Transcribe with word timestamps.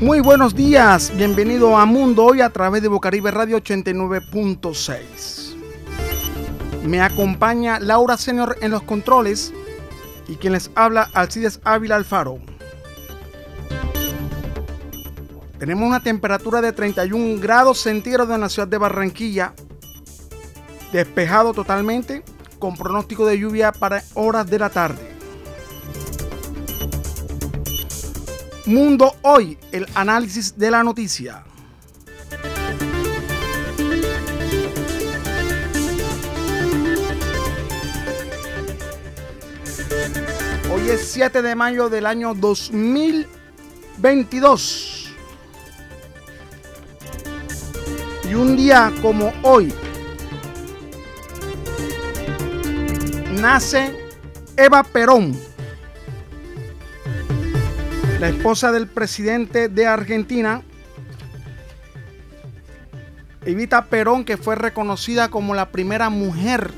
Muy 0.00 0.20
buenos 0.20 0.54
días, 0.54 1.12
bienvenido 1.16 1.76
a 1.76 1.84
Mundo 1.84 2.26
Hoy 2.26 2.40
a 2.40 2.50
través 2.50 2.82
de 2.82 2.88
Bocaribe 2.88 3.32
Radio 3.32 3.58
89.6. 3.58 5.56
Me 6.84 7.00
acompaña 7.00 7.80
Laura 7.80 8.16
Senior 8.16 8.56
en 8.60 8.70
los 8.70 8.84
controles 8.84 9.52
y 10.28 10.36
quien 10.36 10.52
les 10.52 10.70
habla 10.76 11.10
Alcides 11.14 11.58
Ávila 11.64 11.96
Alfaro. 11.96 12.38
Tenemos 15.58 15.88
una 15.88 16.00
temperatura 16.00 16.60
de 16.60 16.72
31 16.72 17.40
grados 17.40 17.80
centígrados 17.80 18.32
en 18.32 18.42
la 18.42 18.48
ciudad 18.48 18.68
de 18.68 18.78
Barranquilla, 18.78 19.52
despejado 20.92 21.52
totalmente, 21.52 22.22
con 22.60 22.76
pronóstico 22.76 23.26
de 23.26 23.40
lluvia 23.40 23.72
para 23.72 24.04
horas 24.14 24.48
de 24.48 24.60
la 24.60 24.70
tarde. 24.70 25.17
Mundo 28.68 29.16
Hoy, 29.22 29.58
el 29.72 29.86
análisis 29.94 30.56
de 30.58 30.70
la 30.70 30.84
noticia. 30.84 31.42
Hoy 40.70 40.90
es 40.90 41.00
7 41.12 41.40
de 41.40 41.54
mayo 41.54 41.88
del 41.88 42.04
año 42.04 42.34
2022. 42.34 45.14
Y 48.28 48.34
un 48.34 48.54
día 48.54 48.92
como 49.00 49.32
hoy 49.44 49.72
nace 53.30 54.12
Eva 54.58 54.82
Perón, 54.82 55.47
la 58.18 58.28
esposa 58.28 58.72
del 58.72 58.88
presidente 58.88 59.68
de 59.68 59.86
Argentina, 59.86 60.62
Evita 63.44 63.86
Perón, 63.86 64.24
que 64.24 64.36
fue 64.36 64.56
reconocida 64.56 65.30
como 65.30 65.54
la 65.54 65.70
primera 65.70 66.10
mujer 66.10 66.72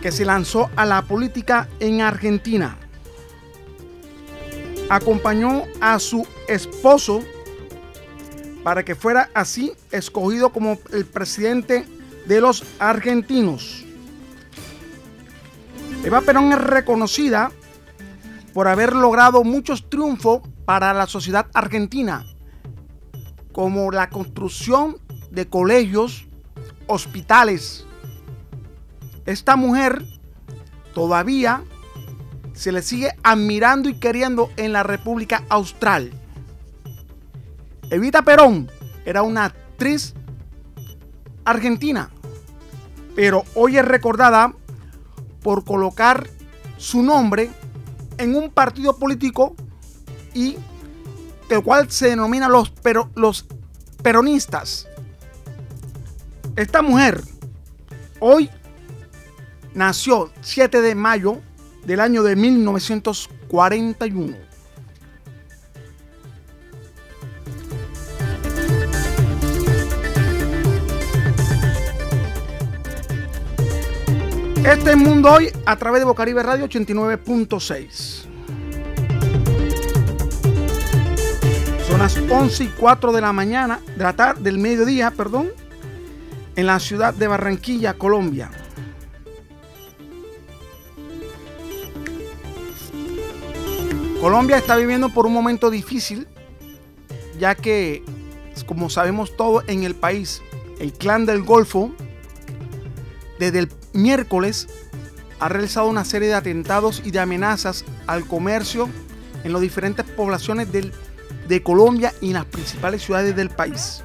que 0.00 0.12
se 0.12 0.24
lanzó 0.24 0.70
a 0.76 0.86
la 0.86 1.02
política 1.02 1.68
en 1.80 2.00
Argentina. 2.00 2.76
Acompañó 4.88 5.64
a 5.80 5.98
su 5.98 6.26
esposo 6.46 7.24
para 8.62 8.84
que 8.84 8.94
fuera 8.94 9.30
así 9.34 9.72
escogido 9.90 10.50
como 10.50 10.78
el 10.92 11.06
presidente 11.06 11.84
de 12.26 12.40
los 12.40 12.62
argentinos. 12.78 13.84
Eva 16.04 16.20
Perón 16.20 16.52
es 16.52 16.60
reconocida 16.60 17.50
por 18.58 18.66
haber 18.66 18.92
logrado 18.92 19.44
muchos 19.44 19.88
triunfos 19.88 20.40
para 20.64 20.92
la 20.92 21.06
sociedad 21.06 21.46
argentina, 21.54 22.26
como 23.52 23.92
la 23.92 24.10
construcción 24.10 24.96
de 25.30 25.48
colegios, 25.48 26.26
hospitales, 26.88 27.86
esta 29.26 29.54
mujer 29.54 30.04
todavía 30.92 31.62
se 32.52 32.72
le 32.72 32.82
sigue 32.82 33.12
admirando 33.22 33.88
y 33.90 33.94
queriendo 33.94 34.50
en 34.56 34.72
la 34.72 34.82
República 34.82 35.44
Austral. 35.50 36.10
Evita 37.90 38.22
Perón 38.22 38.68
era 39.04 39.22
una 39.22 39.44
actriz 39.44 40.14
argentina, 41.44 42.10
pero 43.14 43.44
hoy 43.54 43.78
es 43.78 43.84
recordada 43.84 44.52
por 45.44 45.64
colocar 45.64 46.28
su 46.76 47.04
nombre 47.04 47.50
en 48.18 48.34
un 48.34 48.50
partido 48.50 48.98
político 48.98 49.54
y 50.34 50.56
el 51.48 51.62
cual 51.62 51.90
se 51.90 52.08
denomina 52.08 52.48
los, 52.48 52.72
los 53.14 53.46
peronistas. 54.02 54.86
Esta 56.56 56.82
mujer 56.82 57.22
hoy 58.20 58.50
nació 59.74 60.30
7 60.40 60.80
de 60.80 60.94
mayo 60.94 61.40
del 61.84 62.00
año 62.00 62.22
de 62.22 62.36
1941. 62.36 64.47
Este 74.70 74.90
es 74.90 74.96
Mundo 74.98 75.32
Hoy 75.32 75.50
a 75.64 75.76
través 75.76 76.02
de 76.02 76.04
Bocaribe 76.04 76.42
Radio 76.42 76.68
89.6. 76.68 78.26
Son 81.86 81.98
las 81.98 82.18
11 82.18 82.64
y 82.64 82.66
4 82.78 83.12
de 83.12 83.20
la 83.22 83.32
mañana, 83.32 83.80
de 83.96 84.04
la 84.04 84.12
tarde, 84.12 84.42
del 84.42 84.58
mediodía, 84.58 85.10
perdón, 85.10 85.48
en 86.54 86.66
la 86.66 86.78
ciudad 86.80 87.14
de 87.14 87.26
Barranquilla, 87.28 87.94
Colombia. 87.94 88.50
Colombia 94.20 94.58
está 94.58 94.76
viviendo 94.76 95.08
por 95.08 95.24
un 95.24 95.32
momento 95.32 95.70
difícil, 95.70 96.28
ya 97.38 97.54
que, 97.54 98.04
como 98.66 98.90
sabemos 98.90 99.34
todos 99.34 99.64
en 99.66 99.84
el 99.84 99.94
país, 99.94 100.42
el 100.78 100.92
clan 100.92 101.24
del 101.24 101.42
Golfo, 101.42 101.90
desde 103.38 103.60
el 103.60 103.72
miércoles, 103.92 104.68
ha 105.40 105.48
realizado 105.48 105.88
una 105.88 106.04
serie 106.04 106.28
de 106.28 106.34
atentados 106.34 107.02
y 107.04 107.10
de 107.10 107.20
amenazas 107.20 107.84
al 108.06 108.26
comercio 108.26 108.88
en 109.44 109.52
las 109.52 109.62
diferentes 109.62 110.04
poblaciones 110.04 110.68
de 110.72 111.62
Colombia 111.62 112.12
y 112.20 112.28
en 112.28 112.34
las 112.34 112.46
principales 112.46 113.02
ciudades 113.02 113.36
del 113.36 113.50
país. 113.50 114.02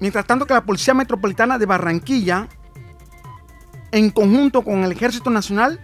Mientras 0.00 0.26
tanto 0.26 0.46
que 0.46 0.54
la 0.54 0.64
Policía 0.64 0.94
Metropolitana 0.94 1.58
de 1.58 1.66
Barranquilla, 1.66 2.48
en 3.92 4.10
conjunto 4.10 4.62
con 4.62 4.84
el 4.84 4.92
Ejército 4.92 5.30
Nacional, 5.30 5.80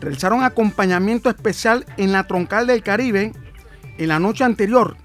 realizaron 0.00 0.42
acompañamiento 0.42 1.30
especial 1.30 1.86
en 1.96 2.12
la 2.12 2.26
troncal 2.26 2.66
del 2.66 2.82
Caribe 2.82 3.32
en 3.96 4.08
la 4.08 4.18
noche 4.18 4.44
anterior 4.44 4.96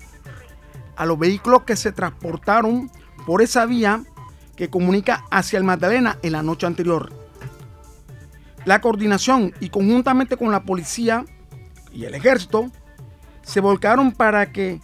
a 0.98 1.06
los 1.06 1.18
vehículos 1.18 1.64
que 1.64 1.78
se 1.78 1.94
transportaron 1.94 2.92
por 3.26 3.42
esa 3.42 3.66
vía 3.66 4.04
que 4.60 4.70
comunica 4.70 5.24
hacia 5.32 5.56
el 5.56 5.64
Magdalena 5.64 6.18
en 6.22 6.34
la 6.34 6.44
noche 6.44 6.68
anterior. 6.68 7.14
La 8.66 8.82
coordinación 8.82 9.54
y 9.62 9.70
conjuntamente 9.70 10.36
con 10.36 10.52
la 10.52 10.64
policía 10.64 11.24
y 11.94 12.04
el 12.04 12.14
ejército 12.14 12.70
se 13.42 13.62
volcaron 13.62 14.12
para 14.12 14.52
que 14.52 14.82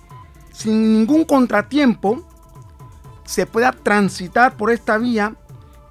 sin 0.53 0.94
ningún 0.94 1.25
contratiempo 1.25 2.25
se 3.25 3.46
pueda 3.46 3.74
transitar 3.74 4.56
por 4.56 4.72
esta 4.72 4.97
vía 4.97 5.36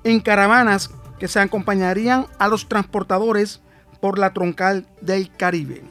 en 0.03 0.21
caravanas 0.21 0.91
que 1.19 1.29
se 1.29 1.41
acompañarían 1.41 2.25
a 2.39 2.49
los 2.49 2.67
transportadores 2.67 3.61
por 4.01 4.19
la 4.19 4.33
troncal 4.33 4.87
del 5.03 5.31
Caribe. 5.31 5.83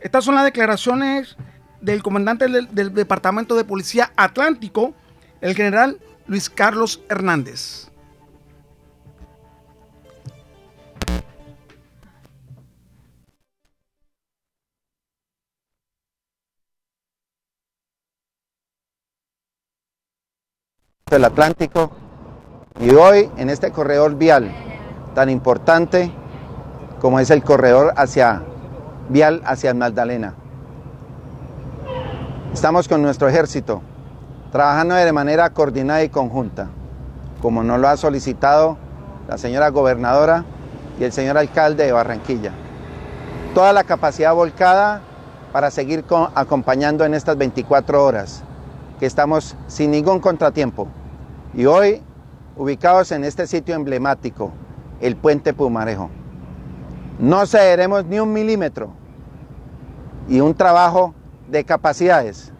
Estas 0.00 0.24
son 0.24 0.36
las 0.36 0.44
declaraciones 0.44 1.36
del 1.82 2.02
comandante 2.02 2.48
del, 2.48 2.94
Departamento 2.94 3.56
de 3.56 3.64
Policía 3.64 4.10
Atlántico, 4.16 4.94
el 5.42 5.54
general 5.54 5.98
Luis 6.26 6.48
Carlos 6.48 7.02
Hernández. 7.08 7.88
del 21.10 21.24
Atlántico 21.26 21.92
y 22.80 22.90
hoy 22.90 23.30
en 23.36 23.48
este 23.48 23.70
corredor 23.70 24.16
vial 24.16 24.50
tan 25.14 25.30
importante 25.30 26.10
como 27.00 27.20
es 27.20 27.30
el 27.30 27.44
corredor 27.44 27.92
hacia 27.96 28.42
vial 29.10 29.40
hacia 29.44 29.74
Magdalena. 29.74 30.34
Estamos 32.52 32.88
con 32.88 33.00
nuestro 33.00 33.28
ejército 33.28 33.80
trabajando 34.54 34.94
de 34.94 35.12
manera 35.12 35.50
coordinada 35.50 36.04
y 36.04 36.08
conjunta, 36.08 36.68
como 37.42 37.64
nos 37.64 37.80
lo 37.80 37.88
ha 37.88 37.96
solicitado 37.96 38.78
la 39.26 39.36
señora 39.36 39.70
gobernadora 39.70 40.44
y 40.96 41.02
el 41.02 41.10
señor 41.10 41.36
alcalde 41.36 41.86
de 41.86 41.90
Barranquilla. 41.90 42.52
Toda 43.52 43.72
la 43.72 43.82
capacidad 43.82 44.32
volcada 44.32 45.00
para 45.52 45.72
seguir 45.72 46.04
acompañando 46.36 47.04
en 47.04 47.14
estas 47.14 47.36
24 47.36 48.04
horas, 48.04 48.44
que 49.00 49.06
estamos 49.06 49.56
sin 49.66 49.90
ningún 49.90 50.20
contratiempo. 50.20 50.86
Y 51.52 51.66
hoy 51.66 52.00
ubicados 52.56 53.10
en 53.10 53.24
este 53.24 53.48
sitio 53.48 53.74
emblemático, 53.74 54.52
el 55.00 55.16
puente 55.16 55.52
Pumarejo. 55.52 56.10
No 57.18 57.44
cederemos 57.46 58.04
ni 58.04 58.20
un 58.20 58.32
milímetro 58.32 58.90
y 60.28 60.38
un 60.38 60.54
trabajo 60.54 61.12
de 61.48 61.64
capacidades 61.64 62.53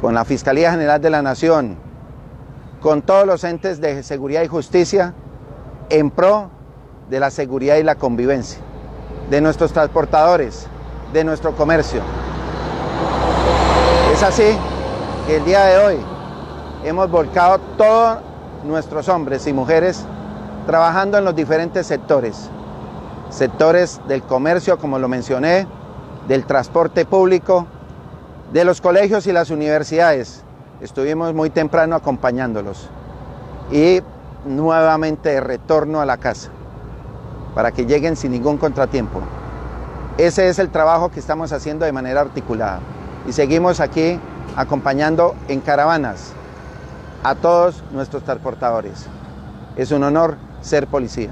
con 0.00 0.14
la 0.14 0.24
Fiscalía 0.24 0.70
General 0.70 1.00
de 1.00 1.10
la 1.10 1.22
Nación, 1.22 1.76
con 2.80 3.02
todos 3.02 3.26
los 3.26 3.44
entes 3.44 3.80
de 3.80 4.02
seguridad 4.02 4.42
y 4.42 4.46
justicia 4.48 5.14
en 5.90 6.10
pro 6.10 6.50
de 7.10 7.20
la 7.20 7.30
seguridad 7.30 7.76
y 7.76 7.82
la 7.82 7.96
convivencia, 7.96 8.60
de 9.28 9.40
nuestros 9.40 9.72
transportadores, 9.72 10.66
de 11.12 11.24
nuestro 11.24 11.54
comercio. 11.54 12.00
Es 14.12 14.22
así 14.22 14.56
que 15.26 15.36
el 15.36 15.44
día 15.44 15.64
de 15.64 15.78
hoy 15.78 15.96
hemos 16.84 17.10
volcado 17.10 17.58
todos 17.76 18.18
nuestros 18.64 19.08
hombres 19.08 19.46
y 19.46 19.52
mujeres 19.52 20.04
trabajando 20.66 21.18
en 21.18 21.24
los 21.24 21.34
diferentes 21.34 21.86
sectores. 21.86 22.48
Sectores 23.28 24.00
del 24.08 24.22
comercio, 24.22 24.78
como 24.78 24.98
lo 24.98 25.08
mencioné, 25.08 25.66
del 26.26 26.46
transporte 26.46 27.04
público, 27.04 27.66
de 28.52 28.64
los 28.64 28.80
colegios 28.80 29.26
y 29.26 29.32
las 29.32 29.50
universidades. 29.50 30.42
Estuvimos 30.80 31.34
muy 31.34 31.50
temprano 31.50 31.96
acompañándolos. 31.96 32.88
Y 33.70 34.00
nuevamente 34.44 35.28
de 35.30 35.40
retorno 35.40 36.00
a 36.00 36.06
la 36.06 36.16
casa, 36.16 36.50
para 37.54 37.72
que 37.72 37.86
lleguen 37.86 38.16
sin 38.16 38.32
ningún 38.32 38.56
contratiempo. 38.56 39.20
Ese 40.18 40.48
es 40.48 40.58
el 40.58 40.70
trabajo 40.70 41.10
que 41.10 41.20
estamos 41.20 41.52
haciendo 41.52 41.84
de 41.84 41.92
manera 41.92 42.20
articulada. 42.22 42.80
Y 43.28 43.32
seguimos 43.32 43.80
aquí 43.80 44.18
acompañando 44.56 45.34
en 45.48 45.60
caravanas 45.60 46.32
a 47.22 47.34
todos 47.34 47.84
nuestros 47.92 48.24
transportadores. 48.24 49.06
Es 49.76 49.92
un 49.92 50.02
honor 50.02 50.36
ser 50.62 50.86
policía. 50.86 51.30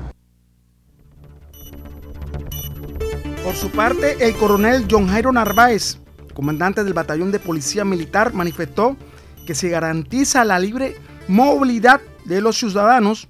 Por 3.42 3.54
su 3.54 3.70
parte, 3.70 4.16
el 4.26 4.36
coronel 4.36 4.86
John 4.90 5.08
Jairo 5.08 5.32
Narváez, 5.32 5.98
comandante 6.38 6.84
del 6.84 6.94
Batallón 6.94 7.32
de 7.32 7.40
Policía 7.40 7.84
Militar, 7.84 8.32
manifestó 8.32 8.96
que 9.44 9.56
se 9.56 9.70
garantiza 9.70 10.44
la 10.44 10.60
libre 10.60 10.94
movilidad 11.26 12.00
de 12.26 12.40
los 12.40 12.56
ciudadanos 12.56 13.26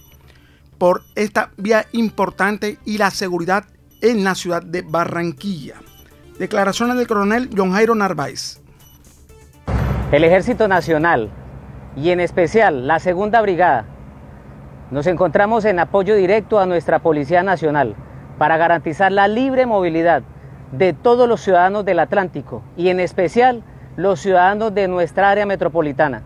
por 0.77 1.05
esta 1.15 1.51
vía 1.57 1.87
importante 1.93 2.77
y 2.85 2.99
la 2.99 3.11
seguridad 3.11 3.65
en 4.03 4.25
la 4.25 4.35
ciudad 4.35 4.63
de 4.63 4.83
Barranquilla. 4.83 5.77
Declaraciones 6.39 6.99
del 6.99 7.07
coronel 7.07 7.49
John 7.57 7.73
Jairo 7.73 7.95
Narváez. 7.95 8.61
El 10.13 10.25
Ejército 10.25 10.69
Nacional 10.69 11.31
y 11.97 12.11
en 12.11 12.21
especial 12.21 12.87
la 12.87 12.99
Segunda 12.99 13.41
Brigada 13.41 13.87
nos 14.91 15.07
encontramos 15.07 15.65
en 15.65 15.79
apoyo 15.79 16.15
directo 16.15 16.61
a 16.61 16.67
nuestra 16.67 16.99
Policía 16.99 17.43
Nacional 17.43 17.97
para 18.37 18.59
garantizar 18.59 19.11
la 19.13 19.29
libre 19.29 19.65
movilidad 19.65 20.25
de 20.73 20.93
todos 20.93 21.29
los 21.29 21.41
ciudadanos 21.41 21.85
del 21.85 21.99
Atlántico 21.99 22.63
y 22.77 22.89
en 22.89 23.01
especial 23.01 23.63
los 23.97 24.21
ciudadanos 24.21 24.75
de 24.75 24.89
nuestra 24.89 25.31
área 25.31 25.47
metropolitana. 25.47 26.23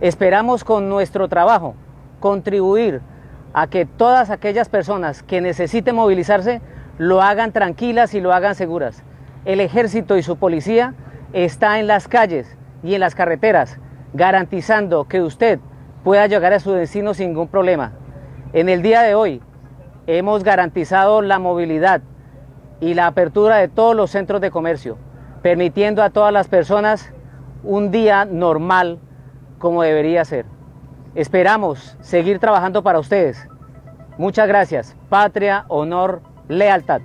Esperamos 0.00 0.64
con 0.64 0.88
nuestro 0.88 1.28
trabajo 1.28 1.74
contribuir 2.20 3.00
a 3.54 3.66
que 3.66 3.84
todas 3.84 4.30
aquellas 4.30 4.68
personas 4.68 5.22
que 5.22 5.40
necesiten 5.40 5.94
movilizarse 5.94 6.60
lo 6.98 7.22
hagan 7.22 7.52
tranquilas 7.52 8.14
y 8.14 8.20
lo 8.20 8.32
hagan 8.32 8.54
seguras. 8.54 9.02
El 9.44 9.60
ejército 9.60 10.16
y 10.16 10.22
su 10.22 10.36
policía 10.36 10.94
está 11.32 11.80
en 11.80 11.86
las 11.86 12.08
calles 12.08 12.56
y 12.82 12.94
en 12.94 13.00
las 13.00 13.14
carreteras 13.14 13.78
garantizando 14.14 15.04
que 15.08 15.22
usted 15.22 15.58
pueda 16.04 16.26
llegar 16.26 16.52
a 16.52 16.60
su 16.60 16.72
destino 16.72 17.14
sin 17.14 17.28
ningún 17.28 17.48
problema. 17.48 17.92
En 18.52 18.68
el 18.68 18.82
día 18.82 19.02
de 19.02 19.14
hoy 19.14 19.40
hemos 20.06 20.44
garantizado 20.44 21.22
la 21.22 21.38
movilidad 21.38 22.02
y 22.82 22.94
la 22.94 23.06
apertura 23.06 23.58
de 23.58 23.68
todos 23.68 23.94
los 23.94 24.10
centros 24.10 24.40
de 24.40 24.50
comercio, 24.50 24.98
permitiendo 25.40 26.02
a 26.02 26.10
todas 26.10 26.32
las 26.32 26.48
personas 26.48 27.10
un 27.62 27.92
día 27.92 28.24
normal 28.24 28.98
como 29.58 29.84
debería 29.84 30.24
ser. 30.24 30.46
Esperamos 31.14 31.96
seguir 32.00 32.40
trabajando 32.40 32.82
para 32.82 32.98
ustedes. 32.98 33.46
Muchas 34.18 34.48
gracias. 34.48 34.96
Patria, 35.08 35.64
honor, 35.68 36.22
lealtad. 36.48 37.02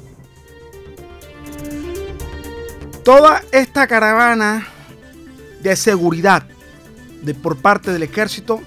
Toda 3.05 3.41
esta 3.51 3.85
caravana 3.85 4.65
de 5.61 5.75
seguridad 5.75 6.41
de, 7.21 7.35
por 7.35 7.55
parte 7.55 7.91
del 7.91 8.01
ejército 8.01 8.61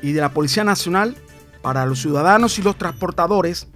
y 0.00 0.12
de 0.12 0.22
la 0.22 0.30
Policía 0.30 0.64
Nacional 0.64 1.14
para 1.60 1.84
los 1.84 2.00
ciudadanos 2.00 2.58
y 2.58 2.62
los 2.62 2.76
transportadores 2.78 3.68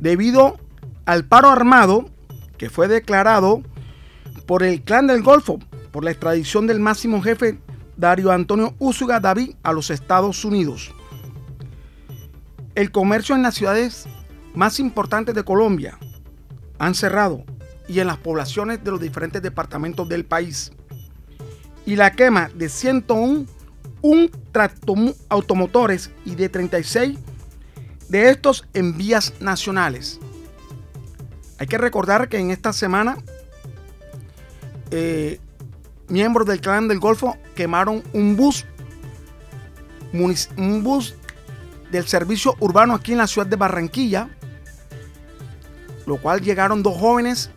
debido 0.00 0.58
al 1.06 1.24
paro 1.24 1.48
armado 1.48 2.10
que 2.58 2.68
fue 2.68 2.88
declarado 2.88 3.62
por 4.46 4.62
el 4.62 4.82
clan 4.82 5.06
del 5.06 5.22
Golfo 5.22 5.58
por 5.90 6.04
la 6.04 6.10
extradición 6.10 6.66
del 6.66 6.80
máximo 6.80 7.22
jefe 7.22 7.58
Dario 7.96 8.30
Antonio 8.30 8.74
Úsuga 8.78 9.20
David 9.20 9.54
a 9.62 9.72
los 9.72 9.90
Estados 9.90 10.44
Unidos. 10.44 10.92
El 12.74 12.90
comercio 12.90 13.34
en 13.34 13.42
las 13.42 13.54
ciudades 13.54 14.06
más 14.54 14.78
importantes 14.80 15.34
de 15.34 15.44
Colombia 15.44 15.98
han 16.78 16.94
cerrado 16.94 17.44
y 17.88 18.00
en 18.00 18.08
las 18.08 18.18
poblaciones 18.18 18.84
de 18.84 18.90
los 18.90 19.00
diferentes 19.00 19.40
departamentos 19.40 20.08
del 20.08 20.26
país. 20.26 20.72
Y 21.86 21.96
la 21.96 22.12
quema 22.12 22.50
de 22.54 22.68
101 22.68 23.46
un 24.02 24.30
automotores 25.28 26.10
y 26.24 26.34
de 26.34 26.48
36 26.48 27.18
de 28.08 28.30
estos 28.30 28.66
en 28.74 28.96
vías 28.96 29.32
nacionales. 29.40 30.20
Hay 31.58 31.66
que 31.66 31.78
recordar 31.78 32.28
que 32.28 32.38
en 32.38 32.50
esta 32.50 32.72
semana 32.72 33.16
eh, 34.90 35.40
miembros 36.08 36.46
del 36.46 36.60
clan 36.60 36.88
del 36.88 37.00
Golfo 37.00 37.36
quemaron 37.54 38.02
un 38.12 38.36
bus, 38.36 38.66
un 40.12 40.82
bus 40.84 41.14
del 41.90 42.06
servicio 42.06 42.54
urbano 42.60 42.94
aquí 42.94 43.12
en 43.12 43.18
la 43.18 43.26
ciudad 43.26 43.46
de 43.46 43.56
Barranquilla, 43.56 44.28
lo 46.06 46.18
cual 46.18 46.40
llegaron 46.40 46.82
dos 46.82 46.96
jóvenes 46.96 47.50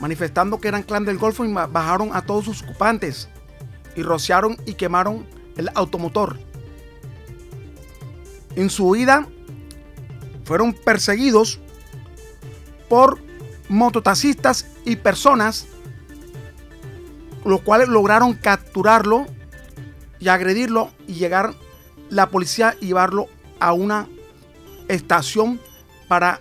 manifestando 0.00 0.60
que 0.60 0.68
eran 0.68 0.82
clan 0.82 1.04
del 1.04 1.18
Golfo 1.18 1.44
y 1.44 1.52
bajaron 1.52 2.10
a 2.14 2.22
todos 2.22 2.44
sus 2.44 2.62
ocupantes 2.62 3.28
y 3.96 4.02
rociaron 4.02 4.56
y 4.66 4.74
quemaron 4.74 5.26
el 5.56 5.70
automotor. 5.74 6.38
En 8.56 8.70
su 8.70 8.88
huida 8.88 9.26
fueron 10.44 10.72
perseguidos 10.72 11.60
por 12.88 13.29
mototaxistas 13.70 14.66
y 14.84 14.96
personas 14.96 15.66
los 17.44 17.62
cuales 17.62 17.88
lograron 17.88 18.34
capturarlo 18.34 19.26
y 20.18 20.28
agredirlo 20.28 20.90
y 21.06 21.14
llegar 21.14 21.54
la 22.10 22.28
policía 22.28 22.76
y 22.80 22.88
llevarlo 22.88 23.28
a 23.60 23.72
una 23.72 24.08
estación 24.88 25.60
para 26.08 26.40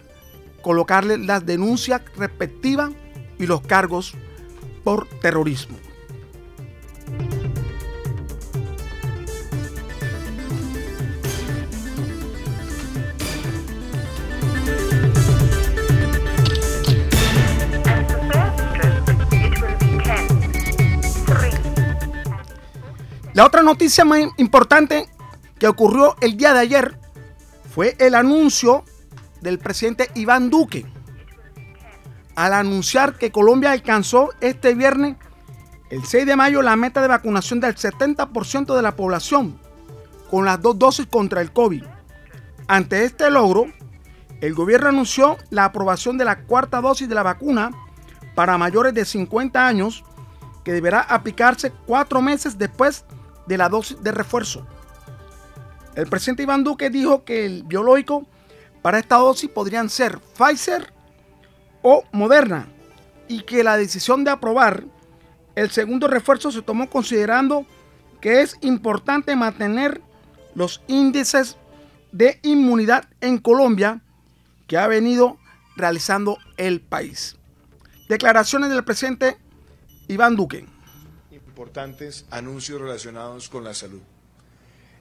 colocarle 0.62 1.18
las 1.18 1.46
denuncias 1.46 2.02
respectivas 2.18 2.92
y 3.38 3.46
los 3.46 3.62
cargos 3.62 4.16
por 4.84 5.08
terrorismo. 5.22 5.78
La 23.40 23.46
otra 23.46 23.64
noticia 23.64 24.04
más 24.04 24.20
importante 24.36 25.08
que 25.58 25.70
ocurrió 25.70 26.18
el 26.20 26.36
día 26.36 26.54
de 26.54 26.60
ayer 26.60 27.00
fue 27.74 27.96
el 27.98 28.14
anuncio 28.16 28.84
del 29.40 29.60
presidente 29.60 30.12
Iván 30.14 30.50
Duque 30.50 30.86
al 32.36 32.52
anunciar 32.52 33.18
que 33.18 33.32
Colombia 33.32 33.72
alcanzó 33.72 34.32
este 34.42 34.76
viernes, 34.76 35.16
el 35.90 36.04
6 36.04 36.26
de 36.26 36.36
mayo, 36.36 36.62
la 36.62 36.76
meta 36.76 37.02
de 37.02 37.08
vacunación 37.08 37.62
del 37.62 37.76
70% 37.76 38.76
de 38.76 38.82
la 38.82 38.98
población 38.98 39.58
con 40.30 40.44
las 40.44 40.62
dos 40.62 40.78
dosis 40.78 41.08
contra 41.08 41.40
el 41.40 41.54
COVID. 41.54 41.86
Ante 42.68 43.06
este 43.06 43.32
logro, 43.32 43.68
el 44.42 44.54
gobierno 44.54 44.90
anunció 44.90 45.38
la 45.50 45.64
aprobación 45.64 46.18
de 46.18 46.26
la 46.26 46.42
cuarta 46.42 46.82
dosis 46.82 47.08
de 47.08 47.16
la 47.16 47.24
vacuna 47.24 47.72
para 48.36 48.58
mayores 48.58 48.94
de 48.94 49.06
50 49.06 49.66
años 49.66 50.04
que 50.66 50.74
deberá 50.74 51.00
aplicarse 51.00 51.72
cuatro 51.86 52.22
meses 52.22 52.58
después 52.58 53.06
de 53.08 53.19
de 53.50 53.58
la 53.58 53.68
dosis 53.68 54.02
de 54.02 54.12
refuerzo. 54.12 54.66
El 55.96 56.08
presidente 56.08 56.44
Iván 56.44 56.64
Duque 56.64 56.92
dijo 56.92 57.26
que 57.26 57.48
el 57.48 57.64
biológico 57.64 58.28
para 58.84 59.00
esta 59.00 59.18
dosis 59.18 59.50
podrían 59.50 59.90
ser 59.90 60.20
Pfizer 60.20 60.94
o 61.82 62.04
Moderna 62.12 62.68
y 63.28 63.42
que 63.42 63.64
la 63.64 63.76
decisión 63.76 64.24
de 64.24 64.30
aprobar 64.30 64.84
el 65.56 65.72
segundo 65.72 66.08
refuerzo 66.08 66.52
se 66.52 66.62
tomó 66.62 66.92
considerando 66.92 67.66
que 68.22 68.42
es 68.42 68.56
importante 68.62 69.36
mantener 69.36 70.00
los 70.54 70.84
índices 70.88 71.58
de 72.12 72.40
inmunidad 72.44 73.06
en 73.20 73.40
Colombia 73.40 74.02
que 74.68 74.78
ha 74.78 74.86
venido 74.86 75.38
realizando 75.76 76.38
el 76.58 76.82
país. 76.82 77.36
Declaraciones 78.10 78.70
del 78.70 78.84
presidente 78.84 79.38
Iván 80.08 80.36
Duque 80.36 80.68
importantes 81.60 82.24
anuncios 82.32 82.80
relacionados 82.80 83.50
con 83.50 83.66
la 83.66 83.74
salud. 83.74 84.00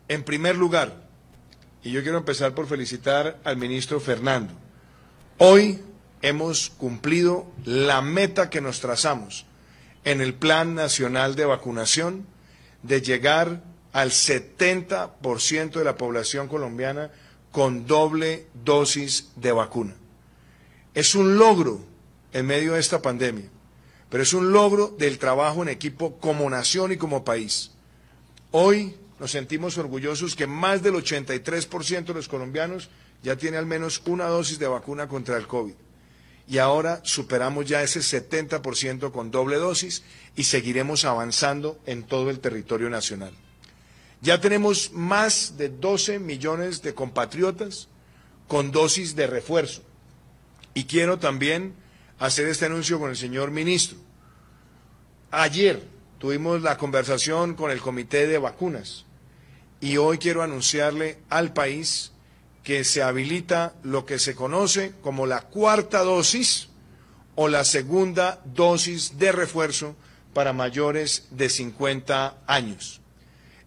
En 0.08 0.24
primer 0.24 0.56
lugar, 0.56 1.06
y 1.84 1.92
yo 1.92 2.02
quiero 2.02 2.18
empezar 2.18 2.52
por 2.52 2.66
felicitar 2.66 3.38
al 3.44 3.56
ministro 3.56 4.00
Fernando, 4.00 4.52
hoy 5.36 5.78
hemos 6.20 6.70
cumplido 6.70 7.46
la 7.64 8.02
meta 8.02 8.50
que 8.50 8.60
nos 8.60 8.80
trazamos 8.80 9.46
en 10.02 10.20
el 10.20 10.34
Plan 10.34 10.74
Nacional 10.74 11.36
de 11.36 11.44
Vacunación 11.44 12.26
de 12.82 13.02
llegar 13.02 13.62
al 13.92 14.10
70% 14.10 15.70
de 15.70 15.84
la 15.84 15.96
población 15.96 16.48
colombiana 16.48 17.12
con 17.52 17.86
doble 17.86 18.48
dosis 18.64 19.30
de 19.36 19.52
vacuna. 19.52 19.94
Es 20.92 21.14
un 21.14 21.38
logro 21.38 21.78
en 22.32 22.46
medio 22.46 22.72
de 22.72 22.80
esta 22.80 23.00
pandemia, 23.00 23.48
pero 24.10 24.22
es 24.22 24.32
un 24.32 24.52
logro 24.52 24.94
del 24.98 25.18
trabajo 25.18 25.62
en 25.62 25.68
equipo 25.68 26.18
como 26.18 26.48
nación 26.48 26.92
y 26.92 26.96
como 26.96 27.24
país. 27.24 27.72
Hoy 28.50 28.94
nos 29.20 29.32
sentimos 29.32 29.76
orgullosos 29.78 30.34
que 30.34 30.46
más 30.46 30.82
del 30.82 30.94
83% 30.94 32.04
de 32.04 32.14
los 32.14 32.28
colombianos 32.28 32.88
ya 33.22 33.36
tiene 33.36 33.56
al 33.56 33.66
menos 33.66 34.02
una 34.06 34.26
dosis 34.26 34.58
de 34.58 34.68
vacuna 34.68 35.08
contra 35.08 35.36
el 35.36 35.46
COVID. 35.46 35.74
Y 36.48 36.58
ahora 36.58 37.00
superamos 37.04 37.66
ya 37.66 37.82
ese 37.82 38.00
70% 38.00 39.12
con 39.12 39.30
doble 39.30 39.56
dosis 39.56 40.02
y 40.34 40.44
seguiremos 40.44 41.04
avanzando 41.04 41.78
en 41.84 42.04
todo 42.04 42.30
el 42.30 42.40
territorio 42.40 42.88
nacional. 42.88 43.34
Ya 44.22 44.40
tenemos 44.40 44.92
más 44.92 45.58
de 45.58 45.68
12 45.68 46.18
millones 46.18 46.80
de 46.80 46.94
compatriotas 46.94 47.88
con 48.46 48.72
dosis 48.72 49.14
de 49.14 49.26
refuerzo. 49.26 49.82
Y 50.72 50.84
quiero 50.84 51.18
también 51.18 51.74
hacer 52.18 52.48
este 52.48 52.66
anuncio 52.66 52.98
con 52.98 53.10
el 53.10 53.16
señor 53.16 53.50
ministro. 53.50 53.98
Ayer 55.30 55.82
tuvimos 56.18 56.62
la 56.62 56.76
conversación 56.76 57.54
con 57.54 57.70
el 57.70 57.80
comité 57.80 58.26
de 58.26 58.38
vacunas 58.38 59.04
y 59.80 59.96
hoy 59.96 60.18
quiero 60.18 60.42
anunciarle 60.42 61.18
al 61.28 61.52
país 61.52 62.12
que 62.64 62.84
se 62.84 63.02
habilita 63.02 63.74
lo 63.82 64.04
que 64.04 64.18
se 64.18 64.34
conoce 64.34 64.92
como 65.02 65.26
la 65.26 65.42
cuarta 65.42 66.00
dosis 66.02 66.68
o 67.34 67.48
la 67.48 67.64
segunda 67.64 68.42
dosis 68.44 69.18
de 69.18 69.32
refuerzo 69.32 69.94
para 70.34 70.52
mayores 70.52 71.28
de 71.30 71.48
50 71.48 72.38
años. 72.46 73.00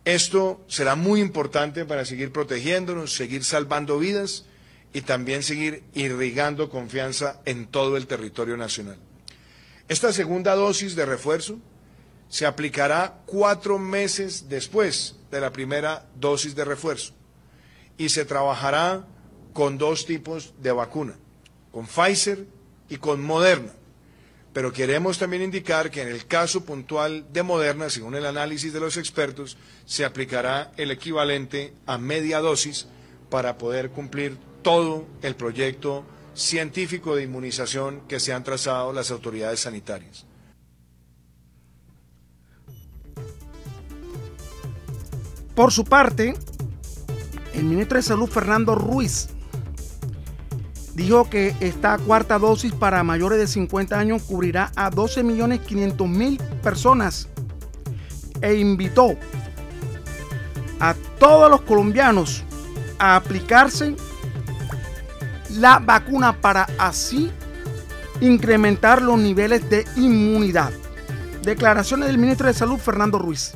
Esto 0.03 0.63
será 0.67 0.95
muy 0.95 1.21
importante 1.21 1.85
para 1.85 2.05
seguir 2.05 2.31
protegiéndonos, 2.31 3.13
seguir 3.13 3.43
salvando 3.43 3.97
vidas 3.99 4.45
y 4.93 5.01
también 5.01 5.43
seguir 5.43 5.83
irrigando 5.93 6.69
confianza 6.69 7.41
en 7.45 7.67
todo 7.67 7.97
el 7.97 8.07
territorio 8.07 8.57
nacional. 8.57 8.97
Esta 9.87 10.13
segunda 10.13 10.55
dosis 10.55 10.95
de 10.95 11.05
refuerzo 11.05 11.59
se 12.29 12.45
aplicará 12.45 13.21
cuatro 13.25 13.77
meses 13.77 14.47
después 14.47 15.15
de 15.31 15.41
la 15.41 15.51
primera 15.51 16.05
dosis 16.15 16.55
de 16.55 16.65
refuerzo 16.65 17.13
y 17.97 18.09
se 18.09 18.25
trabajará 18.25 19.05
con 19.53 19.77
dos 19.77 20.05
tipos 20.05 20.53
de 20.61 20.71
vacuna, 20.71 21.15
con 21.71 21.87
Pfizer 21.87 22.45
y 22.89 22.97
con 22.97 23.21
Moderna. 23.21 23.73
Pero 24.53 24.73
queremos 24.73 25.17
también 25.17 25.43
indicar 25.43 25.91
que 25.91 26.01
en 26.01 26.09
el 26.09 26.25
caso 26.25 26.65
puntual 26.65 27.25
de 27.31 27.43
Moderna, 27.43 27.89
según 27.89 28.15
el 28.15 28.25
análisis 28.25 28.73
de 28.73 28.81
los 28.81 28.97
expertos, 28.97 29.57
se 29.85 30.03
aplicará 30.03 30.71
el 30.75 30.91
equivalente 30.91 31.73
a 31.85 31.97
media 31.97 32.39
dosis 32.39 32.87
para 33.29 33.57
poder 33.57 33.91
cumplir 33.91 34.37
todo 34.61 35.05
el 35.21 35.35
proyecto 35.35 36.03
científico 36.33 37.15
de 37.15 37.23
inmunización 37.23 38.01
que 38.07 38.19
se 38.19 38.33
han 38.33 38.43
trazado 38.43 38.93
las 38.93 39.11
autoridades 39.11 39.61
sanitarias. 39.61 40.25
Por 45.55 45.71
su 45.71 45.83
parte, 45.83 46.33
el 47.53 47.65
ministro 47.65 47.97
de 47.97 48.03
Salud, 48.03 48.29
Fernando 48.29 48.75
Ruiz, 48.75 49.29
dijo 50.95 51.29
que 51.29 51.53
esta 51.59 51.97
cuarta 51.97 52.39
dosis 52.39 52.73
para 52.73 53.03
mayores 53.03 53.37
de 53.37 53.47
50 53.47 53.99
años 53.99 54.23
cubrirá 54.23 54.71
a 54.75 54.89
12.500.000 54.89 56.37
personas 56.61 57.27
e 58.41 58.55
invitó 58.55 59.15
a 60.79 60.95
todos 61.19 61.51
los 61.51 61.61
colombianos 61.61 62.43
a 62.97 63.15
aplicarse 63.15 63.95
la 65.57 65.79
vacuna 65.79 66.33
para 66.33 66.67
así 66.77 67.31
incrementar 68.21 69.01
los 69.01 69.17
niveles 69.17 69.69
de 69.69 69.85
inmunidad. 69.97 70.71
Declaraciones 71.43 72.07
del 72.07 72.17
ministro 72.17 72.47
de 72.47 72.53
Salud, 72.53 72.77
Fernando 72.77 73.17
Ruiz. 73.17 73.55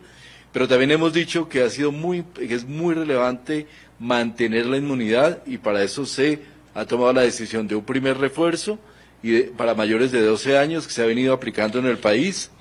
pero 0.52 0.68
también 0.68 0.92
hemos 0.92 1.14
dicho 1.14 1.48
que 1.48 1.64
ha 1.64 1.70
sido 1.70 1.92
muy, 1.92 2.24
que 2.24 2.54
es 2.54 2.66
muy 2.66 2.94
relevante 2.94 3.68
mantener 4.00 4.66
la 4.66 4.78
inmunidad 4.78 5.42
y 5.46 5.58
para 5.58 5.84
eso 5.84 6.06
se 6.06 6.42
ha 6.74 6.86
tomado 6.86 7.14
la 7.14 7.22
decisión 7.22 7.68
de 7.68 7.76
un 7.76 7.84
primer 7.84 8.18
refuerzo 8.18 8.78
y 9.24 9.42
para 9.44 9.74
mayores 9.74 10.12
de 10.12 10.22
12 10.22 10.58
años 10.58 10.86
que 10.86 10.94
se 10.94 11.02
ha 11.02 11.06
venido 11.06 11.34
aplicando 11.34 11.80
en 11.80 11.86
el 11.86 11.98
país 11.98 12.52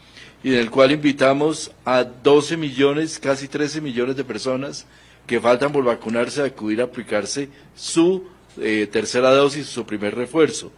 y 0.42 0.52
en 0.52 0.60
el 0.60 0.70
cual 0.70 0.92
invitamos 0.92 1.72
a 1.84 2.04
12 2.04 2.56
millones, 2.56 3.18
casi 3.18 3.48
13 3.48 3.80
millones 3.80 4.16
de 4.16 4.24
personas 4.24 4.86
que 5.26 5.40
faltan 5.40 5.72
por 5.72 5.84
vacunarse 5.84 6.40
a 6.40 6.44
acudir 6.44 6.80
a 6.80 6.84
aplicarse 6.84 7.48
su 7.74 8.24
eh, 8.60 8.86
tercera 8.90 9.30
dosis, 9.30 9.66
su 9.66 9.86
primer 9.86 10.14
refuerzo. 10.14 10.72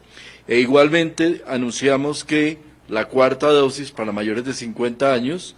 E 0.46 0.60
igualmente 0.60 1.42
anunciamos 1.46 2.24
que 2.24 2.58
la 2.88 3.06
cuarta 3.06 3.48
dosis 3.48 3.90
para 3.90 4.12
mayores 4.12 4.44
de 4.44 4.54
50 4.54 5.12
años 5.12 5.56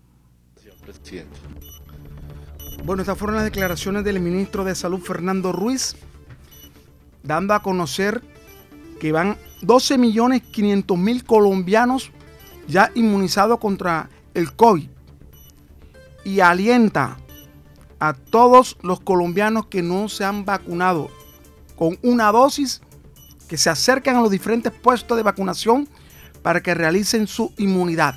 presidente. 0.85 1.37
Bueno, 2.83 3.01
estas 3.01 3.17
fueron 3.17 3.35
las 3.35 3.45
declaraciones 3.45 4.03
del 4.03 4.19
ministro 4.19 4.63
de 4.63 4.75
Salud, 4.75 5.01
Fernando 5.01 5.51
Ruiz, 5.51 5.95
dando 7.23 7.53
a 7.53 7.61
conocer 7.61 8.21
que 8.99 9.11
van 9.11 9.37
12 9.61 9.97
millones 9.97 10.43
500 10.43 10.97
mil 10.97 11.23
colombianos 11.23 12.11
ya 12.67 12.91
inmunizados 12.95 13.59
contra 13.59 14.09
el 14.33 14.53
COVID 14.53 14.89
y 16.27 16.41
alienta 16.41 17.17
a 17.99 18.11
todos 18.11 18.75
los 18.81 18.99
colombianos 18.99 19.67
que 19.67 19.81
no 19.81 20.09
se 20.09 20.25
han 20.25 20.43
vacunado 20.43 21.09
con 21.77 21.97
una 22.03 22.33
dosis 22.33 22.81
que 23.47 23.55
se 23.55 23.69
acercan 23.69 24.17
a 24.17 24.21
los 24.21 24.29
diferentes 24.29 24.73
puestos 24.73 25.15
de 25.15 25.23
vacunación 25.23 25.87
para 26.41 26.61
que 26.61 26.73
realicen 26.73 27.27
su 27.27 27.53
inmunidad. 27.57 28.15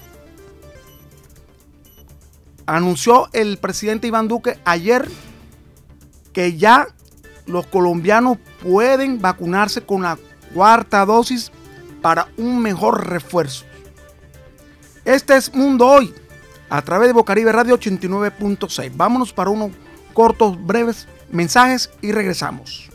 Anunció 2.66 3.28
el 3.32 3.58
presidente 3.58 4.08
Iván 4.08 4.26
Duque 4.26 4.58
ayer 4.64 5.08
que 6.32 6.56
ya 6.56 6.88
los 7.46 7.64
colombianos 7.68 8.38
pueden 8.60 9.20
vacunarse 9.20 9.82
con 9.82 10.02
la 10.02 10.18
cuarta 10.52 11.06
dosis 11.06 11.52
para 12.02 12.26
un 12.36 12.60
mejor 12.60 13.06
refuerzo. 13.06 13.66
Este 15.04 15.36
es 15.36 15.54
Mundo 15.54 15.86
Hoy, 15.86 16.12
a 16.70 16.82
través 16.82 17.08
de 17.08 17.12
Bocaribe 17.12 17.52
Radio 17.52 17.78
89.6. 17.78 18.92
Vámonos 18.94 19.32
para 19.32 19.50
unos 19.50 19.72
cortos, 20.14 20.56
breves 20.64 21.06
mensajes 21.30 21.90
y 22.00 22.12
regresamos. 22.12 22.88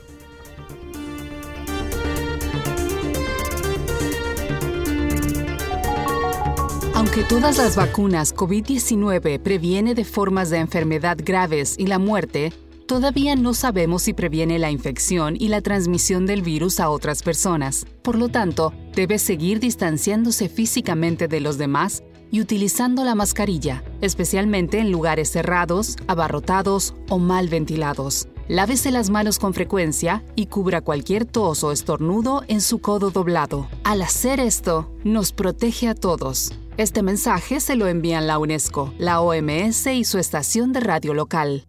Aunque 6.93 7.23
todas 7.23 7.57
las 7.57 7.75
vacunas 7.75 8.33
COVID-19 8.33 9.39
previene 9.39 9.93
de 9.95 10.05
formas 10.05 10.49
de 10.49 10.57
enfermedad 10.57 11.17
graves 11.21 11.75
y 11.77 11.87
la 11.87 11.99
muerte, 11.99 12.53
todavía 12.87 13.35
no 13.35 13.53
sabemos 13.53 14.03
si 14.03 14.13
previene 14.13 14.59
la 14.59 14.71
infección 14.71 15.35
y 15.37 15.49
la 15.49 15.61
transmisión 15.61 16.25
del 16.25 16.41
virus 16.41 16.79
a 16.79 16.89
otras 16.89 17.21
personas. 17.21 17.85
Por 18.01 18.17
lo 18.17 18.29
tanto, 18.29 18.73
debe 18.95 19.19
seguir 19.19 19.59
distanciándose 19.59 20.47
físicamente 20.47 21.27
de 21.27 21.41
los 21.41 21.57
demás 21.57 22.01
y 22.31 22.41
utilizando 22.41 23.03
la 23.03 23.15
mascarilla, 23.15 23.83
especialmente 24.01 24.79
en 24.79 24.91
lugares 24.91 25.31
cerrados, 25.31 25.95
abarrotados 26.07 26.95
o 27.09 27.19
mal 27.19 27.49
ventilados. 27.49 28.27
Lávese 28.47 28.91
las 28.91 29.09
manos 29.09 29.39
con 29.39 29.53
frecuencia 29.53 30.23
y 30.35 30.45
cubra 30.45 30.81
cualquier 30.81 31.25
tos 31.25 31.63
o 31.63 31.71
estornudo 31.71 32.43
en 32.47 32.61
su 32.61 32.79
codo 32.79 33.09
doblado. 33.09 33.67
Al 33.83 34.01
hacer 34.01 34.39
esto, 34.39 34.91
nos 35.03 35.31
protege 35.31 35.87
a 35.87 35.95
todos. 35.95 36.53
Este 36.77 37.01
mensaje 37.01 37.59
se 37.59 37.75
lo 37.75 37.87
envían 37.87 38.27
la 38.27 38.37
UNESCO, 38.37 38.93
la 38.99 39.21
OMS 39.21 39.87
y 39.87 40.03
su 40.03 40.19
estación 40.19 40.73
de 40.73 40.81
radio 40.81 41.13
local. 41.13 41.65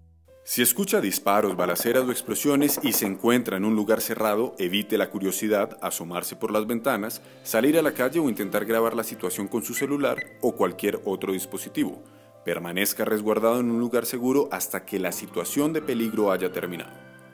Si 0.49 0.63
escucha 0.63 1.01
disparos, 1.01 1.57
balaceras 1.57 2.05
o 2.05 2.13
explosiones 2.13 2.79
y 2.85 2.93
se 2.93 3.05
encuentra 3.05 3.57
en 3.57 3.65
un 3.65 3.75
lugar 3.75 4.01
cerrado, 4.01 4.55
evite 4.61 4.97
la 4.97 5.11
curiosidad, 5.11 5.77
asomarse 5.83 6.37
por 6.37 6.53
las 6.53 6.69
ventanas, 6.69 7.21
salir 7.43 7.77
a 7.77 7.83
la 7.83 7.95
calle 7.95 8.21
o 8.21 8.29
intentar 8.29 8.65
grabar 8.65 8.95
la 8.95 9.03
situación 9.03 9.49
con 9.49 9.65
su 9.65 9.75
celular 9.75 10.23
o 10.43 10.53
cualquier 10.55 11.01
otro 11.05 11.33
dispositivo. 11.33 12.01
Permanezca 12.45 13.05
resguardado 13.05 13.59
en 13.59 13.73
un 13.73 13.81
lugar 13.81 14.07
seguro 14.07 14.49
hasta 14.53 14.85
que 14.85 15.01
la 15.01 15.11
situación 15.11 15.73
de 15.73 15.83
peligro 15.83 16.31
haya 16.31 16.53
terminado. 16.53 16.93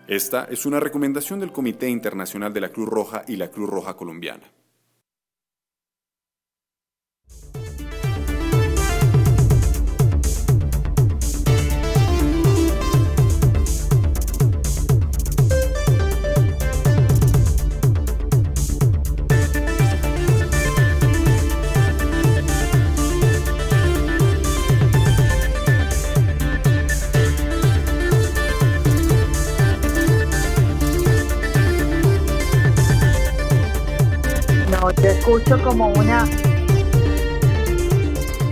Esta 0.09 0.45
es 0.45 0.65
una 0.65 0.81
recomendación 0.81 1.39
del 1.39 1.53
Comité 1.53 1.91
Internacional 1.91 2.55
de 2.55 2.63
la 2.63 2.71
Cruz 2.71 2.89
Roja 2.89 3.25
y 3.29 3.37
la 3.37 3.51
Cruz 3.51 3.69
Roja 3.69 3.95
Colombiana. 3.95 4.51
Escucho 34.91 35.63
como 35.63 35.89
una... 35.89 36.29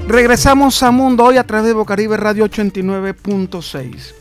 Regresamos 0.07 0.83
a 0.83 0.91
Mundo 0.91 1.25
Hoy 1.25 1.37
a 1.37 1.47
través 1.47 1.67
de 1.67 1.73
Bocaribe 1.73 2.17
Radio 2.17 2.45
89.6. 2.47 4.15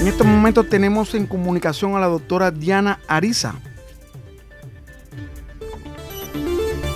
En 0.00 0.06
este 0.06 0.24
momento 0.24 0.64
tenemos 0.64 1.14
en 1.14 1.26
comunicación 1.26 1.96
a 1.96 2.00
la 2.00 2.06
doctora 2.06 2.50
Diana 2.50 3.00
Ariza. 3.08 3.54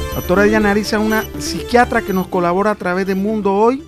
La 0.08 0.14
doctora 0.16 0.44
Diana 0.44 0.70
Ariza 0.70 0.98
es 0.98 1.02
una 1.02 1.24
psiquiatra 1.38 2.02
que 2.02 2.12
nos 2.12 2.28
colabora 2.28 2.72
a 2.72 2.76
través 2.76 3.06
de 3.06 3.16
Mundo 3.16 3.54
Hoy, 3.54 3.82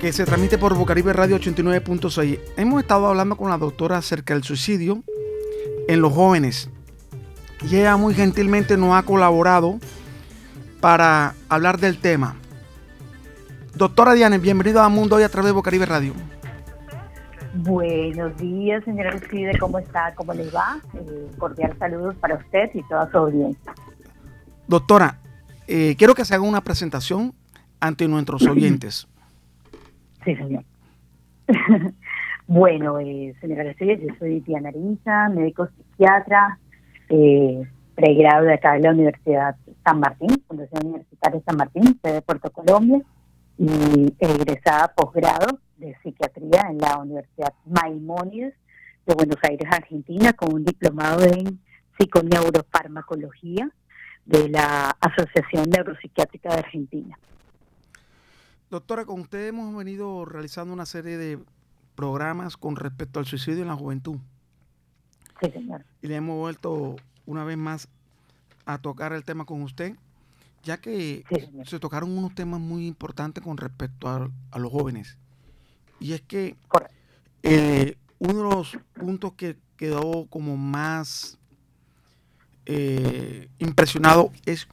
que 0.00 0.12
se 0.12 0.24
transmite 0.24 0.56
por 0.56 0.74
Bocaribe 0.74 1.12
Radio 1.12 1.38
89.6. 1.38 2.38
Hemos 2.56 2.80
estado 2.80 3.08
hablando 3.08 3.36
con 3.36 3.50
la 3.50 3.58
doctora 3.58 3.98
acerca 3.98 4.32
del 4.32 4.42
suicidio 4.42 5.02
en 5.90 6.00
los 6.00 6.12
jóvenes 6.12 6.70
y 7.68 7.76
ella 7.76 7.96
muy 7.96 8.14
gentilmente 8.14 8.76
nos 8.76 8.94
ha 8.94 9.02
colaborado 9.02 9.80
para 10.80 11.34
hablar 11.48 11.78
del 11.78 11.98
tema. 11.98 12.36
Doctora 13.74 14.14
Diane, 14.14 14.38
bienvenido 14.38 14.80
a 14.80 14.88
Mundo 14.88 15.16
Hoy 15.16 15.24
a 15.24 15.28
través 15.28 15.48
de 15.48 15.52
Bocaribe 15.52 15.86
Radio. 15.86 16.14
Buenos 17.54 18.36
días, 18.36 18.84
señora 18.84 19.12
Lucide, 19.12 19.58
¿cómo 19.58 19.80
está? 19.80 20.14
¿Cómo 20.14 20.32
le 20.32 20.48
va? 20.50 20.78
Eh, 20.94 21.28
cordial 21.36 21.74
saludos 21.76 22.14
para 22.20 22.36
usted 22.36 22.70
y 22.72 22.82
toda 22.84 23.10
su 23.10 23.18
audiencia. 23.18 23.74
Doctora, 24.68 25.18
eh, 25.66 25.96
quiero 25.98 26.14
que 26.14 26.24
se 26.24 26.36
haga 26.36 26.44
una 26.44 26.60
presentación 26.60 27.34
ante 27.80 28.06
nuestros 28.06 28.42
oyentes. 28.46 29.08
Sí, 30.24 30.36
señor. 30.36 30.62
bueno, 32.50 32.98
eh, 32.98 33.32
señora 33.40 33.62
Lucide, 33.62 34.00
yo 34.04 34.12
soy 34.18 34.40
Diana 34.40 34.70
Ariza, 34.70 35.28
médico 35.28 35.68
psiquiatra, 35.68 36.58
eh, 37.08 37.62
pregrado 37.94 38.44
de 38.44 38.54
acá 38.54 38.72
de 38.72 38.80
la 38.80 38.90
Universidad 38.90 39.54
San 39.84 40.00
Martín, 40.00 40.30
Fundación 40.48 40.84
Universitaria 40.84 41.40
San 41.46 41.56
Martín, 41.56 42.00
sede 42.02 42.14
de 42.14 42.22
Puerto 42.22 42.50
Colombia, 42.50 43.02
y 43.56 44.12
egresada 44.18 44.92
posgrado 44.96 45.60
de 45.78 45.96
psiquiatría 46.02 46.62
en 46.70 46.78
la 46.78 46.98
Universidad 46.98 47.54
Maimónides 47.66 48.54
de 49.06 49.14
Buenos 49.14 49.38
Aires, 49.44 49.68
Argentina, 49.70 50.32
con 50.32 50.52
un 50.52 50.64
diplomado 50.64 51.22
en 51.22 51.60
psiconeurofarmacología 52.00 53.70
de 54.24 54.48
la 54.48 54.96
Asociación 54.98 55.70
Neuropsiquiátrica 55.70 56.48
de 56.48 56.58
Argentina. 56.58 57.16
Doctora, 58.70 59.04
con 59.04 59.20
usted 59.20 59.46
hemos 59.46 59.72
venido 59.76 60.24
realizando 60.24 60.74
una 60.74 60.86
serie 60.86 61.16
de 61.16 61.38
programas 62.00 62.56
con 62.56 62.76
respecto 62.76 63.20
al 63.20 63.26
suicidio 63.26 63.60
en 63.60 63.68
la 63.68 63.76
juventud. 63.76 64.16
Y 66.00 66.06
le 66.08 66.16
hemos 66.16 66.38
vuelto 66.38 66.96
una 67.26 67.44
vez 67.44 67.58
más 67.58 67.88
a 68.64 68.78
tocar 68.78 69.12
el 69.12 69.22
tema 69.22 69.44
con 69.44 69.60
usted, 69.60 69.94
ya 70.62 70.80
que 70.80 71.24
se 71.66 71.78
tocaron 71.78 72.16
unos 72.16 72.34
temas 72.34 72.58
muy 72.58 72.86
importantes 72.86 73.44
con 73.44 73.58
respecto 73.58 74.08
a, 74.08 74.30
los 74.58 74.72
jóvenes. 74.72 75.18
Y 75.98 76.14
es 76.14 76.22
que 76.22 76.56
eh, 77.42 77.98
uno 78.18 78.34
de 78.34 78.42
los 78.44 78.78
puntos 78.94 79.34
que 79.34 79.58
quedó 79.76 80.26
como 80.30 80.56
más 80.56 81.38
eh, 82.64 83.50
impresionado 83.58 84.32
es 84.46 84.68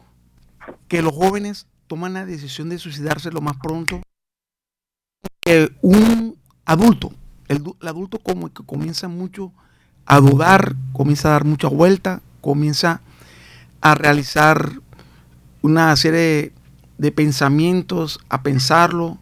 que 0.88 1.02
los 1.02 1.14
jóvenes 1.14 1.68
toman 1.88 2.14
la 2.14 2.26
decisión 2.26 2.70
de 2.70 2.78
suicidarse 2.78 3.32
lo 3.32 3.42
más 3.42 3.58
pronto 3.58 4.02
que 5.42 5.70
un 5.82 6.38
adulto. 6.68 7.12
El, 7.48 7.64
el 7.82 7.88
adulto 7.88 8.20
como 8.20 8.54
que 8.54 8.64
comienza 8.64 9.08
mucho 9.08 9.52
a 10.06 10.20
dudar, 10.20 10.76
comienza 10.94 11.30
a 11.30 11.32
dar 11.32 11.46
mucha 11.46 11.70
vuelta, 11.70 12.22
comienza 12.42 13.02
a 13.82 13.96
realizar 13.96 14.72
una 15.62 15.96
serie 15.96 16.52
de 16.98 17.12
pensamientos, 17.12 18.20
a 18.30 18.44
pensarlo, 18.44 19.18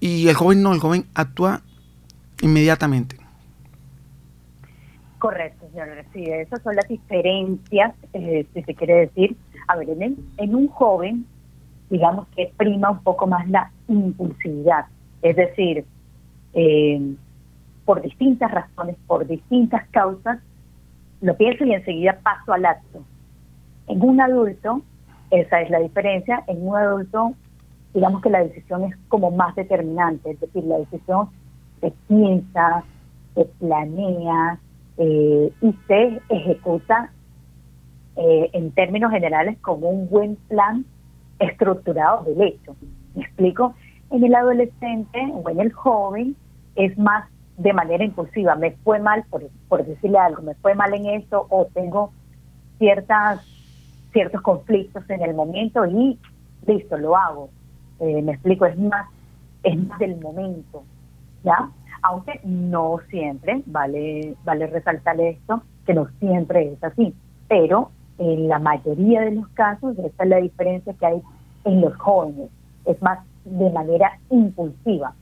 y 0.00 0.28
el 0.28 0.34
joven 0.34 0.62
no, 0.62 0.72
el 0.72 0.80
joven 0.80 1.06
actúa 1.14 1.62
inmediatamente. 2.42 3.16
Correcto, 5.18 5.66
señor. 5.70 5.88
Sí, 6.12 6.24
esas 6.24 6.62
son 6.62 6.76
las 6.76 6.88
diferencias, 6.88 7.94
eh, 8.14 8.46
si 8.54 8.62
se 8.62 8.74
quiere 8.74 8.94
decir. 9.06 9.36
A 9.68 9.76
ver, 9.76 9.90
en, 9.90 10.16
en 10.38 10.54
un 10.54 10.68
joven, 10.68 11.26
digamos 11.90 12.26
que 12.34 12.52
prima 12.56 12.90
un 12.90 13.02
poco 13.02 13.26
más 13.26 13.48
la 13.48 13.70
impulsividad. 13.88 14.86
Es 15.20 15.36
decir, 15.36 15.84
eh, 16.54 17.14
por 17.84 18.02
distintas 18.02 18.50
razones, 18.50 18.96
por 19.06 19.26
distintas 19.26 19.86
causas, 19.88 20.38
lo 21.20 21.36
pienso 21.36 21.64
y 21.64 21.72
enseguida 21.72 22.18
paso 22.22 22.52
al 22.52 22.64
acto. 22.64 23.02
En 23.88 24.02
un 24.02 24.20
adulto, 24.20 24.82
esa 25.30 25.60
es 25.60 25.70
la 25.70 25.80
diferencia, 25.80 26.44
en 26.46 26.66
un 26.66 26.76
adulto, 26.76 27.34
digamos 27.92 28.22
que 28.22 28.30
la 28.30 28.44
decisión 28.44 28.84
es 28.84 28.96
como 29.08 29.30
más 29.30 29.54
determinante, 29.54 30.30
es 30.30 30.40
decir, 30.40 30.64
la 30.64 30.78
decisión 30.78 31.28
se 31.80 31.92
piensa, 32.08 32.84
se 33.34 33.44
planea 33.44 34.58
eh, 34.98 35.52
y 35.60 35.74
se 35.86 36.20
ejecuta 36.28 37.10
eh, 38.16 38.50
en 38.52 38.70
términos 38.72 39.10
generales 39.12 39.56
como 39.60 39.88
un 39.88 40.08
buen 40.08 40.36
plan 40.48 40.84
estructurado 41.38 42.24
del 42.24 42.42
hecho. 42.42 42.76
¿Me 43.14 43.22
explico? 43.22 43.74
En 44.10 44.24
el 44.24 44.34
adolescente 44.34 45.32
o 45.32 45.48
en 45.48 45.60
el 45.60 45.72
joven 45.72 46.36
es 46.74 46.96
más 46.98 47.28
de 47.56 47.72
manera 47.72 48.04
impulsiva, 48.04 48.54
me 48.54 48.72
fue 48.72 48.98
mal, 48.98 49.24
por, 49.28 49.84
decirle 49.84 50.18
algo, 50.18 50.42
me 50.42 50.54
fue 50.54 50.74
mal 50.74 50.94
en 50.94 51.06
esto 51.06 51.46
o 51.50 51.66
tengo 51.66 52.10
ciertas 52.78 53.40
ciertos 54.12 54.40
conflictos 54.40 55.08
en 55.08 55.22
el 55.22 55.34
momento 55.34 55.86
y 55.86 56.18
listo, 56.66 56.98
lo 56.98 57.16
hago. 57.16 57.50
Eh, 58.00 58.22
me 58.22 58.32
explico, 58.32 58.66
es 58.66 58.78
más, 58.78 59.06
es 59.62 59.78
más 59.86 59.98
del 59.98 60.18
momento, 60.20 60.82
¿ya? 61.44 61.70
Aunque 62.02 62.40
no 62.44 62.98
siempre, 63.10 63.62
vale, 63.66 64.34
vale 64.44 64.66
resaltar 64.66 65.20
esto, 65.20 65.62
que 65.86 65.94
no 65.94 66.08
siempre 66.18 66.72
es 66.72 66.82
así, 66.82 67.14
pero 67.46 67.90
en 68.18 68.48
la 68.48 68.58
mayoría 68.58 69.20
de 69.20 69.32
los 69.32 69.48
casos, 69.48 69.98
esta 69.98 70.24
es 70.24 70.30
la 70.30 70.36
diferencia 70.38 70.94
que 70.94 71.06
hay 71.06 71.22
en 71.64 71.80
los 71.82 71.94
jóvenes, 71.96 72.48
es 72.86 73.00
más 73.02 73.18
de 73.44 73.70
manera 73.70 74.18
impulsiva. 74.30 75.14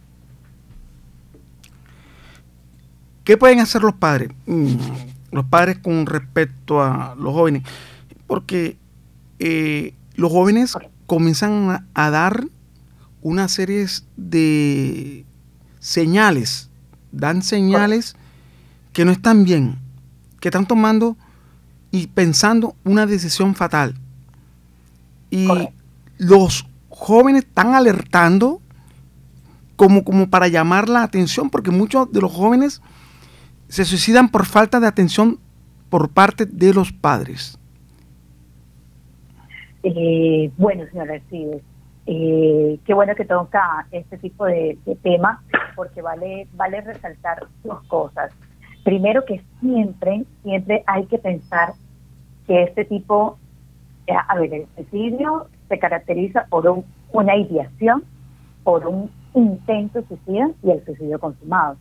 ¿Qué 3.24 3.36
pueden 3.36 3.60
hacer 3.60 3.82
los 3.82 3.94
padres? 3.94 4.30
Mm, 4.46 4.76
los 5.32 5.44
padres 5.44 5.78
con 5.78 6.06
respecto 6.06 6.82
a 6.82 7.14
los 7.18 7.34
jóvenes. 7.34 7.62
Porque 8.26 8.78
eh, 9.38 9.94
los 10.14 10.32
jóvenes 10.32 10.76
comienzan 11.06 11.86
a, 11.94 12.10
dar 12.10 12.44
una 13.22 13.48
serie 13.48 13.86
de 14.16 15.24
señales, 15.78 16.70
dan 17.12 17.42
señales 17.42 18.16
que 18.92 19.04
no 19.04 19.12
están 19.12 19.44
bien, 19.44 19.78
que 20.40 20.48
están 20.48 20.66
tomando 20.66 21.16
y 21.90 22.08
pensando 22.08 22.74
una 22.84 23.06
decisión 23.06 23.54
fatal. 23.54 23.94
Y 25.30 25.48
los 26.16 26.66
jóvenes 26.98 27.44
están 27.44 27.74
alertando 27.74 28.60
como, 29.76 30.02
como 30.02 30.28
para 30.28 30.48
llamar 30.48 30.88
la 30.88 31.04
atención, 31.04 31.48
porque 31.48 31.70
muchos 31.70 32.10
de 32.12 32.20
los 32.20 32.32
jóvenes 32.32 32.82
se 33.68 33.84
suicidan 33.84 34.28
por 34.30 34.44
falta 34.44 34.80
de 34.80 34.88
atención 34.88 35.38
por 35.88 36.10
parte 36.10 36.44
de 36.44 36.74
los 36.74 36.92
padres. 36.92 37.58
Eh, 39.84 40.50
bueno, 40.56 40.84
señora 40.90 41.14
Arcides, 41.14 41.62
eh, 42.06 42.80
qué 42.84 42.94
bueno 42.94 43.14
que 43.14 43.24
toca 43.24 43.86
este 43.92 44.18
tipo 44.18 44.44
de, 44.46 44.76
de 44.84 44.96
tema, 44.96 45.42
porque 45.76 46.02
vale, 46.02 46.48
vale 46.54 46.80
resaltar 46.80 47.46
dos 47.62 47.80
cosas. 47.84 48.32
Primero 48.82 49.24
que 49.24 49.40
siempre, 49.60 50.24
siempre 50.42 50.82
hay 50.86 51.06
que 51.06 51.18
pensar 51.18 51.74
que 52.48 52.64
este 52.64 52.84
tipo, 52.84 53.38
a 54.08 54.34
ver, 54.36 54.52
el 54.52 54.66
suicidio 54.74 55.46
se 55.68 55.78
caracteriza 55.78 56.46
por 56.48 56.82
una 57.12 57.36
ideación, 57.36 58.04
por 58.64 58.86
un 58.86 59.10
intento 59.34 60.02
suicida 60.08 60.50
y 60.62 60.70
el 60.70 60.84
suicidio 60.84 61.18
consumado. 61.18 61.76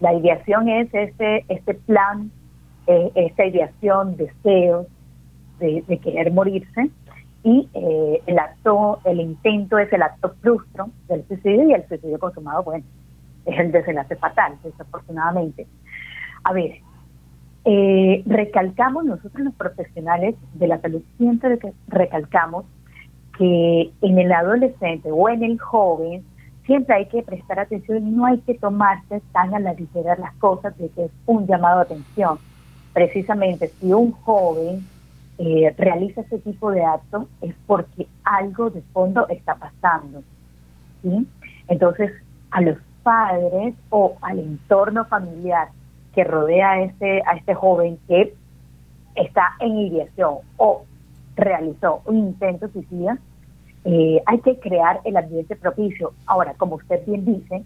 La 0.00 0.14
ideación 0.14 0.68
es 0.68 0.92
este, 0.92 1.44
este 1.48 1.74
plan, 1.74 2.30
eh, 2.86 3.10
esta 3.14 3.44
ideación, 3.44 4.16
deseos 4.16 4.86
de, 5.58 5.98
querer 6.02 6.32
morirse, 6.32 6.90
y 7.42 7.68
eh, 7.74 8.22
el 8.26 8.38
acto, 8.38 9.00
el 9.04 9.20
intento 9.20 9.78
es 9.78 9.92
el 9.92 10.02
acto 10.02 10.34
frustro 10.40 10.90
del 11.08 11.26
suicidio 11.26 11.68
y 11.68 11.72
el 11.72 11.86
suicidio 11.88 12.18
consumado, 12.18 12.62
bueno, 12.62 12.84
es 13.46 13.58
el 13.58 13.72
desenlace 13.72 14.16
fatal, 14.16 14.56
desafortunadamente. 14.62 15.66
A 16.44 16.52
ver, 16.52 16.80
eh, 17.64 18.22
recalcamos 18.26 19.04
nosotros 19.04 19.44
los 19.44 19.54
profesionales 19.54 20.34
de 20.54 20.68
la 20.68 20.80
salud, 20.80 21.02
siempre 21.16 21.58
recalcamos 21.88 22.64
que 23.38 23.92
en 24.02 24.18
el 24.18 24.32
adolescente 24.32 25.10
o 25.12 25.28
en 25.28 25.44
el 25.44 25.58
joven 25.58 26.24
siempre 26.66 26.96
hay 26.96 27.06
que 27.06 27.22
prestar 27.22 27.60
atención 27.60 28.06
y 28.06 28.10
no 28.10 28.26
hay 28.26 28.38
que 28.40 28.54
tomarse 28.54 29.22
tan 29.32 29.54
a 29.54 29.60
la 29.60 29.72
ligera 29.72 30.16
las 30.16 30.34
cosas 30.34 30.76
de 30.76 30.90
que 30.90 31.06
es 31.06 31.10
un 31.24 31.46
llamado 31.46 31.78
a 31.78 31.82
atención. 31.82 32.38
Precisamente 32.92 33.68
si 33.68 33.92
un 33.92 34.12
joven 34.12 34.84
eh, 35.38 35.72
realiza 35.78 36.22
ese 36.22 36.38
tipo 36.40 36.70
de 36.72 36.84
actos 36.84 37.26
es 37.40 37.54
porque 37.66 38.08
algo 38.24 38.70
de 38.70 38.82
fondo 38.92 39.26
está 39.28 39.54
pasando. 39.54 40.22
¿sí? 41.02 41.26
Entonces, 41.68 42.10
a 42.50 42.60
los 42.60 42.76
padres 43.02 43.74
o 43.90 44.16
al 44.20 44.40
entorno 44.40 45.04
familiar 45.04 45.68
que 46.14 46.24
rodea 46.24 46.72
a 46.72 46.82
este, 46.82 47.22
a 47.24 47.36
este 47.36 47.54
joven 47.54 47.98
que 48.08 48.34
está 49.14 49.54
en 49.60 49.78
ideación 49.78 50.38
o 50.56 50.84
realizó 51.38 52.02
un 52.04 52.18
intento 52.18 52.68
suicida, 52.68 53.18
eh, 53.84 54.20
hay 54.26 54.40
que 54.40 54.58
crear 54.58 55.00
el 55.04 55.16
ambiente 55.16 55.56
propicio. 55.56 56.12
Ahora, 56.26 56.54
como 56.54 56.76
usted 56.76 57.04
bien 57.06 57.24
dice, 57.24 57.64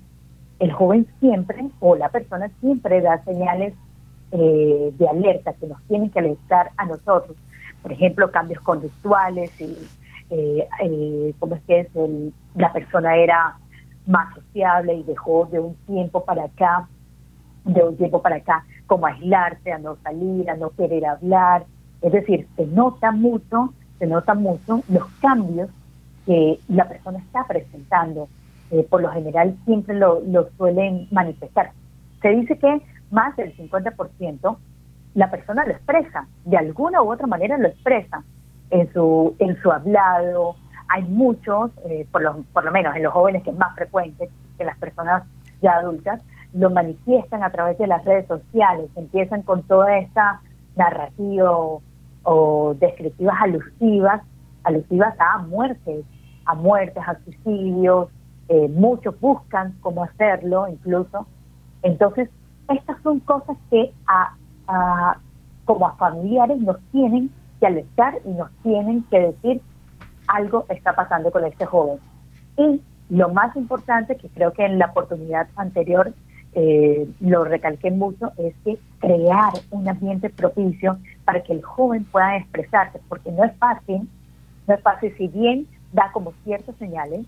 el 0.58 0.72
joven 0.72 1.06
siempre 1.20 1.68
o 1.80 1.96
la 1.96 2.08
persona 2.08 2.50
siempre 2.60 3.00
da 3.00 3.22
señales 3.24 3.74
eh, 4.30 4.92
de 4.96 5.08
alerta 5.08 5.54
que 5.54 5.66
nos 5.66 5.82
tienen 5.84 6.10
que 6.10 6.20
alertar 6.20 6.70
a 6.76 6.86
nosotros. 6.86 7.36
Por 7.82 7.92
ejemplo, 7.92 8.30
cambios 8.30 8.62
conductuales 8.62 9.50
y 9.60 9.76
eh, 10.30 11.34
cómo 11.38 11.56
es 11.56 11.62
que 11.62 11.80
es 11.80 11.88
la 12.54 12.72
persona 12.72 13.16
era 13.16 13.58
más 14.06 14.34
sociable 14.34 14.94
y 14.94 15.02
dejó 15.02 15.48
de 15.50 15.58
un 15.58 15.74
tiempo 15.86 16.24
para 16.24 16.44
acá 16.44 16.88
de 17.64 17.82
un 17.82 17.96
tiempo 17.96 18.20
para 18.22 18.36
acá, 18.36 18.64
como 18.86 19.06
aislarse, 19.06 19.72
a 19.72 19.78
no 19.78 19.96
salir, 20.02 20.50
a 20.50 20.56
no 20.56 20.70
querer 20.70 21.06
hablar. 21.06 21.64
Es 22.02 22.12
decir, 22.12 22.48
se 22.56 22.66
nota 22.66 23.12
mucho, 23.12 23.72
se 23.98 24.06
nota 24.06 24.34
mucho 24.34 24.82
los 24.88 25.06
cambios 25.20 25.70
que 26.26 26.58
la 26.68 26.88
persona 26.88 27.18
está 27.18 27.46
presentando. 27.46 28.28
Eh, 28.70 28.86
por 28.88 29.02
lo 29.02 29.10
general 29.10 29.56
siempre 29.64 29.94
lo, 29.94 30.22
suelen 30.56 31.06
manifestar. 31.10 31.72
Se 32.20 32.30
dice 32.30 32.58
que 32.58 32.80
más 33.10 33.36
del 33.36 33.54
50% 33.56 34.56
la 35.14 35.30
persona 35.30 35.64
lo 35.66 35.72
expresa, 35.72 36.26
de 36.44 36.56
alguna 36.56 37.02
u 37.02 37.12
otra 37.12 37.26
manera 37.26 37.58
lo 37.58 37.68
expresa 37.68 38.24
en 38.70 38.90
su, 38.92 39.36
en 39.38 39.60
su 39.60 39.70
hablado. 39.70 40.56
Hay 40.88 41.02
muchos, 41.02 41.70
eh, 41.84 42.06
por, 42.10 42.22
lo, 42.22 42.42
por 42.52 42.64
lo 42.64 42.72
menos 42.72 42.96
en 42.96 43.02
los 43.02 43.12
jóvenes 43.12 43.42
que 43.42 43.50
es 43.50 43.56
más 43.56 43.74
frecuente 43.74 44.30
que 44.56 44.64
las 44.64 44.78
personas 44.78 45.24
ya 45.60 45.74
adultas, 45.74 46.20
lo 46.54 46.70
manifiestan 46.70 47.42
a 47.42 47.50
través 47.50 47.78
de 47.78 47.86
las 47.86 48.04
redes 48.04 48.26
sociales, 48.26 48.90
empiezan 48.96 49.42
con 49.42 49.62
toda 49.62 49.98
esta 49.98 50.40
narrativa 50.76 51.50
o, 52.24 52.74
descriptivas 52.78 53.36
alusivas, 53.40 54.22
alusivas 54.64 55.14
a 55.18 55.38
muertes, 55.38 56.04
a 56.44 56.54
muertes, 56.54 57.02
a 57.06 57.18
suicidios, 57.24 58.08
eh, 58.48 58.68
muchos 58.68 59.18
buscan 59.20 59.74
cómo 59.80 60.04
hacerlo 60.04 60.68
incluso. 60.68 61.26
Entonces, 61.82 62.28
estas 62.68 63.00
son 63.02 63.20
cosas 63.20 63.56
que 63.70 63.92
a, 64.06 65.16
como 65.64 65.86
a 65.86 65.96
familiares 65.96 66.58
nos 66.58 66.78
tienen 66.92 67.30
que 67.60 67.66
alertar 67.66 68.18
y 68.24 68.30
nos 68.30 68.50
tienen 68.62 69.04
que 69.10 69.20
decir 69.20 69.60
algo 70.28 70.64
está 70.68 70.94
pasando 70.94 71.30
con 71.30 71.44
este 71.44 71.66
joven. 71.66 71.98
Y 72.56 72.80
lo 73.10 73.28
más 73.28 73.54
importante, 73.56 74.16
que 74.16 74.28
creo 74.28 74.52
que 74.52 74.64
en 74.64 74.78
la 74.78 74.86
oportunidad 74.86 75.48
anterior 75.56 76.12
eh, 76.54 77.08
lo 77.20 77.44
recalqué 77.44 77.90
mucho, 77.90 78.32
es 78.38 78.54
que 78.64 78.78
crear 79.00 79.52
un 79.70 79.88
ambiente 79.88 80.30
propicio 80.30 80.98
para 81.24 81.42
que 81.42 81.52
el 81.52 81.62
joven 81.62 82.04
pueda 82.04 82.36
expresarse, 82.36 83.00
porque 83.08 83.30
no 83.30 83.44
es 83.44 83.56
fácil, 83.58 84.08
no 84.66 84.74
es 84.74 84.82
fácil, 84.82 85.14
si 85.16 85.28
bien 85.28 85.66
da 85.92 86.10
como 86.12 86.32
ciertas 86.44 86.76
señales, 86.76 87.26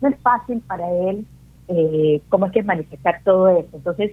no 0.00 0.08
es 0.08 0.16
fácil 0.20 0.60
para 0.66 0.90
él, 0.90 1.26
eh, 1.68 2.20
cómo 2.28 2.46
es 2.46 2.52
que 2.52 2.62
manifestar 2.62 3.20
todo 3.24 3.48
eso. 3.48 3.68
Entonces, 3.72 4.12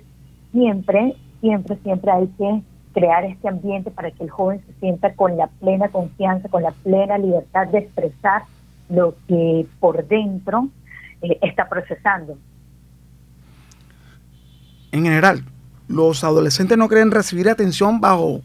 siempre, 0.51 1.15
siempre, 1.39 1.77
siempre 1.83 2.11
hay 2.11 2.27
que 2.37 2.61
crear 2.93 3.23
este 3.25 3.47
ambiente 3.47 3.91
para 3.91 4.11
que 4.11 4.23
el 4.23 4.29
joven 4.29 4.61
se 4.65 4.73
sienta 4.79 5.13
con 5.13 5.37
la 5.37 5.47
plena 5.47 5.89
confianza, 5.89 6.49
con 6.49 6.63
la 6.63 6.71
plena 6.71 7.17
libertad 7.17 7.67
de 7.67 7.79
expresar 7.79 8.43
lo 8.89 9.15
que 9.27 9.65
por 9.79 10.05
dentro 10.07 10.67
eh, 11.21 11.37
está 11.41 11.69
procesando 11.69 12.37
en 14.91 15.03
general, 15.03 15.43
los 15.87 16.23
adolescentes 16.23 16.77
no 16.77 16.87
creen 16.87 17.11
recibir 17.11 17.49
atención 17.49 18.01
bajo 18.01 18.41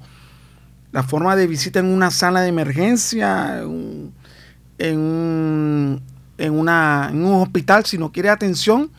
la 0.97 1.03
forma 1.03 1.37
de 1.37 1.47
visita 1.47 1.79
en 1.79 1.93
una 1.93 2.11
sala 2.11 2.41
de 2.41 2.49
emergencia, 2.49 3.59
en 3.59 4.99
un, 4.99 6.03
una, 6.39 7.09
en 7.11 7.23
un 7.23 7.43
hospital, 7.43 7.85
sino 7.85 8.11
quiere 8.11 8.31
atención 8.31 8.91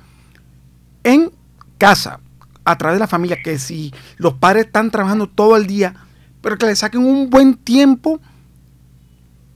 en 1.04 1.32
casa, 1.80 2.20
a 2.64 2.78
través 2.78 2.98
de 2.98 3.00
la 3.00 3.08
familia, 3.08 3.38
que 3.44 3.58
si 3.58 3.92
los 4.18 4.36
padres 4.36 4.68
están 4.68 4.92
trabajando 4.92 5.28
todo 5.28 5.58
el 5.58 5.66
día, 5.66 5.96
pero 6.44 6.60
que 6.60 6.68
le 6.68 6.76
saquen 6.76 7.04
un 7.04 7.32
buen 7.32 7.56
tiempo 7.56 8.20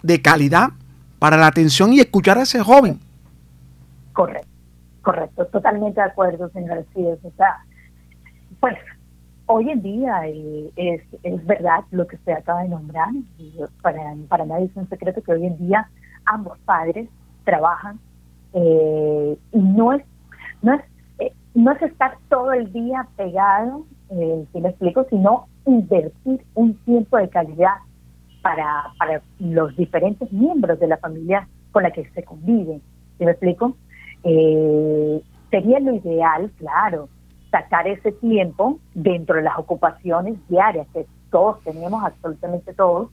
de 0.01 0.19
calidad 0.19 0.69
para 1.19 1.37
la 1.37 1.45
atención 1.45 1.93
y 1.93 1.99
escuchar 1.99 2.39
a 2.39 2.41
ese 2.41 2.59
joven. 2.61 2.99
Correcto, 4.13 4.47
correcto, 5.03 5.45
totalmente 5.45 6.01
de 6.01 6.07
acuerdo, 6.07 6.49
señor. 6.49 6.87
O 6.95 7.31
sea, 7.37 7.63
pues 8.59 8.77
hoy 9.51 9.69
en 9.69 9.81
día 9.81 10.27
eh, 10.27 10.71
es, 11.23 11.45
verdad 11.45 11.83
lo 11.91 12.07
que 12.07 12.15
usted 12.15 12.33
acaba 12.33 12.63
de 12.63 12.69
nombrar. 12.69 13.09
para, 13.81 14.15
para 14.29 14.45
nadie 14.45 14.65
es 14.65 14.75
un 14.75 14.89
secreto 14.89 15.21
que 15.21 15.33
hoy 15.33 15.45
en 15.45 15.57
día 15.57 15.89
ambos 16.25 16.57
padres 16.59 17.09
trabajan 17.43 17.99
eh, 18.53 19.37
y 19.51 19.59
no 19.59 19.93
es, 19.93 20.03
no 20.61 20.73
es, 20.73 20.81
eh, 21.19 21.33
no 21.53 21.71
es 21.71 21.81
estar 21.81 22.17
todo 22.29 22.53
el 22.53 22.71
día 22.71 23.07
pegado, 23.15 23.85
si 24.09 24.59
lo 24.59 24.67
explico, 24.67 25.05
sino 25.09 25.47
invertir 25.65 26.45
un 26.53 26.73
tiempo 26.83 27.17
de 27.17 27.29
calidad 27.29 27.75
para, 28.41 28.91
para 28.97 29.21
los 29.39 29.75
diferentes 29.77 30.31
miembros 30.33 30.79
de 30.79 30.87
la 30.87 30.97
familia 30.97 31.47
con 31.71 31.83
la 31.83 31.91
que 31.91 32.09
se 32.09 32.23
convive. 32.23 32.81
¿Sí 33.17 33.25
me 33.25 33.31
explico? 33.31 33.75
sería 35.49 35.79
lo 35.79 35.95
ideal, 35.95 36.51
claro, 36.57 37.09
sacar 37.51 37.87
ese 37.87 38.11
tiempo 38.13 38.79
dentro 38.93 39.35
de 39.35 39.43
las 39.43 39.57
ocupaciones 39.57 40.35
diarias 40.47 40.87
que 40.93 41.05
todos 41.29 41.61
tenemos, 41.63 42.03
absolutamente 42.03 42.73
todos, 42.73 43.09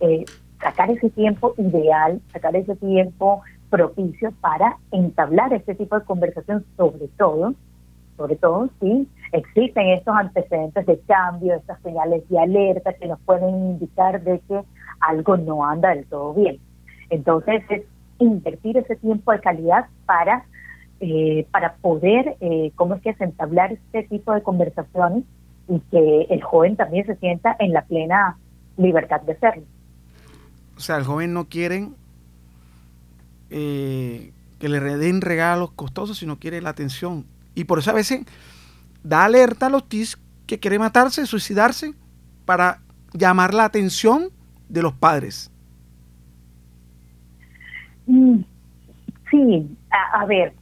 eh, 0.00 0.24
sacar 0.60 0.90
ese 0.90 1.10
tiempo 1.10 1.54
ideal, 1.58 2.20
sacar 2.32 2.56
ese 2.56 2.74
tiempo 2.76 3.42
propicio 3.70 4.32
para 4.40 4.78
entablar 4.90 5.52
este 5.52 5.74
tipo 5.74 5.98
de 5.98 6.04
conversación, 6.04 6.64
sobre 6.76 7.08
todo, 7.16 7.54
sobre 8.16 8.36
todo 8.36 8.68
si 8.80 9.08
existen 9.32 9.88
estos 9.88 10.14
antecedentes 10.14 10.86
de 10.86 11.00
cambio, 11.00 11.54
estas 11.54 11.80
señales 11.80 12.28
de 12.28 12.38
alerta 12.38 12.92
que 12.92 13.08
nos 13.08 13.18
pueden 13.20 13.48
indicar 13.48 14.22
de 14.22 14.40
que 14.40 14.60
algo 15.00 15.36
no 15.36 15.64
anda 15.64 15.90
del 15.90 16.06
todo 16.06 16.34
bien. 16.34 16.58
Entonces 17.10 17.62
es 17.70 17.82
invertir 18.18 18.76
ese 18.76 18.96
tiempo 18.96 19.32
de 19.32 19.40
calidad 19.40 19.86
para, 20.06 20.44
eh, 21.04 21.48
para 21.50 21.74
poder, 21.74 22.36
eh, 22.40 22.70
¿cómo 22.76 22.94
es 22.94 23.02
que 23.02 23.10
es 23.10 23.20
entablar 23.20 23.72
este 23.72 24.04
tipo 24.04 24.32
de 24.32 24.42
conversaciones 24.42 25.24
y 25.68 25.80
que 25.90 26.28
el 26.30 26.42
joven 26.42 26.76
también 26.76 27.04
se 27.06 27.16
sienta 27.16 27.56
en 27.58 27.72
la 27.72 27.82
plena 27.82 28.38
libertad 28.76 29.20
de 29.22 29.36
serlo? 29.36 29.64
O 30.76 30.80
sea, 30.80 30.98
el 30.98 31.04
joven 31.04 31.34
no 31.34 31.46
quiere 31.46 31.88
eh, 33.50 34.32
que 34.60 34.68
le 34.68 34.78
den 34.78 35.20
regalos 35.20 35.72
costosos, 35.72 36.18
sino 36.18 36.38
quiere 36.38 36.62
la 36.62 36.70
atención. 36.70 37.26
Y 37.56 37.64
por 37.64 37.80
eso 37.80 37.90
a 37.90 37.94
veces 37.94 38.24
da 39.02 39.24
alerta 39.24 39.66
a 39.66 39.70
los 39.70 39.88
TIS 39.88 40.16
que 40.46 40.60
quiere 40.60 40.78
matarse, 40.78 41.26
suicidarse, 41.26 41.94
para 42.44 42.78
llamar 43.12 43.54
la 43.54 43.64
atención 43.64 44.28
de 44.68 44.82
los 44.82 44.92
padres. 44.92 45.50
Mm, 48.06 48.42
sí, 49.30 49.76
a, 49.90 50.24
ver, 50.26 50.54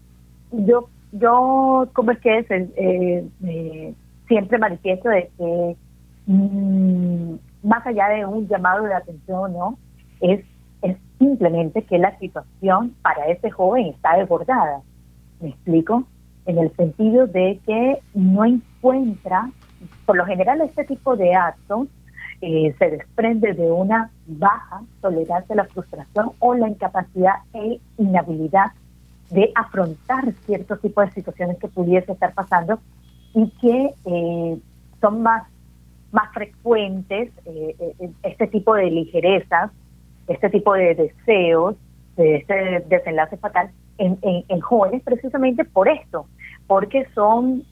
yo, 0.53 0.89
yo, 1.13 1.89
¿cómo 1.93 2.11
es 2.13 2.19
que 2.21 2.39
es? 2.39 2.47
Eh, 2.51 3.95
siempre 4.29 4.59
manifiesto 4.59 5.09
de 5.09 5.31
que 5.37 5.77
mm, 6.27 7.35
más 7.63 7.87
allá 7.87 8.09
de 8.09 8.25
un 8.25 8.47
llamado 8.49 8.85
de 8.85 8.95
atención, 8.95 9.53
¿no? 9.53 9.79
Es, 10.21 10.45
es 10.83 10.97
simplemente 11.19 11.83
que 11.83 11.99
la 11.99 12.19
situación 12.19 12.95
para 13.03 13.27
ese 13.29 13.51
joven 13.51 13.87
está 13.87 14.17
desbordada. 14.17 14.81
¿Me 15.41 15.51
explico? 15.51 16.05
En 16.47 16.59
el 16.59 16.75
sentido 16.77 17.27
de 17.27 17.61
que 17.67 17.99
no 18.15 18.45
encuentra, 18.45 19.51
por 20.07 20.17
lo 20.17 20.25
general 20.25 20.61
este 20.63 20.85
tipo 20.85 21.17
de 21.17 21.35
actos 21.35 21.89
eh, 22.41 22.75
se 22.79 22.91
desprende 22.91 23.53
de 23.53 23.71
una 23.71 24.11
baja 24.27 24.83
tolerancia 25.03 25.53
a 25.53 25.57
la 25.57 25.65
frustración 25.65 26.33
o 26.39 26.55
la 26.55 26.69
incapacidad 26.69 27.35
e 27.53 27.81
inhabilidad 27.99 28.73
de 29.31 29.53
afrontar 29.55 30.33
ciertos 30.47 30.81
tipos 30.81 31.07
de 31.07 31.12
situaciones 31.12 31.59
que 31.59 31.69
pudiese 31.69 32.12
estar 32.12 32.35
pasando 32.35 32.81
y 33.35 33.51
que 33.61 33.95
eh, 34.05 34.59
son 35.01 35.23
más, 35.23 35.47
más 36.12 36.33
frecuentes, 36.33 37.31
eh, 37.45 37.95
este 38.23 38.47
tipo 38.49 38.75
de 38.75 38.90
ligerezas, 38.90 39.71
este 40.27 40.51
tipo 40.51 40.75
de 40.75 40.95
deseos, 40.95 41.77
de 42.16 42.37
este 42.37 42.85
desenlace 42.88 43.37
fatal 43.37 43.71
en, 43.99 44.19
en 44.23 44.61
jóvenes 44.61 45.03
precisamente 45.03 45.64
por 45.64 45.88
esto, 45.88 46.27
porque 46.66 47.07
son 47.14 47.62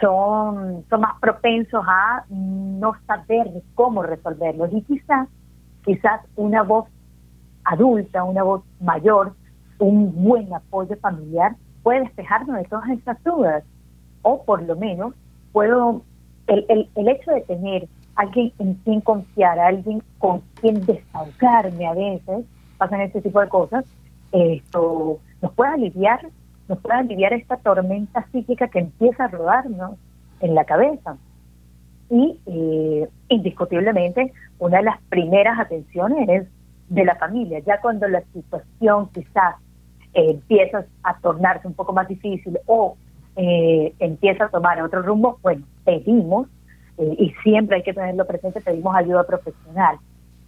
son, 0.00 0.84
son 0.88 1.00
más 1.00 1.18
propensos 1.20 1.84
a 1.86 2.24
no 2.28 2.92
saber 3.06 3.50
cómo 3.74 4.02
resolverlos. 4.02 4.70
Y 4.72 4.82
quizás, 4.82 5.28
quizás 5.84 6.20
una 6.36 6.62
voz 6.62 6.88
adulta, 7.64 8.24
una 8.24 8.42
voz 8.42 8.62
mayor, 8.80 9.34
un 9.78 10.24
buen 10.24 10.52
apoyo 10.52 10.96
familiar 10.96 11.56
puede 11.82 12.00
despejarnos 12.00 12.56
de 12.56 12.64
todas 12.64 12.88
estas 12.90 13.22
dudas. 13.24 13.64
O 14.22 14.42
por 14.42 14.62
lo 14.62 14.76
menos 14.76 15.14
puedo, 15.52 16.02
el, 16.46 16.64
el, 16.68 16.90
el 16.94 17.08
hecho 17.08 17.30
de 17.30 17.42
tener 17.42 17.88
alguien 18.16 18.52
en 18.58 18.74
quien 18.74 19.00
confiar, 19.00 19.58
alguien 19.58 20.02
con 20.18 20.42
quien 20.60 20.84
desahogarme 20.84 21.86
a 21.86 21.94
veces, 21.94 22.44
pasan 22.78 23.02
este 23.02 23.20
tipo 23.20 23.40
de 23.40 23.48
cosas, 23.48 23.84
esto 24.32 25.18
nos 25.40 25.52
puede 25.52 25.70
aliviar 25.70 26.28
nos 26.68 26.78
puede 26.80 26.98
aliviar 26.98 27.32
esta 27.32 27.56
tormenta 27.58 28.26
psíquica 28.32 28.68
que 28.68 28.80
empieza 28.80 29.24
a 29.24 29.28
rodarnos 29.28 29.96
en 30.40 30.54
la 30.54 30.64
cabeza. 30.64 31.16
Y 32.10 32.38
eh, 32.46 33.08
indiscutiblemente, 33.28 34.32
una 34.58 34.78
de 34.78 34.84
las 34.84 35.00
primeras 35.08 35.58
atenciones 35.58 36.28
es 36.28 36.48
de 36.88 37.04
la 37.04 37.16
familia. 37.16 37.60
Ya 37.60 37.80
cuando 37.80 38.08
la 38.08 38.22
situación 38.32 39.08
quizás 39.12 39.56
eh, 40.16 40.30
empieza 40.30 40.86
a 41.02 41.18
tornarse 41.18 41.68
un 41.68 41.74
poco 41.74 41.92
más 41.92 42.08
difícil 42.08 42.58
o 42.64 42.96
eh, 43.36 43.92
empieza 43.98 44.46
a 44.46 44.48
tomar 44.48 44.80
otro 44.80 45.02
rumbo, 45.02 45.38
bueno, 45.42 45.66
pedimos, 45.84 46.48
y 46.98 47.30
siempre 47.42 47.76
hay 47.76 47.82
que 47.82 47.92
tenerlo 47.92 48.26
presente, 48.26 48.62
pedimos 48.62 48.96
ayuda 48.96 49.26
profesional. 49.26 49.98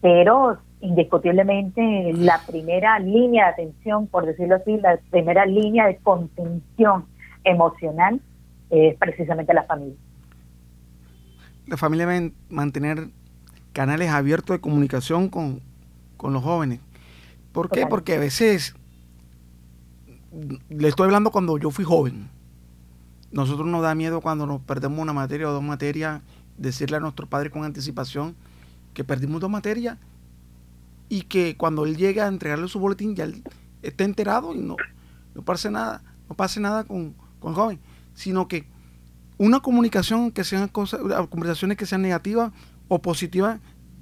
Pero 0.00 0.56
indiscutiblemente 0.80 2.14
la 2.14 2.40
primera 2.46 2.98
línea 2.98 3.48
de 3.48 3.52
atención, 3.52 4.06
por 4.06 4.24
decirlo 4.24 4.54
así, 4.54 4.78
la 4.78 4.98
primera 5.10 5.44
línea 5.44 5.86
de 5.86 5.98
contención 5.98 7.04
emocional 7.44 8.22
es 8.70 8.96
precisamente 8.96 9.52
la 9.52 9.64
familia. 9.64 9.96
La 11.66 11.76
familia 11.76 12.06
debe 12.06 12.32
mantener 12.48 13.08
canales 13.74 14.08
abiertos 14.08 14.56
de 14.56 14.60
comunicación 14.62 15.28
con, 15.28 15.60
los 16.22 16.42
jóvenes. 16.42 16.80
¿Por 17.52 17.68
qué? 17.68 17.86
Porque 17.86 18.14
a 18.14 18.18
veces, 18.18 18.74
le 20.68 20.88
estoy 20.88 21.06
hablando 21.06 21.30
cuando 21.30 21.58
yo 21.58 21.70
fui 21.70 21.84
joven, 21.84 22.28
nosotros 23.30 23.66
nos 23.66 23.82
da 23.82 23.94
miedo 23.94 24.20
cuando 24.20 24.46
nos 24.46 24.60
perdemos 24.62 24.98
una 24.98 25.12
materia 25.12 25.48
o 25.48 25.52
dos 25.52 25.62
materias, 25.62 26.22
decirle 26.56 26.96
a 26.96 27.00
nuestro 27.00 27.28
padre 27.28 27.50
con 27.50 27.64
anticipación 27.64 28.34
que 28.94 29.04
perdimos 29.04 29.40
dos 29.40 29.50
materias 29.50 29.98
y 31.08 31.22
que 31.22 31.56
cuando 31.56 31.84
él 31.84 31.96
llegue 31.96 32.20
a 32.20 32.26
entregarle 32.26 32.68
su 32.68 32.78
boletín 32.78 33.14
ya 33.14 33.24
él 33.24 33.42
esté 33.82 34.04
enterado 34.04 34.54
y 34.54 34.58
no, 34.58 34.76
no 35.34 35.42
pase 35.42 35.70
nada, 35.70 36.02
no 36.28 36.34
pase 36.34 36.60
nada 36.60 36.84
con, 36.84 37.14
con 37.38 37.50
el 37.50 37.56
joven, 37.56 37.80
sino 38.14 38.48
que 38.48 38.66
una 39.38 39.60
comunicación 39.60 40.32
que 40.32 40.42
sean 40.42 40.68
cosas, 40.68 41.00
conversaciones 41.30 41.76
que 41.76 41.86
sean 41.86 42.02
negativas 42.02 42.52
o 42.88 43.00
positivas 43.00 43.60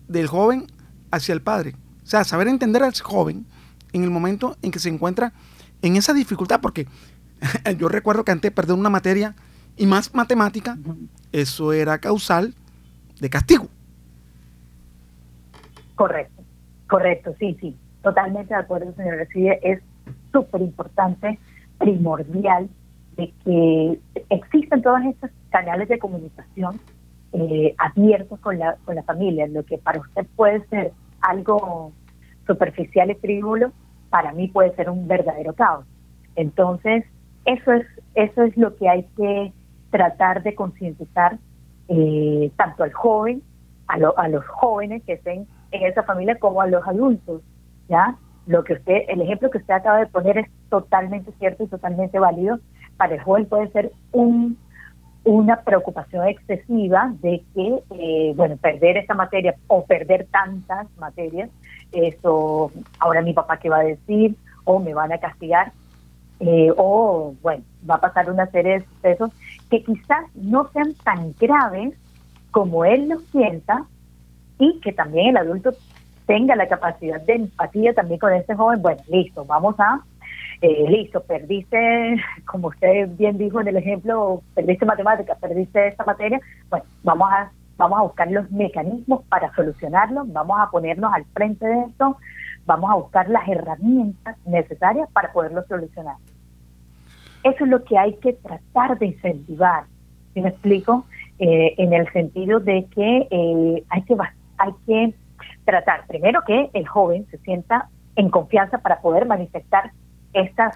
del 0.08 0.26
joven 0.26 0.66
hacia 1.10 1.34
el 1.34 1.42
padre. 1.42 1.76
O 2.02 2.06
sea, 2.06 2.24
saber 2.24 2.48
entender 2.48 2.82
al 2.82 2.98
joven 2.98 3.46
en 3.92 4.02
el 4.02 4.10
momento 4.10 4.56
en 4.62 4.70
que 4.70 4.78
se 4.78 4.88
encuentra 4.88 5.32
en 5.82 5.96
esa 5.96 6.12
dificultad, 6.14 6.60
porque 6.60 6.86
yo 7.78 7.88
recuerdo 7.88 8.24
que 8.24 8.32
antes 8.32 8.50
de 8.50 8.54
perder 8.54 8.76
una 8.76 8.90
materia 8.90 9.34
y 9.76 9.86
más 9.86 10.14
matemática, 10.14 10.78
eso 11.32 11.72
era 11.72 11.98
causal 11.98 12.54
de 13.20 13.30
castigo. 13.30 13.68
Correcto. 15.94 16.36
Correcto, 16.88 17.34
sí, 17.38 17.56
sí, 17.60 17.76
totalmente 18.02 18.54
de 18.54 18.60
acuerdo, 18.60 18.94
señor 18.94 19.16
Reside. 19.16 19.58
Es 19.62 19.80
súper 20.32 20.62
importante, 20.62 21.38
primordial, 21.78 22.68
de 23.16 23.32
que 23.44 23.98
existen 24.30 24.82
todos 24.82 25.00
estos 25.04 25.30
canales 25.50 25.88
de 25.88 25.98
comunicación 25.98 26.78
eh, 27.32 27.74
abiertos 27.78 28.38
con 28.40 28.58
la, 28.58 28.76
con 28.84 28.94
la 28.94 29.02
familia. 29.02 29.48
Lo 29.48 29.64
que 29.64 29.78
para 29.78 30.00
usted 30.00 30.26
puede 30.36 30.64
ser 30.68 30.92
algo 31.22 31.92
superficial 32.46 33.10
y 33.10 33.14
frívolo, 33.14 33.72
para 34.10 34.32
mí 34.32 34.48
puede 34.48 34.74
ser 34.74 34.90
un 34.90 35.06
verdadero 35.08 35.52
caos. 35.54 35.84
Entonces, 36.34 37.04
eso 37.44 37.72
es, 37.72 37.86
eso 38.14 38.42
es 38.42 38.56
lo 38.56 38.76
que 38.76 38.88
hay 38.88 39.04
que 39.16 39.52
tratar 39.90 40.42
de 40.42 40.54
concientizar 40.54 41.38
eh, 41.88 42.50
tanto 42.56 42.82
al 42.82 42.92
joven, 42.92 43.42
a, 43.88 43.94
a 43.94 44.28
los 44.28 44.46
jóvenes 44.46 45.02
que 45.04 45.14
estén 45.14 45.46
en 45.70 45.86
esa 45.86 46.02
familia 46.02 46.38
como 46.38 46.60
a 46.60 46.66
los 46.66 46.86
adultos, 46.86 47.42
¿ya? 47.88 48.16
Lo 48.46 48.64
que 48.64 48.74
usted, 48.74 49.02
el 49.08 49.22
ejemplo 49.22 49.50
que 49.50 49.58
usted 49.58 49.74
acaba 49.74 49.98
de 49.98 50.06
poner 50.06 50.38
es 50.38 50.46
totalmente 50.68 51.32
cierto 51.38 51.64
y 51.64 51.68
totalmente 51.68 52.18
válido. 52.18 52.58
Para 52.96 53.14
el 53.14 53.20
joven 53.22 53.46
puede 53.46 53.68
ser 53.70 53.92
un 54.12 54.56
una 55.26 55.60
preocupación 55.62 56.28
excesiva 56.28 57.12
de 57.20 57.42
que, 57.52 57.82
eh, 57.90 58.32
bueno, 58.36 58.56
perder 58.58 58.96
esta 58.96 59.12
materia 59.12 59.56
o 59.66 59.84
perder 59.84 60.28
tantas 60.30 60.86
materias, 60.98 61.50
eso, 61.92 62.70
ahora 62.98 63.22
mi 63.22 63.32
papá 63.32 63.58
qué 63.58 63.68
va 63.68 63.78
a 63.78 63.84
decir, 63.84 64.36
o 64.64 64.78
me 64.78 64.94
van 64.94 65.12
a 65.12 65.18
castigar, 65.18 65.72
eh, 66.40 66.70
o, 66.76 67.34
bueno, 67.42 67.64
va 67.88 67.96
a 67.96 68.00
pasar 68.00 68.30
una 68.30 68.46
serie 68.50 68.80
de 68.80 68.84
sucesos 68.84 69.30
que 69.70 69.82
quizás 69.82 70.24
no 70.34 70.68
sean 70.72 70.94
tan 71.04 71.34
graves 71.38 71.94
como 72.50 72.84
él 72.84 73.08
los 73.08 73.22
sienta, 73.32 73.86
y 74.58 74.80
que 74.80 74.92
también 74.92 75.28
el 75.28 75.36
adulto 75.36 75.72
tenga 76.26 76.56
la 76.56 76.68
capacidad 76.68 77.20
de 77.20 77.34
empatía 77.34 77.94
también 77.94 78.18
con 78.18 78.32
este 78.32 78.54
joven. 78.54 78.82
Bueno, 78.82 79.00
listo, 79.08 79.44
vamos 79.44 79.76
a, 79.78 80.00
eh, 80.60 80.86
listo, 80.88 81.22
perdiste, 81.22 82.16
como 82.46 82.68
usted 82.68 83.08
bien 83.16 83.38
dijo 83.38 83.60
en 83.60 83.68
el 83.68 83.76
ejemplo, 83.76 84.42
perdiste 84.54 84.86
matemáticas, 84.86 85.38
perdiste 85.38 85.88
esta 85.88 86.04
materia, 86.04 86.40
bueno, 86.70 86.84
vamos 87.02 87.28
a, 87.30 87.50
vamos 87.76 87.98
a 87.98 88.02
buscar 88.02 88.30
los 88.30 88.50
mecanismos 88.50 89.22
para 89.28 89.54
solucionarlo, 89.54 90.24
vamos 90.26 90.58
a 90.60 90.70
ponernos 90.70 91.12
al 91.12 91.24
frente 91.26 91.66
de 91.66 91.82
esto, 91.82 92.16
vamos 92.64 92.90
a 92.90 92.94
buscar 92.94 93.28
las 93.28 93.46
herramientas 93.48 94.36
necesarias 94.46 95.08
para 95.12 95.32
poderlo 95.32 95.62
solucionar. 95.68 96.16
Eso 97.42 97.64
es 97.64 97.70
lo 97.70 97.84
que 97.84 97.98
hay 97.98 98.14
que 98.14 98.32
tratar 98.32 98.98
de 98.98 99.06
incentivar, 99.06 99.84
¿sí 100.34 100.40
me 100.40 100.48
explico? 100.48 101.04
Eh, 101.38 101.74
en 101.78 101.92
el 101.92 102.10
sentido 102.12 102.60
de 102.60 102.86
que 102.86 103.28
eh, 103.30 103.84
hay 103.90 104.02
que 104.02 104.16
hay 104.58 104.72
que 104.86 105.14
tratar 105.66 106.06
primero 106.06 106.40
que 106.46 106.70
el 106.72 106.88
joven 106.88 107.26
se 107.30 107.38
sienta 107.38 107.90
en 108.16 108.30
confianza 108.30 108.78
para 108.78 109.00
poder 109.00 109.26
manifestar 109.26 109.92
estas, 110.32 110.74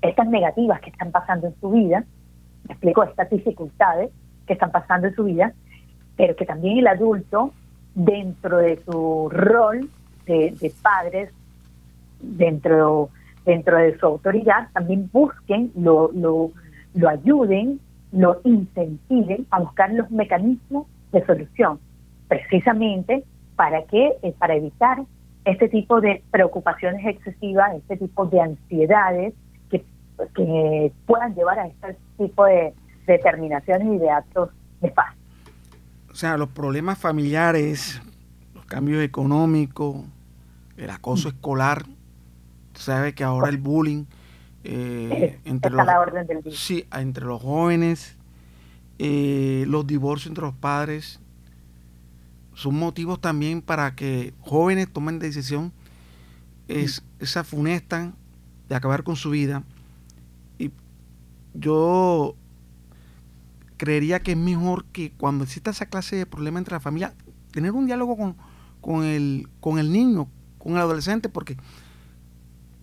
estas 0.00 0.26
negativas 0.28 0.80
que 0.80 0.90
están 0.90 1.12
pasando 1.12 1.48
en 1.48 1.54
su 1.60 1.70
vida, 1.70 2.04
me 2.66 2.74
explico, 2.74 3.02
estas 3.02 3.28
dificultades 3.28 4.10
que 4.46 4.54
están 4.54 4.72
pasando 4.72 5.08
en 5.08 5.14
su 5.14 5.24
vida, 5.24 5.52
pero 6.22 6.36
que 6.36 6.46
también 6.46 6.78
el 6.78 6.86
adulto, 6.86 7.52
dentro 7.96 8.58
de 8.58 8.80
su 8.84 9.28
rol 9.28 9.90
de, 10.24 10.72
padres, 10.80 11.32
dentro, 12.20 13.08
dentro 13.44 13.76
de 13.76 13.98
su 13.98 14.06
autoridad, 14.06 14.68
también 14.72 15.10
busquen, 15.12 15.72
lo, 15.74 16.12
lo, 16.12 17.08
ayuden, 17.08 17.80
lo 18.12 18.40
incentiven 18.44 19.48
a 19.50 19.58
buscar 19.58 19.92
los 19.94 20.12
mecanismos 20.12 20.86
de 21.10 21.26
solución, 21.26 21.80
precisamente 22.28 23.24
para 23.56 23.82
que 23.82 24.12
eh, 24.22 24.32
para 24.38 24.54
evitar 24.54 25.02
este 25.44 25.68
tipo 25.70 26.00
de 26.00 26.22
preocupaciones 26.30 27.04
excesivas, 27.04 27.74
este 27.74 27.96
tipo 27.96 28.26
de 28.26 28.42
ansiedades 28.42 29.34
que, 29.70 29.84
que 30.36 30.92
puedan 31.04 31.34
llevar 31.34 31.58
a 31.58 31.66
este 31.66 31.96
tipo 32.16 32.44
de 32.44 32.74
determinaciones 33.08 33.88
y 33.88 33.98
de 33.98 34.08
actos 34.08 34.50
de 34.80 34.88
paz. 34.92 35.16
O 36.12 36.14
sea, 36.14 36.36
los 36.36 36.48
problemas 36.50 36.98
familiares, 36.98 38.00
los 38.54 38.66
cambios 38.66 39.02
económicos, 39.02 40.04
el 40.76 40.90
acoso 40.90 41.28
mm. 41.28 41.32
escolar, 41.32 41.86
sabe 42.74 43.14
que 43.14 43.24
ahora 43.24 43.48
el 43.48 43.58
bullying 43.58 44.04
eh, 44.64 45.40
entre, 45.44 45.70
los, 45.72 45.86
sí, 46.54 46.86
entre 46.92 47.24
los 47.24 47.42
jóvenes, 47.42 48.16
eh, 48.98 49.64
los 49.66 49.86
divorcios 49.86 50.28
entre 50.28 50.44
los 50.44 50.54
padres, 50.54 51.18
son 52.54 52.78
motivos 52.78 53.20
también 53.20 53.62
para 53.62 53.94
que 53.94 54.34
jóvenes 54.40 54.92
tomen 54.92 55.18
decisión 55.18 55.72
es, 56.68 57.02
esa 57.18 57.44
funesta 57.44 58.12
de 58.68 58.74
acabar 58.74 59.02
con 59.02 59.16
su 59.16 59.30
vida. 59.30 59.64
Y 60.58 60.70
yo 61.54 62.36
creería 63.82 64.20
que 64.20 64.30
es 64.30 64.38
mejor 64.38 64.84
que 64.84 65.10
cuando 65.10 65.42
exista 65.42 65.72
esa 65.72 65.86
clase 65.86 66.14
de 66.14 66.24
problema 66.24 66.60
entre 66.60 66.74
la 66.74 66.78
familia, 66.78 67.14
tener 67.50 67.72
un 67.72 67.86
diálogo 67.86 68.16
con, 68.16 68.36
con, 68.80 69.02
el, 69.02 69.48
con 69.58 69.80
el 69.80 69.90
niño, 69.90 70.28
con 70.58 70.74
el 70.74 70.78
adolescente, 70.78 71.28
porque 71.28 71.56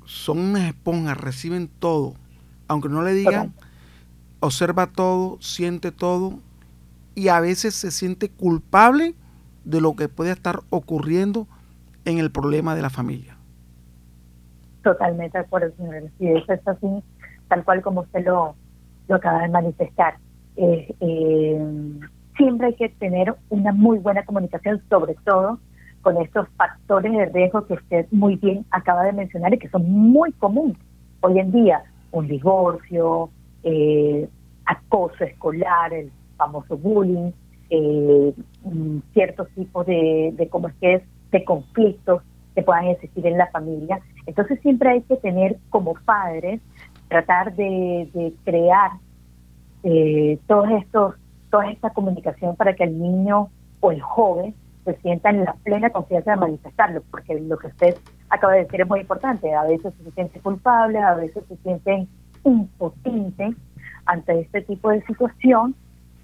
son 0.03 0.39
unas 0.39 0.63
esponjas, 0.63 1.15
reciben 1.15 1.69
todo. 1.69 2.15
Aunque 2.67 2.89
no 2.89 3.01
le 3.01 3.13
digan, 3.13 3.53
observa 4.41 4.87
todo, 4.87 5.37
siente 5.39 5.93
todo 5.93 6.41
y 7.15 7.29
a 7.29 7.39
veces 7.39 7.75
se 7.75 7.91
siente 7.91 8.29
culpable 8.29 9.15
de 9.63 9.79
lo 9.79 9.95
que 9.95 10.09
puede 10.09 10.31
estar 10.31 10.63
ocurriendo 10.69 11.47
en 12.03 12.17
el 12.17 12.29
problema 12.29 12.75
de 12.75 12.81
la 12.81 12.89
familia. 12.89 13.37
Totalmente 14.83 15.37
de 15.37 15.45
acuerdo, 15.45 15.73
señor. 15.77 16.11
Y 16.19 16.27
eso 16.27 16.51
es 16.51 16.67
así, 16.67 17.03
tal 17.47 17.63
cual 17.63 17.81
como 17.81 18.01
usted 18.01 18.25
lo, 18.25 18.53
lo 19.07 19.15
acaba 19.15 19.43
de 19.43 19.47
manifestar. 19.47 20.17
Eh, 20.61 21.59
siempre 22.37 22.67
hay 22.67 22.73
que 22.75 22.89
tener 22.89 23.33
una 23.49 23.71
muy 23.71 23.99
buena 23.99 24.25
comunicación, 24.25 24.81
sobre 24.89 25.15
todo 25.25 25.59
con 26.01 26.17
estos 26.17 26.47
factores 26.57 27.11
de 27.11 27.25
riesgo 27.25 27.65
que 27.65 27.73
usted 27.73 28.05
muy 28.11 28.35
bien 28.35 28.65
acaba 28.71 29.03
de 29.03 29.13
mencionar 29.13 29.53
y 29.53 29.57
que 29.57 29.69
son 29.69 29.89
muy 29.89 30.31
comunes 30.33 30.77
hoy 31.21 31.39
en 31.39 31.51
día. 31.51 31.83
Un 32.11 32.27
divorcio, 32.27 33.29
eh, 33.63 34.27
acoso 34.65 35.23
escolar, 35.23 35.93
el 35.93 36.11
famoso 36.37 36.77
bullying, 36.77 37.31
eh, 37.69 38.33
ciertos 39.13 39.49
tipos 39.49 39.85
de, 39.85 40.33
de, 40.35 40.43
es 40.43 40.73
que 40.81 40.93
es, 40.95 41.03
de 41.31 41.43
conflictos 41.43 42.23
que 42.55 42.63
puedan 42.63 42.87
existir 42.87 43.25
en 43.27 43.37
la 43.37 43.47
familia. 43.47 43.99
Entonces 44.25 44.59
siempre 44.61 44.89
hay 44.89 45.01
que 45.01 45.17
tener 45.17 45.57
como 45.69 45.93
padres, 46.05 46.61
tratar 47.07 47.55
de, 47.55 48.33
crear 48.43 48.91
eh, 49.83 50.39
todos 50.47 50.69
estos, 50.71 51.15
toda 51.49 51.69
esta 51.71 51.91
comunicación 51.91 52.55
para 52.55 52.75
que 52.75 52.83
el 52.83 52.99
niño 52.99 53.49
o 53.79 53.91
el 53.91 54.01
joven 54.01 54.53
se 54.85 54.95
sienta 54.97 55.29
en 55.29 55.45
la 55.45 55.53
plena 55.53 55.89
confianza 55.89 56.31
de 56.31 56.37
manifestarlo, 56.37 57.01
porque 57.11 57.39
lo 57.39 57.57
que 57.57 57.67
usted 57.67 57.95
acaba 58.29 58.53
de 58.53 58.63
decir 58.63 58.81
es 58.81 58.87
muy 58.87 59.01
importante. 59.01 59.53
A 59.53 59.63
veces 59.63 59.93
se 60.03 60.11
siente 60.11 60.39
culpable, 60.39 60.99
a 60.99 61.15
veces 61.15 61.43
se 61.47 61.57
sienten 61.57 62.07
impotentes 62.43 63.55
ante 64.05 64.39
este 64.39 64.61
tipo 64.61 64.89
de 64.89 65.01
situación 65.05 65.75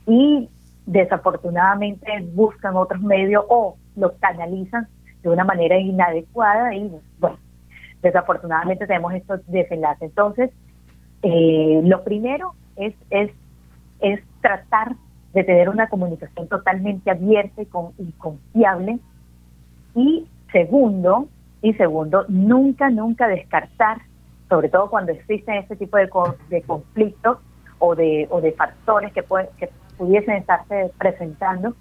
y 0.08 0.50
desafortunadamente 0.86 2.08
buscan 2.34 2.76
otros 2.76 3.02
medios 3.02 3.44
o 3.50 3.76
lo 3.96 4.16
canalizan 4.18 4.88
de 5.24 5.30
una 5.30 5.44
manera 5.44 5.78
inadecuada 5.80 6.74
y 6.76 6.92
bueno, 7.20 7.38
desafortunadamente 8.02 8.86
tenemos 8.86 9.14
estos 9.14 9.46
desenlaces. 9.48 10.10
Entonces, 10.10 10.52
eh, 11.24 11.82
lo 11.84 12.04
primero 12.04 12.54
es, 12.76 12.94
es, 13.10 13.32
es 14.00 14.22
tratar 14.42 14.96
de 15.34 15.44
tener 15.44 15.70
una 15.70 15.88
comunicación 15.88 16.48
totalmente 16.48 17.12
abierta 17.12 17.62
y, 17.62 17.66
con, 17.66 17.92
y 17.98 18.12
confiable. 18.14 19.00
Y 19.94 20.28
segundo, 20.52 21.28
y 21.62 21.74
segundo, 21.74 22.26
nunca, 22.30 22.90
nunca 22.90 23.28
descartar, 23.28 24.02
sobre 24.50 24.70
todo 24.70 24.90
cuando 24.90 25.12
existen 25.12 25.56
este 25.56 25.76
tipo 25.76 25.98
de, 25.98 26.10
de 26.50 26.62
conflictos 26.62 27.40
o 27.80 27.96
de, 27.96 28.28
o 28.30 28.42
de 28.42 28.52
factores 28.54 29.12
que, 29.14 29.24
pueden, 29.24 29.48
que 29.58 29.70
pudiesen 29.98 30.36
estarse 30.36 30.92
presentando, 30.98 31.76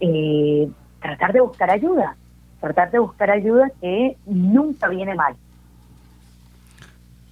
eh, 0.00 0.68
tratar 1.00 1.32
de 1.32 1.40
buscar 1.40 1.70
ayuda, 1.70 2.16
tratar 2.60 2.90
de 2.90 2.98
buscar 2.98 3.30
ayuda 3.30 3.70
que 3.80 4.16
nunca 4.26 4.88
viene 4.88 5.14
mal. 5.14 5.34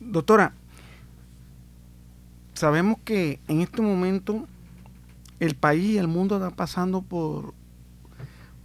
Doctora, 0.00 0.52
sabemos 2.56 2.98
que 3.04 3.40
en 3.48 3.60
este 3.60 3.82
momento 3.82 4.46
el 5.40 5.54
país 5.54 5.90
y 5.90 5.98
el 5.98 6.08
mundo 6.08 6.36
está 6.36 6.50
pasando 6.50 7.02
por 7.02 7.54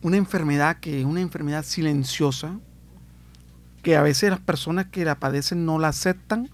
una 0.01 0.17
enfermedad 0.17 0.77
que 0.79 0.99
es 0.99 1.05
una 1.05 1.21
enfermedad 1.21 1.63
silenciosa, 1.63 2.59
que 3.83 3.95
a 3.95 4.01
veces 4.01 4.29
las 4.29 4.39
personas 4.39 4.87
que 4.87 5.05
la 5.05 5.19
padecen 5.19 5.65
no 5.65 5.77
la 5.79 5.89
aceptan, 5.89 6.49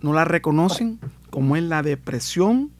no 0.00 0.12
la 0.12 0.24
reconocen, 0.24 0.98
como 1.30 1.56
es 1.56 1.62
la 1.62 1.82
depresión, 1.82 2.70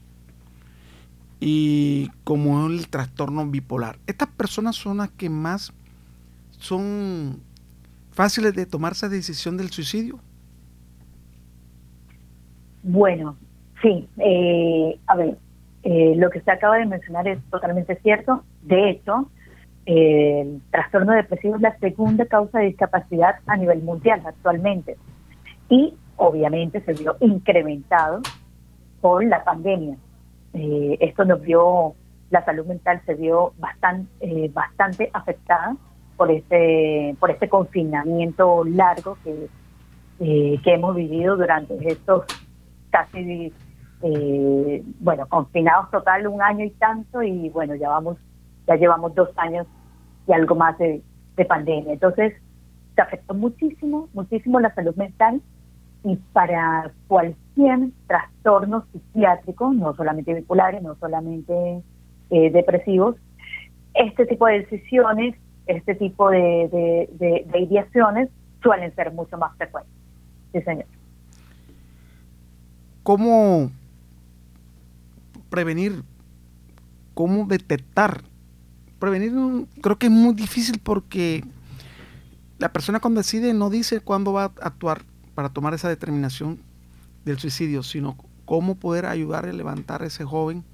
y 1.45 2.09
como 2.23 2.69
el 2.69 2.87
trastorno 2.87 3.45
bipolar. 3.45 3.99
Estas 4.07 4.29
personas 4.29 4.77
son 4.77 4.99
las 4.99 5.11
que 5.11 5.29
más 5.29 5.73
son 6.53 7.41
fáciles 8.13 8.55
de 8.55 8.65
tomar 8.65 8.93
esa 8.93 9.09
decisión 9.09 9.57
del 9.57 9.73
suicidio. 9.73 10.21
Bueno, 12.85 13.37
sí. 13.83 14.09
Eh, 14.19 14.99
a 15.07 15.17
ver, 15.17 15.37
eh, 15.83 16.15
lo 16.17 16.31
que 16.31 16.39
usted 16.39 16.53
acaba 16.53 16.79
de 16.79 16.87
mencionar 16.87 17.29
es 17.29 17.43
totalmente 17.51 17.97
cierto. 17.97 18.45
De 18.63 18.91
hecho, 18.91 19.29
el 19.85 20.63
trastorno 20.71 21.13
depresivo 21.13 21.57
es 21.57 21.61
la 21.61 21.77
segunda 21.79 22.25
causa 22.27 22.61
de 22.61 22.67
discapacidad 22.67 23.37
a 23.47 23.57
nivel 23.57 23.83
mundial 23.83 24.23
actualmente. 24.25 24.97
Y 25.69 25.95
obviamente 26.17 26.81
se 26.83 26.93
vio 26.93 27.17
incrementado 27.21 28.21
por 29.01 29.25
la 29.25 29.43
pandemia. 29.45 29.97
Eh, 30.55 30.97
esto 31.01 31.25
nos 31.25 31.41
vio, 31.43 31.95
la 32.31 32.45
salud 32.45 32.67
mental 32.67 33.01
se 33.05 33.15
vio 33.15 33.53
bastante, 33.59 34.09
eh, 34.21 34.51
bastante 34.53 35.11
afectada 35.13 35.77
por 36.17 36.31
este, 36.31 37.17
por 37.19 37.31
este 37.31 37.49
confinamiento 37.49 38.65
largo 38.65 39.19
que, 39.25 39.49
eh, 40.21 40.61
que 40.63 40.75
hemos 40.75 40.95
vivido 40.95 41.37
durante 41.37 41.75
estos 41.89 42.25
casi, 42.91 43.53
bueno, 45.01 45.27
confinados 45.29 45.91
total 45.91 46.27
un 46.27 46.43
año 46.43 46.65
y 46.65 46.71
tanto 46.71 47.23
y 47.23 47.49
bueno, 47.51 47.75
ya 47.75 47.89
vamos, 47.89 48.19
ya 48.67 48.77
llevamos 48.77 49.15
dos 49.15 49.31
años 49.37 49.67
y 50.27 50.33
algo 50.33 50.55
más 50.55 50.77
de, 50.79 51.03
de 51.37 51.45
pandemia. 51.45 51.93
Entonces, 51.93 52.35
se 52.95 53.03
afectó 53.03 53.35
muchísimo, 53.35 54.09
muchísimo 54.13 54.61
la 54.61 54.75
salud 54.75 54.95
mental 54.97 55.41
y 56.05 56.17
para 56.33 56.91
cualquier 57.07 57.91
trastorno 58.07 58.85
psiquiátrico, 58.93 59.73
no 59.73 59.95
solamente 59.95 60.35
bipolares, 60.35 60.83
no 60.83 60.97
solamente 60.97 61.83
eh, 62.31 62.51
depresivos, 62.51 63.17
este 63.95 64.27
tipo 64.27 64.47
de 64.47 64.61
decisiones, 64.61 65.37
este 65.67 65.95
tipo 65.95 66.31
de, 66.31 67.09
de, 67.19 67.59
ideaciones 67.61 68.31
suelen 68.63 68.95
ser 68.95 69.13
mucho 69.13 69.39
más 69.39 69.57
frecuentes. 69.57 69.93
Sí, 70.53 70.61
señor. 70.63 70.87
¿Cómo 73.03 73.71
prevenir? 75.53 76.03
¿Cómo 77.13 77.45
detectar? 77.45 78.23
Prevenir 78.99 79.33
creo 79.83 79.99
que 79.99 80.07
es 80.07 80.13
muy 80.13 80.35
difícil 80.35 80.81
porque 80.83 81.45
la 82.59 82.73
persona 82.73 83.01
cuando 83.01 83.21
decide 83.21 83.53
no 83.53 83.69
dice 83.69 84.01
cuándo 84.01 84.33
va 84.33 84.45
a 84.45 84.53
actuar 84.63 85.03
para 85.35 85.51
tomar 85.51 85.75
esa 85.75 85.91
determinación 85.91 86.59
del 87.27 87.39
suicidio, 87.39 87.83
sino 87.83 88.17
cómo 88.47 88.77
poder 88.77 89.05
ayudar 89.05 89.45
a 89.45 89.53
levantar 89.53 90.03
a 90.03 90.07
ese 90.07 90.25
joven, 90.25 90.65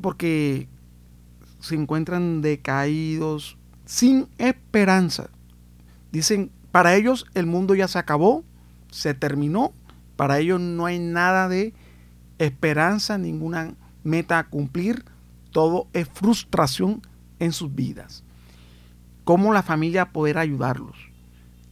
porque 0.00 0.66
se 1.60 1.76
encuentran 1.76 2.42
decaídos, 2.42 3.56
sin 3.86 4.26
esperanza. 4.38 5.30
Dicen, 6.10 6.50
para 6.72 6.96
ellos 6.96 7.24
el 7.34 7.46
mundo 7.46 7.76
ya 7.76 7.86
se 7.86 8.00
acabó, 8.00 8.42
se 8.90 9.14
terminó, 9.14 9.72
para 10.16 10.40
ellos 10.40 10.60
no 10.60 10.86
hay 10.86 10.98
nada 10.98 11.48
de 11.48 11.72
esperanza, 12.40 13.18
ninguna 13.18 13.74
meta 14.02 14.38
a 14.38 14.48
cumplir, 14.48 15.04
todo 15.52 15.88
es 15.92 16.08
frustración 16.08 17.02
en 17.38 17.52
sus 17.52 17.74
vidas. 17.74 18.24
¿Cómo 19.24 19.52
la 19.52 19.62
familia 19.62 20.10
poder 20.12 20.38
ayudarlos? 20.38 20.96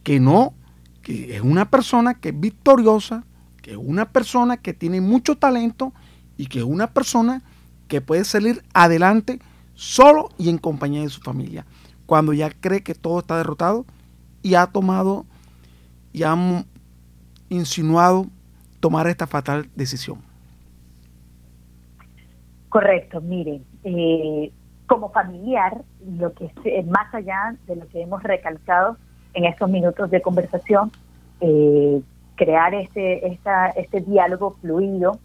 Que 0.03 0.19
no, 0.19 0.53
que 1.01 1.35
es 1.35 1.41
una 1.41 1.69
persona 1.69 2.13
que 2.13 2.29
es 2.29 2.39
victoriosa, 2.39 3.23
que 3.61 3.71
es 3.71 3.77
una 3.77 4.09
persona 4.11 4.57
que 4.57 4.73
tiene 4.73 5.01
mucho 5.01 5.35
talento 5.37 5.93
y 6.37 6.45
que 6.47 6.59
es 6.59 6.65
una 6.65 6.91
persona 6.93 7.41
que 7.87 8.01
puede 8.01 8.23
salir 8.23 8.63
adelante 8.73 9.39
solo 9.73 10.29
y 10.37 10.49
en 10.49 10.57
compañía 10.57 11.01
de 11.01 11.09
su 11.09 11.21
familia. 11.21 11.65
Cuando 12.05 12.33
ya 12.33 12.49
cree 12.51 12.83
que 12.83 12.95
todo 12.95 13.19
está 13.19 13.37
derrotado 13.37 13.85
y 14.43 14.53
ha 14.53 14.67
tomado 14.67 15.25
y 16.13 16.23
ha 16.23 16.65
insinuado 17.49 18.27
tomar 18.79 19.07
esta 19.07 19.27
fatal 19.27 19.69
decisión. 19.75 20.28
Correcto, 22.69 23.21
miren, 23.21 23.65
eh, 23.83 24.51
como 24.87 25.09
familiar, 25.11 25.81
lo 26.05 26.33
que 26.33 26.45
es, 26.45 26.51
eh, 26.65 26.83
más 26.83 27.13
allá 27.13 27.55
de 27.67 27.75
lo 27.75 27.87
que 27.87 28.01
hemos 28.01 28.23
recalcado 28.23 28.97
en 29.33 29.45
estos 29.45 29.69
minutos 29.69 30.09
de 30.11 30.21
conversación, 30.21 30.91
eh, 31.41 32.01
crear 32.35 32.73
este, 32.73 33.27
esta, 33.27 33.67
este 33.69 34.01
diálogo 34.01 34.55
fluido 34.61 35.19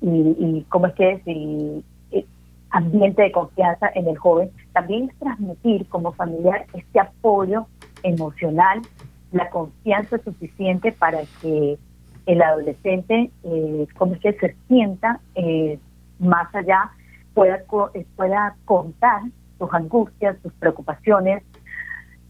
y, 0.00 0.36
y 0.38 0.66
cómo 0.68 0.86
es 0.86 0.94
que 0.94 1.12
es 1.12 2.24
ambiente 2.70 3.22
de 3.22 3.30
confianza 3.30 3.88
en 3.94 4.08
el 4.08 4.18
joven, 4.18 4.50
también 4.72 5.12
transmitir 5.20 5.88
como 5.88 6.12
familiar 6.12 6.66
este 6.74 6.98
apoyo 6.98 7.66
emocional, 8.02 8.82
la 9.30 9.48
confianza 9.50 10.18
suficiente 10.18 10.90
para 10.90 11.20
que 11.40 11.78
el 12.26 12.42
adolescente, 12.42 13.30
eh, 13.44 13.86
como 13.96 14.14
es 14.14 14.20
que 14.20 14.32
se 14.34 14.56
sienta 14.66 15.20
eh, 15.36 15.78
más 16.24 16.54
allá, 16.54 16.90
pueda, 17.34 17.62
eh, 17.94 18.06
pueda 18.16 18.56
contar 18.64 19.22
sus 19.58 19.72
angustias, 19.72 20.36
sus 20.42 20.52
preocupaciones, 20.54 21.42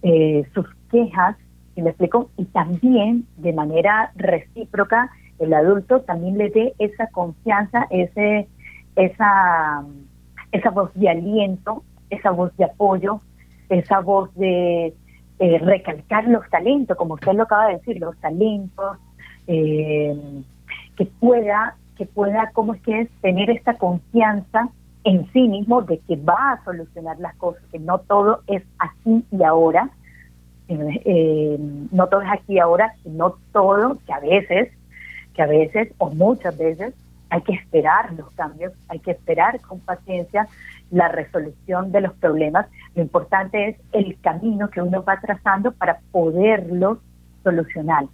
eh, 0.03 0.45
sus 0.55 0.67
quejas, 0.91 1.37
y 1.77 1.83
me 1.83 1.91
explico, 1.91 2.31
y 2.37 2.45
también 2.47 3.27
de 3.37 3.53
manera 3.53 4.13
recíproca 4.15 5.11
el 5.39 5.53
adulto 5.53 6.01
también 6.03 6.39
le 6.39 6.51
dé 6.51 6.75
esa 6.79 7.09
confianza, 7.09 7.87
ese, 7.91 8.49
esa, 8.97 9.85
esa 10.53 10.71
voz 10.71 10.91
de 10.95 11.09
aliento, 11.09 11.83
esa 12.11 12.31
voz 12.31 12.57
de 12.57 12.65
apoyo, 12.65 13.21
esa 13.69 14.01
voz 14.01 14.33
de 14.37 14.95
eh, 15.41 15.59
recalcar 15.59 16.29
los 16.29 16.49
talentos, 16.51 16.97
como 16.97 17.15
usted 17.15 17.33
lo 17.33 17.45
acaba 17.45 17.69
de 17.69 17.79
decir, 17.79 17.99
los 17.99 18.17
talentos, 18.19 18.99
eh, 19.47 20.17
que 20.97 21.07
pueda, 21.07 21.77
que 21.97 22.07
pueda, 22.07 22.51
¿cómo 22.53 22.75
es 22.75 22.83
que 22.83 23.03
es? 23.03 23.09
Tener 23.21 23.51
esta 23.51 23.75
confianza 23.75 24.69
en 25.05 25.31
sí 25.33 25.49
mismo 25.49 25.83
de 25.83 25.99
que 25.99 26.17
va 26.17 26.53
a 26.53 26.65
solucionar 26.65 27.19
las 27.21 27.35
cosas, 27.37 27.63
que 27.71 27.79
no 27.79 27.99
todo 27.99 28.43
es 28.47 28.63
aquí 28.79 29.25
y 29.31 29.43
ahora, 29.43 29.91
eh, 30.69 31.59
no 31.93 32.07
todo 32.07 32.23
es 32.23 32.31
aquí 32.31 32.55
y 32.55 32.59
ahora, 32.59 32.95
no 33.05 33.37
todo, 33.53 33.99
que 34.07 34.13
a 34.13 34.21
veces, 34.21 34.73
que 35.35 35.43
a 35.43 35.47
veces 35.47 35.93
o 35.99 36.11
muchas 36.11 36.57
veces 36.57 36.95
hay 37.29 37.43
que 37.43 37.53
esperar 37.53 38.13
los 38.15 38.31
cambios, 38.33 38.73
hay 38.89 39.01
que 39.01 39.11
esperar 39.11 39.61
con 39.61 39.81
paciencia 39.81 40.49
la 40.91 41.09
resolución 41.09 41.93
de 41.93 42.01
los 42.01 42.13
problemas. 42.15 42.67
Lo 42.95 43.03
importante 43.03 43.69
es 43.69 43.77
el 43.93 44.19
camino 44.21 44.71
que 44.71 44.81
uno 44.81 45.03
va 45.03 45.21
trazando 45.21 45.73
para 45.73 45.99
poderlo 46.13 47.01
solucionar. 47.43 48.07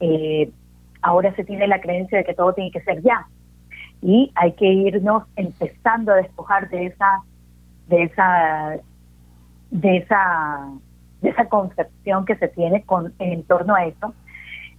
Eh, 0.00 0.50
ahora 1.02 1.34
se 1.34 1.44
tiene 1.44 1.66
la 1.66 1.80
creencia 1.80 2.18
de 2.18 2.24
que 2.24 2.34
todo 2.34 2.52
tiene 2.52 2.70
que 2.70 2.82
ser 2.82 3.02
ya. 3.02 3.26
Y 4.02 4.32
hay 4.34 4.52
que 4.52 4.66
irnos 4.66 5.24
empezando 5.36 6.12
a 6.12 6.16
despojar 6.16 6.68
de 6.70 6.86
esa 6.86 7.22
de 7.88 8.04
esa 8.04 8.78
de 9.70 9.96
esa 9.98 10.70
de 11.20 11.28
esa 11.28 11.48
concepción 11.48 12.24
que 12.24 12.36
se 12.36 12.48
tiene 12.48 12.82
con 12.82 13.12
en 13.18 13.42
torno 13.44 13.74
a 13.74 13.84
eso 13.84 14.14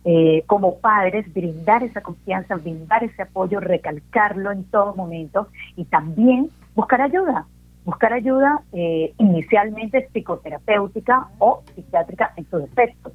eh, 0.04 0.44
como 0.48 0.80
padres 0.80 1.32
brindar 1.34 1.84
esa 1.84 2.02
confianza 2.02 2.56
brindar 2.56 3.04
ese 3.04 3.22
apoyo 3.22 3.60
recalcarlo 3.60 4.52
en 4.52 4.64
todo 4.66 4.96
momento 4.96 5.48
y 5.76 5.86
también 5.86 6.50
buscar 6.74 7.02
ayuda 7.02 7.46
buscar 7.86 8.14
ayuda 8.14 8.62
eh, 8.74 9.14
inicialmente 9.18 10.10
psicoterapéutica 10.12 11.28
o 11.38 11.64
psiquiátrica 11.76 12.34
en 12.38 12.50
sus 12.50 12.64
efectos 12.64 13.14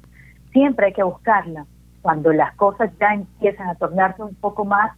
siempre 0.51 0.87
hay 0.87 0.93
que 0.93 1.03
buscarla 1.03 1.65
cuando 2.01 2.31
las 2.31 2.55
cosas 2.55 2.91
ya 2.99 3.13
empiezan 3.13 3.69
a 3.69 3.75
tornarse 3.75 4.23
un 4.23 4.35
poco 4.35 4.65
más 4.65 4.91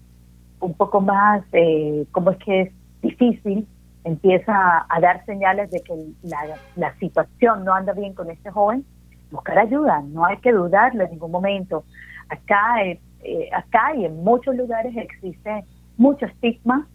un 0.59 0.73
poco 0.73 1.01
más, 1.01 1.43
eh, 1.53 2.05
como 2.11 2.31
es 2.31 2.37
que 2.37 2.61
es 2.61 2.71
difícil, 3.01 3.67
empieza 4.03 4.85
a, 4.89 4.99
dar 4.99 5.25
señales 5.25 5.69
de 5.71 5.81
que 5.81 5.93
la, 6.23 6.93
situación 6.99 7.63
no 7.63 7.73
anda 7.73 7.93
bien 7.93 8.13
con 8.13 8.29
este 8.29 8.51
joven, 8.51 8.85
buscar 9.31 9.57
ayuda, 9.59 10.01
no 10.01 10.25
hay 10.25 10.37
que 10.37 10.51
dudarlo 10.51 11.03
en 11.03 11.11
ningún 11.11 11.31
momento. 11.31 11.83
Acá, 12.29 12.83
eh, 12.83 12.99
eh, 13.23 13.49
acá 13.53 13.95
y 13.95 14.05
en 14.05 14.23
muchos 14.23 14.55
lugares 14.55 14.95
existe 14.95 15.63
mucho 15.97 16.25
estigma 16.25 16.87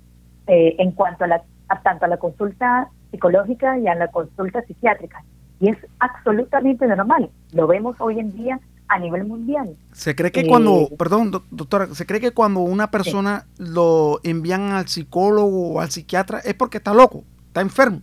eh, 0.47 0.77
en 0.79 0.93
cuanto 0.93 1.25
a, 1.25 1.29
la, 1.29 1.43
tanto 1.83 2.05
a 2.05 2.09
la 2.09 2.17
consulta 2.17 2.89
psicológica 3.11 3.79
y 3.79 3.87
a 3.87 3.95
la 3.95 4.09
consulta 4.09 4.63
psiquiátrica. 4.63 5.23
Y 5.61 5.71
es 5.71 5.79
absolutamente 6.01 6.87
normal. 6.87 7.31
Lo 7.53 7.67
vemos 7.67 7.97
hoy 8.01 8.19
en 8.19 8.33
día 8.33 8.61
a 8.89 8.99
nivel 8.99 9.25
mundial. 9.25 9.77
Se 9.93 10.15
cree 10.15 10.31
que 10.31 10.47
cuando, 10.47 10.83
eh, 10.83 10.97
perdón, 10.99 11.31
doctora, 11.51 11.87
se 11.89 12.07
cree 12.07 12.21
que 12.21 12.33
cuando 12.33 12.61
una 12.61 12.91
persona 12.91 13.47
lo 13.59 14.21
envían 14.23 14.73
al 14.73 14.89
psicólogo 14.89 15.75
o 15.75 15.81
al 15.81 15.91
psiquiatra 15.91 16.41
es 16.41 16.55
porque 16.55 16.79
está 16.79 16.93
loco, 16.93 17.25
está 17.49 17.61
enfermo, 17.61 18.03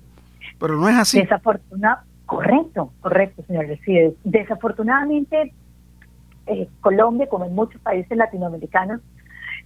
pero 0.59 0.77
no 0.77 0.89
es 0.89 0.95
así. 0.95 1.21
Desafortunadamente, 1.21 2.09
correcto, 2.25 2.93
correcto, 3.01 3.43
señor. 3.47 3.65
desafortunadamente, 4.23 5.53
eh, 6.47 6.67
Colombia, 6.79 7.27
como 7.29 7.45
en 7.45 7.53
muchos 7.55 7.79
países 7.81 8.17
latinoamericanos, 8.17 9.01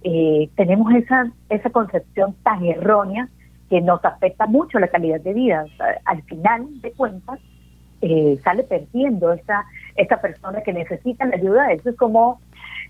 eh, 0.02 0.50
tenemos 0.56 0.92
esa, 0.94 1.32
esa 1.48 1.70
concepción 1.70 2.34
tan 2.42 2.64
errónea 2.64 3.28
que 3.70 3.80
nos 3.80 4.04
afecta 4.04 4.46
mucho 4.46 4.78
la 4.78 4.88
calidad 4.88 5.20
de 5.20 5.34
vida. 5.34 5.64
al 6.04 6.22
final 6.22 6.80
de 6.80 6.92
cuentas, 6.92 7.40
eh, 8.02 8.38
sale 8.44 8.62
perdiendo 8.62 9.32
esta, 9.32 9.64
esta 9.96 10.20
persona 10.20 10.62
que 10.62 10.72
necesita 10.72 11.24
la 11.26 11.36
ayuda. 11.36 11.72
Eso 11.72 11.90
es 11.90 11.96
como, 11.96 12.40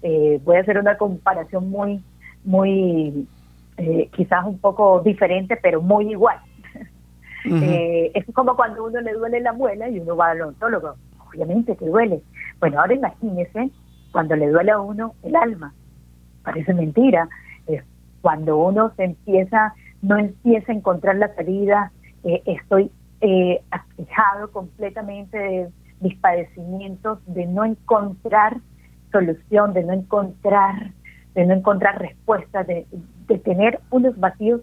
eh, 0.02 0.40
voy 0.44 0.57
a 0.57 0.61
hacer 0.61 0.78
una 0.78 0.96
comparación 0.96 1.70
muy, 1.70 2.02
muy, 2.44 3.26
eh, 3.76 4.09
quizás 4.14 4.44
un 4.44 4.59
poco 4.59 5.00
diferente, 5.00 5.57
pero 5.57 5.82
muy 5.82 6.11
igual. 6.11 6.38
es 7.44 8.24
como 8.34 8.57
cuando 8.57 8.84
uno 8.84 9.00
le 9.00 9.12
duele 9.12 9.40
la 9.40 9.52
muela 9.52 9.88
y 9.88 10.00
uno 10.00 10.16
va 10.16 10.30
al 10.30 10.42
odontólogo. 10.42 10.94
Obviamente 11.28 11.76
que 11.76 11.86
duele. 11.86 12.20
Bueno, 12.61 12.80
ahora 12.80 12.94
imagínese 12.94 13.70
cuando 14.12 14.36
le 14.36 14.48
duele 14.48 14.72
a 14.72 14.80
uno 14.80 15.14
el 15.22 15.36
alma. 15.36 15.74
Parece 16.42 16.72
mentira. 16.74 17.28
Cuando 18.22 18.57
uno 18.57 18.92
se 18.96 19.04
empieza, 19.04 19.74
no 20.02 20.18
empieza 20.18 20.72
a 20.72 20.74
encontrar 20.74 21.16
la 21.16 21.32
salida, 21.36 21.92
estoy 22.24 22.90
eh, 23.20 23.62
completamente 24.52 25.38
de 25.38 25.68
mis 26.01 26.16
padecimientos, 26.16 27.18
de 27.26 27.47
no 27.47 27.64
encontrar 27.64 28.59
solución, 29.12 29.72
de 29.72 29.84
no 29.84 29.92
encontrar, 29.92 30.92
de 31.34 31.47
no 31.47 31.55
encontrar 31.55 31.99
respuesta, 31.99 32.64
de, 32.64 32.86
tener 33.44 33.80
unos 33.90 34.18
vacíos 34.18 34.61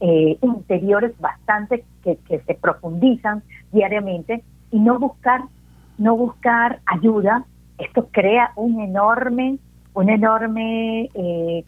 eh, 0.00 0.38
interiores 0.40 1.18
bastante 1.20 1.84
que, 2.02 2.18
se 2.28 2.54
profundizan 2.54 3.42
diariamente 3.72 4.42
y 4.70 4.80
no 4.80 4.98
buscar, 4.98 5.42
no 5.98 6.16
buscar 6.16 6.80
ayuda, 6.86 7.44
esto 7.78 8.08
crea 8.10 8.52
un 8.56 8.80
enorme, 8.80 9.58
un 9.94 10.08
enorme 10.08 11.10
eh, 11.14 11.64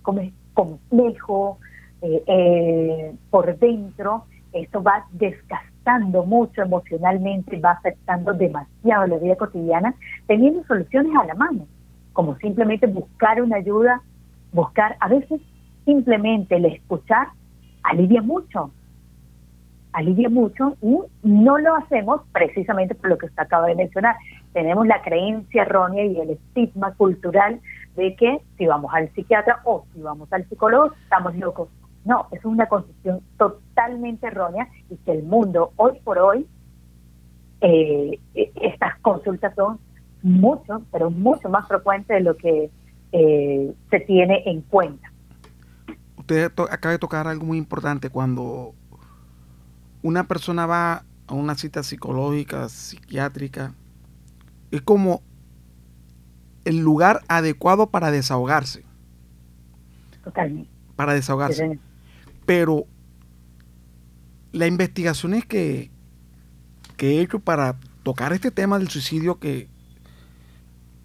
complejo 0.55 1.59
eh, 2.03 3.15
por 3.31 3.59
dentro, 3.59 4.25
esto 4.53 4.83
va 4.83 5.07
desgastando 5.13 5.72
afectando 5.83 6.25
mucho 6.25 6.63
emocionalmente, 6.63 7.59
va 7.59 7.73
afectando 7.73 8.33
demasiado 8.33 9.07
la 9.07 9.19
vida 9.19 9.37
cotidiana, 9.37 9.95
teniendo 10.27 10.65
soluciones 10.65 11.13
a 11.17 11.25
la 11.25 11.35
mano, 11.35 11.67
como 12.13 12.37
simplemente 12.37 12.87
buscar 12.87 13.43
una 13.43 13.57
ayuda, 13.57 14.01
buscar, 14.53 14.97
a 15.01 15.09
veces 15.09 15.41
simplemente 15.85 16.57
el 16.57 16.67
escuchar 16.67 17.29
alivia 17.83 18.23
mucho, 18.23 18.71
alivia 19.93 20.29
mucho 20.29 20.77
y 20.81 20.99
no 21.25 21.59
lo 21.59 21.75
hacemos 21.75 22.23
precisamente 22.33 22.95
por 22.95 23.11
lo 23.11 23.19
que 23.19 23.27
usted 23.27 23.43
acaba 23.43 23.67
de 23.67 23.75
mencionar. 23.75 24.17
Tenemos 24.53 24.87
la 24.87 25.03
creencia 25.03 25.63
errónea 25.63 26.05
y 26.05 26.21
el 26.21 26.31
estigma 26.31 26.95
cultural 26.95 27.61
de 27.97 28.15
que 28.15 28.41
si 28.57 28.67
vamos 28.67 28.93
al 28.95 29.13
psiquiatra 29.15 29.61
o 29.65 29.85
si 29.93 30.01
vamos 30.01 30.33
al 30.33 30.49
psicólogo 30.49 30.93
estamos 31.03 31.35
locos. 31.37 31.69
No, 32.05 32.27
es 32.33 32.45
una 32.45 32.67
concepción 32.67 33.21
totalmente 33.39 34.27
errónea 34.27 34.69
y 34.91 34.97
que 34.97 35.13
el 35.13 35.23
mundo 35.23 35.73
hoy 35.77 36.01
por 36.03 36.19
hoy 36.19 36.47
eh, 37.61 38.19
estas 38.35 38.99
consultas 39.01 39.55
son 39.55 39.79
mucho, 40.23 40.83
pero 40.91 41.11
mucho 41.11 41.49
más 41.49 41.67
frecuentes 41.69 42.17
de 42.17 42.21
lo 42.21 42.37
que 42.37 42.71
eh, 43.13 43.75
se 43.91 44.01
tiene 44.01 44.43
en 44.47 44.63
cuenta. 44.63 45.13
Usted 46.17 46.51
acaba 46.71 46.93
de 46.93 46.99
tocar 46.99 47.29
algo 47.29 47.47
muy 47.47 47.59
importante 47.59 48.11
cuando 48.11 48.75
una 50.03 50.27
persona 50.27 50.67
va 50.67 51.05
a 51.27 51.35
una 51.35 51.55
cita 51.55 51.83
psicológica, 51.83 52.69
psiquiátrica, 52.69 53.75
es 54.73 54.83
como 54.83 55.23
el 56.65 56.79
lugar 56.79 57.21
adecuado 57.29 57.91
para 57.91 58.11
desahogarse. 58.11 58.85
Totalmente. 60.25 60.71
Para 60.97 61.15
desahogarse. 61.15 61.79
Pero 62.47 62.87
las 64.53 64.69
investigaciones 64.69 65.45
que, 65.45 65.91
que 66.97 67.19
he 67.19 67.21
hecho 67.21 67.41
para 67.41 67.79
tocar 68.03 68.33
este 68.33 68.51
tema 68.51 68.79
del 68.79 68.89
suicidio 68.89 69.39
que 69.39 69.69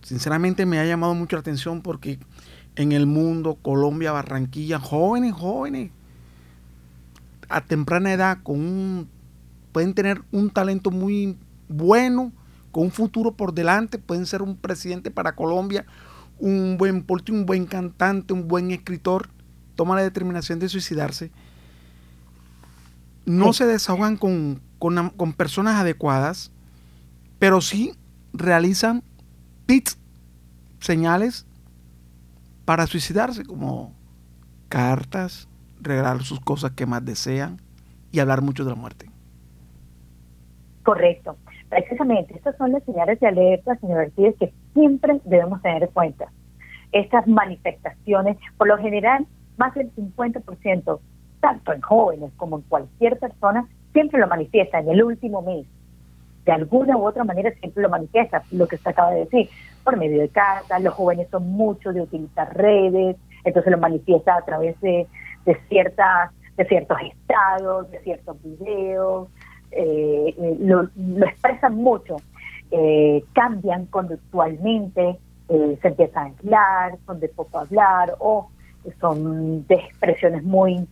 sinceramente 0.01 0.65
me 0.65 0.79
ha 0.79 0.85
llamado 0.85 1.13
mucho 1.13 1.35
la 1.35 1.41
atención 1.41 1.81
porque 1.81 2.19
en 2.75 2.91
el 2.91 3.07
mundo, 3.07 3.57
Colombia, 3.61 4.11
Barranquilla, 4.11 4.79
jóvenes, 4.79 5.33
jóvenes, 5.33 5.91
a 7.49 7.61
temprana 7.61 8.13
edad, 8.13 8.39
con 8.43 8.59
un, 8.59 9.09
pueden 9.71 9.93
tener 9.93 10.21
un 10.31 10.49
talento 10.49 10.91
muy 10.91 11.37
bueno, 11.67 12.31
con 12.71 12.83
un 12.83 12.91
futuro 12.91 13.31
por 13.31 13.53
delante, 13.53 13.97
pueden 13.97 14.25
ser 14.25 14.41
un 14.41 14.55
presidente 14.57 15.09
para 15.11 15.35
Colombia, 15.35 15.85
un 16.39 16.77
buen 16.77 17.03
político, 17.03 17.37
un 17.37 17.45
buen 17.45 17.65
cantante, 17.65 18.33
un 18.33 18.47
buen 18.47 18.71
escritor, 18.71 19.29
toma 19.77 19.95
la 19.95 20.01
determinación 20.01 20.59
de 20.59 20.67
suicidarse, 20.67 21.31
no 23.25 23.53
se 23.53 23.65
desahogan 23.65 24.17
con, 24.17 24.61
con, 24.79 25.33
personas 25.33 25.75
adecuadas, 25.75 26.51
pero 27.39 27.61
sí 27.61 27.93
realizan 28.33 29.03
pits, 29.65 29.99
señales 30.79 31.45
para 32.65 32.87
suicidarse, 32.87 33.45
como 33.45 33.93
cartas, 34.69 35.47
regalar 35.81 36.23
sus 36.23 36.39
cosas 36.39 36.71
que 36.71 36.85
más 36.85 37.03
desean 37.05 37.61
y 38.11 38.19
hablar 38.19 38.41
mucho 38.41 38.63
de 38.63 38.71
la 38.71 38.75
muerte. 38.75 39.09
Correcto. 40.83 41.37
Precisamente, 41.69 42.33
estas 42.33 42.55
son 42.57 42.71
las 42.71 42.83
señales 42.85 43.19
de 43.19 43.27
alerta, 43.27 43.75
señor 43.77 43.99
Artides, 43.99 44.35
que 44.39 44.53
siempre 44.73 45.19
debemos 45.25 45.61
tener 45.61 45.83
en 45.83 45.89
cuenta. 45.89 46.31
Estas 46.93 47.27
manifestaciones, 47.27 48.37
por 48.57 48.69
lo 48.69 48.77
general, 48.77 49.27
más 49.57 49.73
del 49.73 49.93
50%, 49.95 50.99
tanto 51.39 51.73
en 51.73 51.81
jóvenes 51.81 52.31
como 52.37 52.57
en 52.57 52.63
cualquier 52.63 53.17
persona, 53.19 53.67
siempre 53.93 54.19
lo 54.19 54.27
manifiesta 54.27 54.79
en 54.79 54.89
el 54.89 55.03
último 55.03 55.41
mes. 55.41 55.65
De 56.45 56.51
alguna 56.51 56.95
u 56.95 57.05
otra 57.05 57.23
manera 57.23 57.51
siempre 57.59 57.83
lo 57.83 57.89
manifiesta, 57.89 58.43
lo 58.51 58.67
que 58.67 58.77
usted 58.77 58.91
acaba 58.91 59.11
de 59.11 59.25
decir, 59.25 59.49
por 59.83 59.97
medio 59.97 60.21
de 60.21 60.29
cartas, 60.29 60.81
los 60.81 60.93
jóvenes 60.93 61.27
son 61.29 61.49
muchos 61.49 61.93
de 61.93 62.01
utilizar 62.01 62.55
redes, 62.55 63.17
entonces 63.43 63.71
lo 63.71 63.77
manifiesta 63.77 64.35
a 64.35 64.41
través 64.43 64.79
de, 64.81 65.07
ciertas 65.69 66.31
de 66.55 66.65
ciertos 66.65 66.97
estados, 67.01 67.89
de 67.91 67.99
ciertos 67.99 68.37
videos, 68.43 69.29
eh, 69.71 70.33
eh, 70.37 70.57
lo, 70.59 70.89
expresan 71.25 71.75
mucho, 71.75 72.17
eh, 72.71 73.23
cambian 73.33 73.85
conductualmente, 73.85 75.19
se 75.47 75.87
empiezan 75.87 76.23
a 76.23 76.25
aislar, 76.25 76.97
son 77.05 77.19
de 77.21 77.29
poco 77.29 77.59
hablar 77.59 78.15
o 78.19 78.49
son 78.99 79.65
de 79.67 79.75
expresiones 79.75 80.43
muy, 80.43 80.87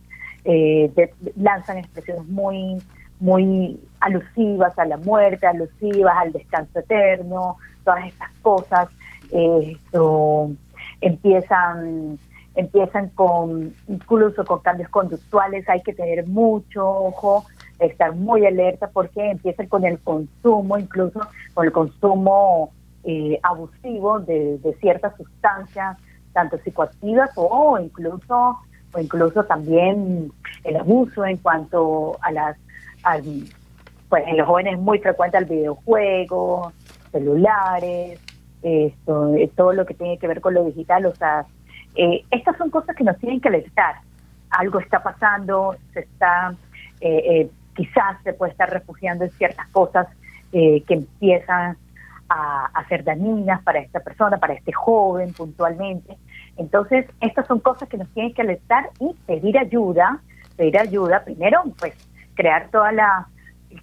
lanzan 1.36 1.78
expresiones 1.78 2.26
muy, 2.28 2.82
muy 3.20 3.80
alusivas 4.00 4.78
a 4.78 4.84
la 4.84 4.96
muerte, 4.96 5.46
alusivas 5.46 6.16
al 6.16 6.32
descanso 6.32 6.78
eterno, 6.78 7.56
todas 7.84 8.06
estas 8.06 8.30
cosas, 8.42 8.88
empiezan 11.00 12.18
empiezan 12.56 13.10
con 13.10 13.74
incluso 13.86 14.44
con 14.44 14.60
cambios 14.60 14.88
conductuales, 14.88 15.68
hay 15.68 15.82
que 15.82 15.92
tener 15.92 16.26
mucho 16.26 16.88
ojo, 16.88 17.44
estar 17.78 18.14
muy 18.14 18.46
alerta 18.46 18.88
porque 18.88 19.30
empiezan 19.30 19.66
con 19.68 19.84
el 19.84 19.98
consumo, 20.00 20.78
incluso 20.78 21.20
con 21.54 21.66
el 21.66 21.72
consumo 21.72 22.72
eh, 23.04 23.38
abusivo 23.42 24.20
de, 24.20 24.58
ciertas 24.80 25.14
sustancias, 25.16 25.98
tanto 26.36 26.58
psicoactivas 26.58 27.30
o 27.34 27.78
incluso 27.78 28.58
o 28.92 29.00
incluso 29.00 29.42
también 29.44 30.30
el 30.64 30.76
abuso 30.76 31.24
en 31.24 31.38
cuanto 31.38 32.18
a 32.20 32.30
las 32.30 32.56
pues 34.08 34.24
en 34.26 34.36
los 34.36 34.46
jóvenes 34.46 34.74
es 34.74 34.78
muy 34.78 34.98
frecuente 34.98 35.38
el 35.38 35.46
videojuego, 35.46 36.72
celulares, 37.10 38.20
esto, 38.62 39.34
todo 39.54 39.72
lo 39.72 39.86
que 39.86 39.94
tiene 39.94 40.18
que 40.18 40.28
ver 40.28 40.40
con 40.40 40.54
lo 40.54 40.64
digital, 40.64 41.06
o 41.06 41.14
sea, 41.14 41.46
eh, 41.94 42.24
estas 42.30 42.56
son 42.58 42.70
cosas 42.70 42.94
que 42.94 43.04
nos 43.04 43.16
tienen 43.18 43.40
que 43.40 43.48
alertar. 43.48 43.96
Algo 44.50 44.80
está 44.80 45.02
pasando, 45.02 45.76
se 45.92 46.00
está, 46.00 46.54
eh, 47.00 47.22
eh, 47.24 47.50
quizás 47.74 48.22
se 48.22 48.32
puede 48.32 48.52
estar 48.52 48.70
refugiando 48.70 49.24
en 49.24 49.30
ciertas 49.32 49.66
cosas 49.68 50.06
que 50.52 50.82
empiezan 50.88 51.76
a, 52.30 52.66
a, 52.72 52.88
ser 52.88 53.04
dañinas 53.04 53.62
para 53.62 53.80
esta 53.80 54.00
persona, 54.00 54.38
para 54.38 54.54
este 54.54 54.72
joven 54.72 55.34
puntualmente. 55.34 56.16
Entonces, 56.56 57.06
estas 57.20 57.46
son 57.46 57.60
cosas 57.60 57.88
que 57.88 57.98
nos 57.98 58.08
tienen 58.10 58.32
que 58.32 58.42
alertar 58.42 58.90
y 58.98 59.14
pedir 59.26 59.58
ayuda, 59.58 60.20
pedir 60.56 60.78
ayuda, 60.78 61.24
primero, 61.24 61.62
pues, 61.78 61.94
crear 62.34 62.68
toda 62.70 62.92
la 62.92 63.28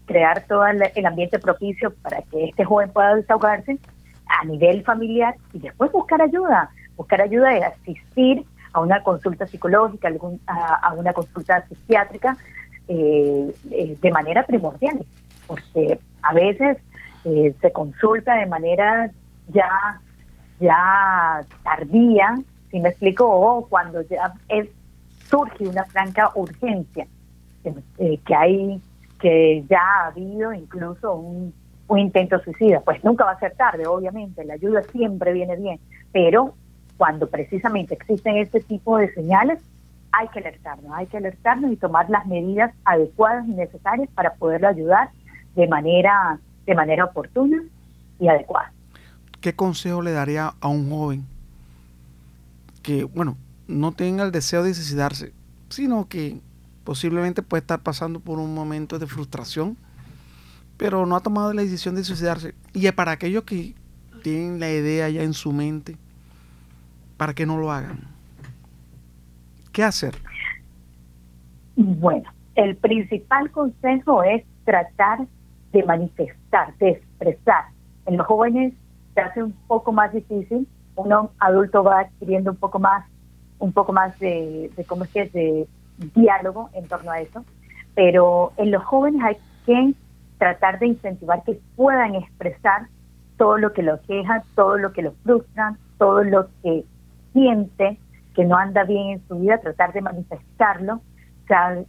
crear 0.05 0.43
todo 0.47 0.65
el 0.65 1.05
ambiente 1.05 1.37
propicio 1.37 1.93
para 2.01 2.23
que 2.23 2.45
este 2.45 2.65
joven 2.65 2.89
pueda 2.89 3.15
desahogarse 3.15 3.77
a 4.25 4.43
nivel 4.45 4.83
familiar 4.83 5.35
y 5.51 5.59
después 5.59 5.91
buscar 5.91 6.19
ayuda 6.19 6.71
buscar 6.95 7.21
ayuda 7.21 7.55
es 7.55 7.63
asistir 7.63 8.45
a 8.73 8.79
una 8.79 9.03
consulta 9.03 9.45
psicológica, 9.47 10.09
a, 10.47 10.93
una 10.93 11.13
consulta 11.13 11.65
psiquiátrica 11.67 12.37
eh, 12.87 13.53
eh, 13.71 13.97
de 14.01 14.11
manera 14.11 14.45
primordial, 14.45 15.05
porque 15.47 15.99
a 16.21 16.33
veces 16.33 16.77
eh, 17.25 17.53
se 17.61 17.71
consulta 17.71 18.35
de 18.35 18.47
manera 18.47 19.11
ya, 19.49 20.01
ya 20.59 21.41
tardía, 21.63 22.35
si 22.73 22.79
me 22.79 22.89
explico, 22.89 23.29
o 23.29 23.67
cuando 23.67 24.01
ya 24.01 24.33
es, 24.49 24.67
surge 25.29 25.67
una 25.67 25.85
franca 25.85 26.31
urgencia, 26.33 27.05
que 27.63 28.35
hay, 28.35 28.81
que 29.19 29.63
ya 29.69 29.79
ha 29.79 30.07
habido 30.07 30.51
incluso 30.51 31.13
un, 31.13 31.53
un 31.87 31.99
intento 31.99 32.39
suicida, 32.39 32.81
pues 32.81 33.03
nunca 33.03 33.25
va 33.25 33.33
a 33.33 33.39
ser 33.39 33.53
tarde, 33.55 33.85
obviamente, 33.85 34.43
la 34.43 34.55
ayuda 34.55 34.81
siempre 34.91 35.33
viene 35.33 35.55
bien, 35.55 35.79
pero 36.11 36.55
cuando 36.97 37.29
precisamente 37.29 37.93
existen 37.93 38.37
este 38.37 38.59
tipo 38.61 38.97
de 38.97 39.13
señales, 39.13 39.59
hay 40.11 40.27
que 40.29 40.39
alertarnos, 40.39 40.91
hay 40.95 41.05
que 41.05 41.17
alertarnos 41.17 41.71
y 41.71 41.75
tomar 41.75 42.09
las 42.09 42.25
medidas 42.25 42.73
adecuadas 42.85 43.47
y 43.47 43.51
necesarias 43.51 44.09
para 44.15 44.33
poderlo 44.33 44.67
ayudar 44.67 45.11
de 45.53 45.67
manera, 45.67 46.39
de 46.65 46.73
manera 46.73 47.05
oportuna 47.05 47.61
y 48.19 48.29
adecuada. 48.29 48.71
¿Qué 49.41 49.53
consejo 49.53 50.01
le 50.01 50.11
daría 50.11 50.55
a 50.59 50.67
un 50.69 50.89
joven 50.89 51.32
que, 52.83 53.05
bueno, 53.05 53.37
no 53.67 53.93
tenga 53.93 54.23
el 54.23 54.31
deseo 54.31 54.61
de 54.61 54.75
suicidarse, 54.75 55.33
sino 55.69 56.07
que 56.07 56.39
posiblemente 56.83 57.41
puede 57.41 57.61
estar 57.61 57.81
pasando 57.81 58.19
por 58.19 58.37
un 58.37 58.53
momento 58.53 58.99
de 58.99 59.07
frustración, 59.07 59.77
pero 60.77 61.05
no 61.05 61.15
ha 61.15 61.21
tomado 61.21 61.53
la 61.53 61.63
decisión 61.63 61.95
de 61.95 62.03
suicidarse? 62.03 62.53
Y 62.73 62.91
para 62.91 63.13
aquellos 63.13 63.43
que 63.43 63.73
tienen 64.21 64.59
la 64.59 64.69
idea 64.69 65.09
ya 65.09 65.23
en 65.23 65.33
su 65.33 65.51
mente, 65.51 65.97
para 67.17 67.33
que 67.33 67.45
no 67.45 67.57
lo 67.57 67.71
hagan? 67.71 68.01
¿Qué 69.71 69.83
hacer? 69.83 70.15
Bueno, 71.75 72.29
el 72.55 72.75
principal 72.75 73.49
consejo 73.51 74.23
es 74.23 74.43
tratar 74.65 75.27
de 75.71 75.83
manifestar, 75.83 76.77
de 76.77 76.89
expresar. 76.91 77.65
En 78.05 78.17
los 78.17 78.27
jóvenes 78.27 78.73
se 79.15 79.21
hace 79.21 79.43
un 79.43 79.53
poco 79.67 79.91
más 79.91 80.13
difícil, 80.13 80.67
uno 80.95 81.31
adulto 81.39 81.83
va 81.83 82.01
adquiriendo 82.01 82.51
un 82.51 82.57
poco 82.57 82.79
más, 82.79 83.05
un 83.59 83.71
poco 83.71 83.93
más 83.93 84.17
de, 84.19 84.71
de 84.75 84.85
¿cómo 84.85 85.03
es 85.05 85.11
que 85.11 85.25
de 85.29 85.67
diálogo 86.15 86.69
en 86.73 86.87
torno 86.87 87.11
a 87.11 87.21
eso, 87.21 87.45
pero 87.95 88.53
en 88.57 88.71
los 88.71 88.83
jóvenes 88.83 89.21
hay 89.23 89.37
que 89.65 89.93
tratar 90.37 90.79
de 90.79 90.87
incentivar 90.87 91.43
que 91.43 91.59
puedan 91.75 92.15
expresar 92.15 92.87
todo 93.37 93.57
lo 93.57 93.73
que 93.73 93.83
los 93.83 93.99
queja, 94.01 94.43
todo 94.55 94.77
lo 94.77 94.91
que 94.93 95.01
los 95.01 95.13
frustra, 95.23 95.77
todo 95.97 96.23
lo 96.23 96.47
que 96.61 96.85
siente 97.33 97.97
que 98.35 98.45
no 98.45 98.57
anda 98.57 98.83
bien 98.83 99.09
en 99.11 99.27
su 99.27 99.39
vida, 99.39 99.59
tratar 99.59 99.93
de 99.93 100.01
manifestarlo, 100.01 101.01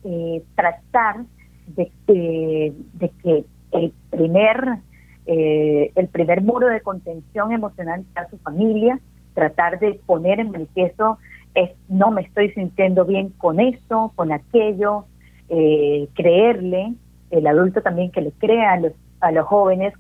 eh, 0.05 0.43
tratar 0.55 1.25
de, 1.69 1.91
de, 2.07 3.09
que 3.23 3.45
el 3.73 3.93
primer, 4.11 4.79
eh, 5.27 5.93
el 5.95 6.09
primer 6.09 6.43
muro 6.43 6.68
de 6.68 6.81
contención 6.81 7.53
emocional 7.53 8.05
sea 8.12 8.29
su 8.29 8.39
familia, 8.39 9.01
tratar 9.35 9.79
de 9.79 10.01
poner 10.07 10.41
en 10.41 10.51
manifiesto 10.51 11.18
es 11.55 11.70
no 11.89 12.11
me 12.11 12.22
estoy 12.22 12.51
sintiendo 12.51 13.05
bien 13.05 13.31
con 13.31 13.61
esto, 13.61 14.12
con 14.16 14.33
aquello, 14.33 15.07
eh, 15.49 16.09
creerle, 16.14 16.95
el 17.31 17.47
adulto 17.47 17.81
también 17.83 18.11
que 18.11 18.20
le 18.20 18.33
crea 18.33 18.72
a 18.72 18.81
los, 18.81 18.93
a 19.20 19.33
los 19.33 19.47
jóvenes. 19.47 19.95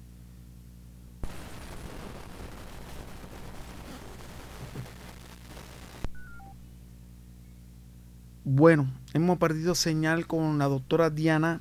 Bueno, 8.44 8.86
hemos 9.14 9.38
perdido 9.38 9.74
señal 9.74 10.26
con 10.26 10.58
la 10.58 10.66
doctora 10.66 11.08
Diana 11.08 11.60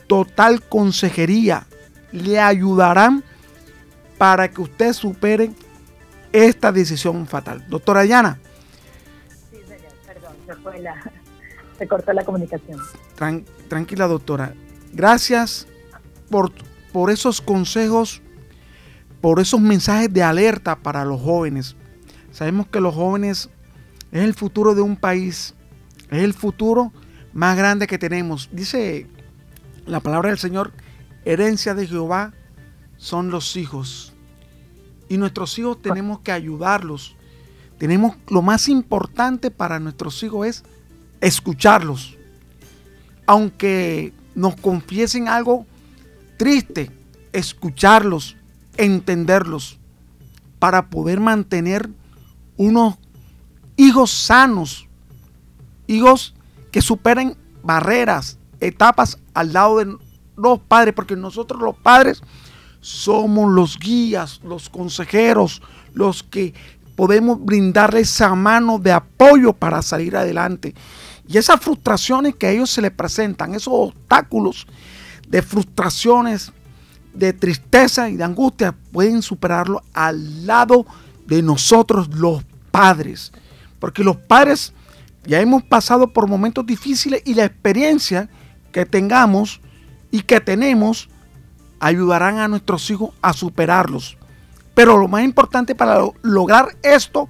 total 0.07 0.63
consejería 0.63 1.67
le 2.15 2.39
ayudarán 2.39 3.25
para 4.17 4.49
que 4.49 4.63
usted 4.63 4.93
supere 4.93 5.51
esta 6.33 6.73
decisión 6.73 7.27
fatal. 7.27 7.65
Doctora 7.69 8.01
Ayana. 8.01 8.39
Se, 10.63 10.81
la, 10.81 11.89
cortó 11.89 12.13
la 12.13 12.25
comunicación. 12.25 12.81
tranquila, 13.69 14.07
doctora. 14.07 14.55
Gracias 14.93 15.67
por, 16.31 16.53
por 16.93 17.11
esos 17.11 17.41
consejos, 17.41 18.23
por 19.21 19.41
esos 19.41 19.61
mensajes 19.61 20.13
de 20.13 20.23
alerta 20.23 20.77
para 20.77 21.05
los 21.05 21.21
jóvenes. 21.21 21.77
Sabemos 22.31 22.67
que 22.69 22.81
los 22.81 22.95
jóvenes 22.95 23.51
es 24.13 24.23
el 24.23 24.35
futuro 24.35 24.75
de 24.75 24.83
un 24.83 24.97
país, 24.97 25.55
es 26.11 26.23
el 26.23 26.35
futuro 26.35 26.93
más 27.33 27.57
grande 27.57 27.87
que 27.87 27.99
tenemos. 27.99 28.49
Dice 28.53 29.09
la 29.87 30.01
palabra 30.01 30.31
del 30.31 30.39
Señor 30.39 30.73
herencia 31.25 31.75
de 31.75 31.87
Jehová 31.87 32.33
son 32.97 33.31
los 33.31 33.57
hijos. 33.57 34.15
Y 35.09 35.19
nuestros 35.19 35.59
hijos 35.59 35.81
tenemos 35.83 36.21
que 36.21 36.33
ayudarlos. 36.33 37.17
Tenemos 37.85 38.17
lo 38.29 38.41
más 38.41 38.71
importante 38.71 39.51
para 39.51 39.79
nuestros 39.79 40.23
hijos 40.23 40.47
es 40.47 40.65
escucharlos. 41.21 42.17
Aunque 43.27 44.15
nos 44.35 44.57
confiesen 44.57 45.29
algo 45.29 45.67
triste, 46.39 46.91
escucharlos, 47.35 48.39
entenderlos, 48.79 49.79
para 50.59 50.89
poder 50.89 51.21
mantener 51.21 51.91
unos 52.57 52.95
hijos 53.77 54.11
sanos, 54.11 54.89
hijos 55.87 56.35
que 56.73 56.81
superen 56.81 57.37
barreras, 57.63 58.39
etapas 58.61 59.19
al 59.35 59.53
lado 59.53 59.77
de 59.77 59.95
los 60.39 60.59
padres, 60.59 60.95
porque 60.95 61.17
nosotros 61.17 61.61
los 61.61 61.77
padres 61.77 62.23
somos 62.81 63.53
los 63.53 63.79
guías, 63.79 64.41
los 64.43 64.71
consejeros, 64.71 65.61
los 65.95 66.23
que 66.23 66.53
podemos 66.97 67.45
brindarles 67.45 68.11
esa 68.11 68.35
mano 68.35 68.79
de 68.79 68.93
apoyo 68.93 69.53
para 69.53 69.83
salir 69.83 70.17
adelante. 70.17 70.75
Y 71.27 71.39
esas 71.39 71.61
frustraciones 71.61 72.35
que 72.35 72.47
a 72.47 72.51
ellos 72.51 72.71
se 72.71 72.83
les 72.83 72.91
presentan, 72.91 73.55
esos 73.55 73.73
obstáculos 73.75 74.67
de 75.29 75.43
frustraciones, 75.43 76.53
de 77.15 77.33
tristeza 77.33 78.09
y 78.11 78.17
de 78.17 78.25
angustia, 78.25 78.75
pueden 78.93 79.23
superarlo 79.23 79.83
al 79.93 80.47
lado 80.47 80.87
de 81.27 81.43
nosotros 81.43 82.09
los 82.15 82.45
padres. 82.71 83.33
Porque 83.79 84.05
los 84.05 84.17
padres 84.17 84.73
ya 85.27 85.41
hemos 85.41 85.63
pasado 85.63 86.13
por 86.13 86.29
momentos 86.29 86.67
difíciles 86.67 87.23
y 87.25 87.35
la 87.35 87.45
experiencia 87.45 88.29
que 88.73 88.85
tengamos 88.85 89.61
y 90.11 90.23
que 90.23 90.41
tenemos 90.41 91.09
ayudarán 91.81 92.39
a 92.39 92.49
nuestros 92.49 92.91
hijos 92.91 93.11
a 93.23 93.33
superarlos. 93.33 94.17
Pero 94.75 94.97
lo 94.97 95.09
más 95.09 95.23
importante 95.23 95.75
para 95.75 96.01
lograr 96.23 96.69
esto 96.83 97.29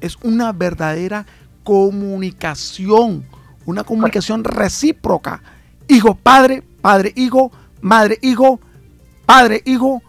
es 0.00 0.16
una 0.22 0.52
verdadera 0.52 1.26
comunicación, 1.62 3.24
una 3.66 3.84
comunicación 3.84 4.44
recíproca. 4.44 5.42
Hijo, 5.88 6.14
padre, 6.14 6.62
padre, 6.80 7.12
hijo, 7.16 7.52
madre, 7.80 8.18
hijo, 8.22 8.60
padre, 9.26 9.62
hijo, 9.64 10.02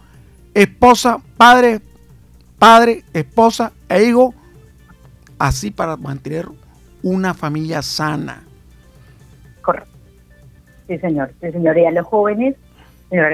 esposa, 0.54 1.18
padre, 1.36 1.80
padre, 2.58 3.04
esposa 3.12 3.72
e 3.88 4.04
hijo. 4.04 4.34
Así 5.38 5.70
para 5.70 5.96
mantener 5.96 6.48
una 7.02 7.34
familia 7.34 7.82
sana. 7.82 8.42
Correcto. 9.62 9.90
Sí, 10.88 10.98
señor. 10.98 11.32
Sí, 11.40 11.52
señor. 11.52 11.78
Y 11.78 11.84
a 11.84 11.90
los 11.90 12.06
jóvenes, 12.06 12.56
señor 13.10 13.32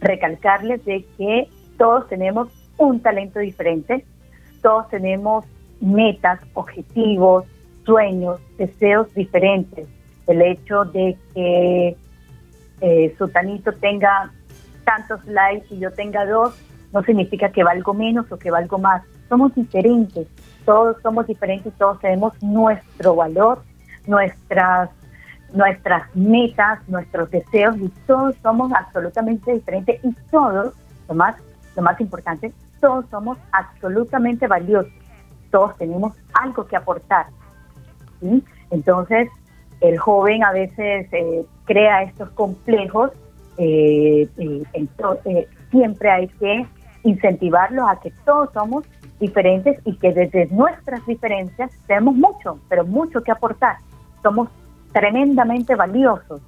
recalcarles 0.00 0.84
de 0.84 1.04
que 1.16 1.48
todos 1.78 2.06
tenemos 2.08 2.48
un 2.76 3.00
talento 3.00 3.38
diferente, 3.38 4.04
todos 4.60 4.88
tenemos 4.88 5.44
metas, 5.80 6.40
objetivos, 6.54 7.44
sueños, 7.86 8.40
deseos 8.58 9.12
diferentes. 9.14 9.88
El 10.26 10.42
hecho 10.42 10.84
de 10.84 11.16
que 11.34 11.96
eh, 12.80 13.14
su 13.16 13.28
tanito 13.28 13.72
tenga 13.72 14.30
tantos 14.84 15.24
likes 15.26 15.74
y 15.74 15.78
yo 15.78 15.90
tenga 15.92 16.26
dos, 16.26 16.54
no 16.92 17.02
significa 17.02 17.50
que 17.50 17.64
valgo 17.64 17.94
menos 17.94 18.30
o 18.30 18.38
que 18.38 18.50
valgo 18.50 18.78
más. 18.78 19.02
Somos 19.28 19.54
diferentes, 19.54 20.26
todos 20.64 20.96
somos 21.02 21.26
diferentes, 21.26 21.72
todos 21.74 22.00
tenemos 22.00 22.34
nuestro 22.42 23.14
valor, 23.14 23.62
nuestras 24.06 24.90
nuestras 25.52 26.14
metas, 26.14 26.86
nuestros 26.88 27.30
deseos 27.30 27.74
y 27.78 27.88
todos 28.06 28.36
somos 28.42 28.70
absolutamente 28.72 29.54
diferentes 29.54 30.04
y 30.04 30.12
todos, 30.30 30.74
lo 31.08 31.14
más, 31.14 31.36
lo 31.78 31.84
más 31.84 32.00
importante, 32.00 32.52
todos 32.80 33.06
somos 33.08 33.38
absolutamente 33.52 34.48
valiosos, 34.48 34.92
todos 35.52 35.76
tenemos 35.76 36.12
algo 36.34 36.66
que 36.66 36.74
aportar. 36.74 37.26
Entonces, 38.72 39.28
el 39.80 39.96
joven 39.96 40.42
a 40.42 40.50
veces 40.50 41.06
eh, 41.12 41.46
crea 41.66 42.02
estos 42.02 42.30
complejos, 42.30 43.12
eh, 43.58 44.28
entonces, 44.72 45.46
siempre 45.70 46.10
hay 46.10 46.26
que 46.26 46.66
incentivarlos 47.04 47.88
a 47.88 48.00
que 48.00 48.10
todos 48.24 48.52
somos 48.52 48.84
diferentes 49.20 49.80
y 49.84 49.96
que 49.98 50.12
desde 50.12 50.46
nuestras 50.46 51.06
diferencias 51.06 51.70
tenemos 51.86 52.16
mucho, 52.16 52.58
pero 52.68 52.84
mucho 52.84 53.22
que 53.22 53.30
aportar. 53.30 53.76
Somos 54.20 54.48
tremendamente 54.92 55.76
valiosos. 55.76 56.40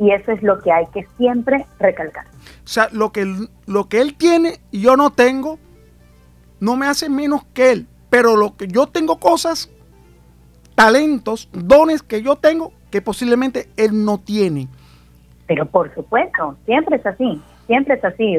Y 0.00 0.12
eso 0.12 0.32
es 0.32 0.42
lo 0.42 0.58
que 0.60 0.72
hay 0.72 0.86
que 0.86 1.06
siempre 1.18 1.66
recalcar. 1.78 2.24
O 2.64 2.66
sea, 2.66 2.88
lo 2.90 3.12
que, 3.12 3.26
lo 3.66 3.88
que 3.88 4.00
él 4.00 4.14
tiene 4.16 4.58
y 4.70 4.80
yo 4.80 4.96
no 4.96 5.10
tengo, 5.10 5.58
no 6.58 6.76
me 6.76 6.86
hace 6.86 7.10
menos 7.10 7.44
que 7.52 7.70
él. 7.70 7.86
Pero 8.08 8.34
lo 8.34 8.56
que 8.56 8.66
yo 8.66 8.86
tengo 8.86 9.20
cosas, 9.20 9.70
talentos, 10.74 11.50
dones 11.52 12.02
que 12.02 12.22
yo 12.22 12.36
tengo 12.36 12.72
que 12.90 13.02
posiblemente 13.02 13.68
él 13.76 14.04
no 14.04 14.18
tiene. 14.18 14.68
Pero 15.46 15.66
por 15.66 15.94
supuesto, 15.94 16.56
siempre 16.64 16.96
es 16.96 17.06
así, 17.06 17.40
siempre 17.66 17.94
es 17.96 18.04
así. 18.04 18.36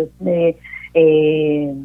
eh, 0.95 1.75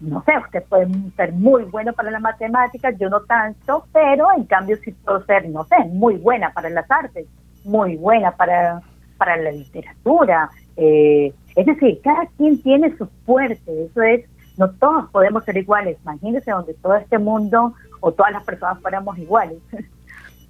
no 0.00 0.22
sé, 0.24 0.32
usted 0.38 0.62
puede 0.68 0.86
ser 1.16 1.32
muy 1.32 1.64
bueno 1.64 1.92
para 1.92 2.10
las 2.10 2.20
matemáticas, 2.20 2.94
yo 2.98 3.08
no 3.08 3.20
tanto, 3.22 3.86
pero 3.92 4.28
en 4.36 4.44
cambio 4.44 4.76
sí 4.84 4.92
puedo 4.92 5.24
ser, 5.24 5.48
no 5.48 5.64
sé, 5.64 5.76
muy 5.86 6.16
buena 6.16 6.52
para 6.52 6.68
las 6.70 6.88
artes, 6.90 7.26
muy 7.64 7.96
buena 7.96 8.32
para, 8.32 8.82
para 9.24 9.36
la 9.36 9.52
literatura. 9.52 10.50
Eh, 10.76 11.32
es 11.56 11.66
decir, 11.66 12.00
cada 12.02 12.26
quien 12.36 12.60
tiene 12.62 12.96
su 12.96 13.06
fuerte, 13.24 13.84
eso 13.84 14.02
es, 14.02 14.24
no 14.56 14.70
todos 14.70 15.10
podemos 15.10 15.44
ser 15.44 15.56
iguales. 15.56 15.96
Imagínense 16.02 16.50
donde 16.50 16.74
todo 16.74 16.94
este 16.96 17.18
mundo 17.18 17.74
o 18.00 18.12
todas 18.12 18.32
las 18.32 18.44
personas 18.44 18.80
fuéramos 18.80 19.18
iguales. 19.18 19.58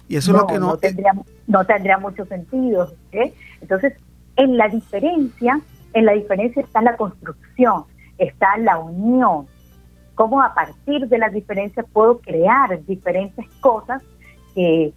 Y 0.07 0.17
eso 0.17 0.33
es 0.33 0.37
lo 0.37 0.45
que 0.45 0.59
no, 0.59 0.67
no 0.67 0.77
tendría, 0.77 1.13
no 1.47 1.65
tendría 1.65 1.97
mucho 1.97 2.25
sentido. 2.25 2.93
Entonces, 3.59 3.93
en 4.35 4.55
la 4.55 4.67
diferencia, 4.67 5.59
en 5.93 6.05
la 6.05 6.11
diferencia 6.11 6.61
está 6.61 6.79
la 6.83 6.95
construcción 6.95 7.85
está 8.17 8.57
la 8.57 8.77
unión. 8.77 9.47
cómo 10.13 10.41
a 10.41 10.53
partir 10.53 11.07
de 11.09 11.17
las 11.17 11.33
diferencias 11.33 11.85
puedo 11.91 12.19
crear 12.19 12.81
diferentes 12.85 13.45
cosas 13.59 14.01
que, 14.53 14.93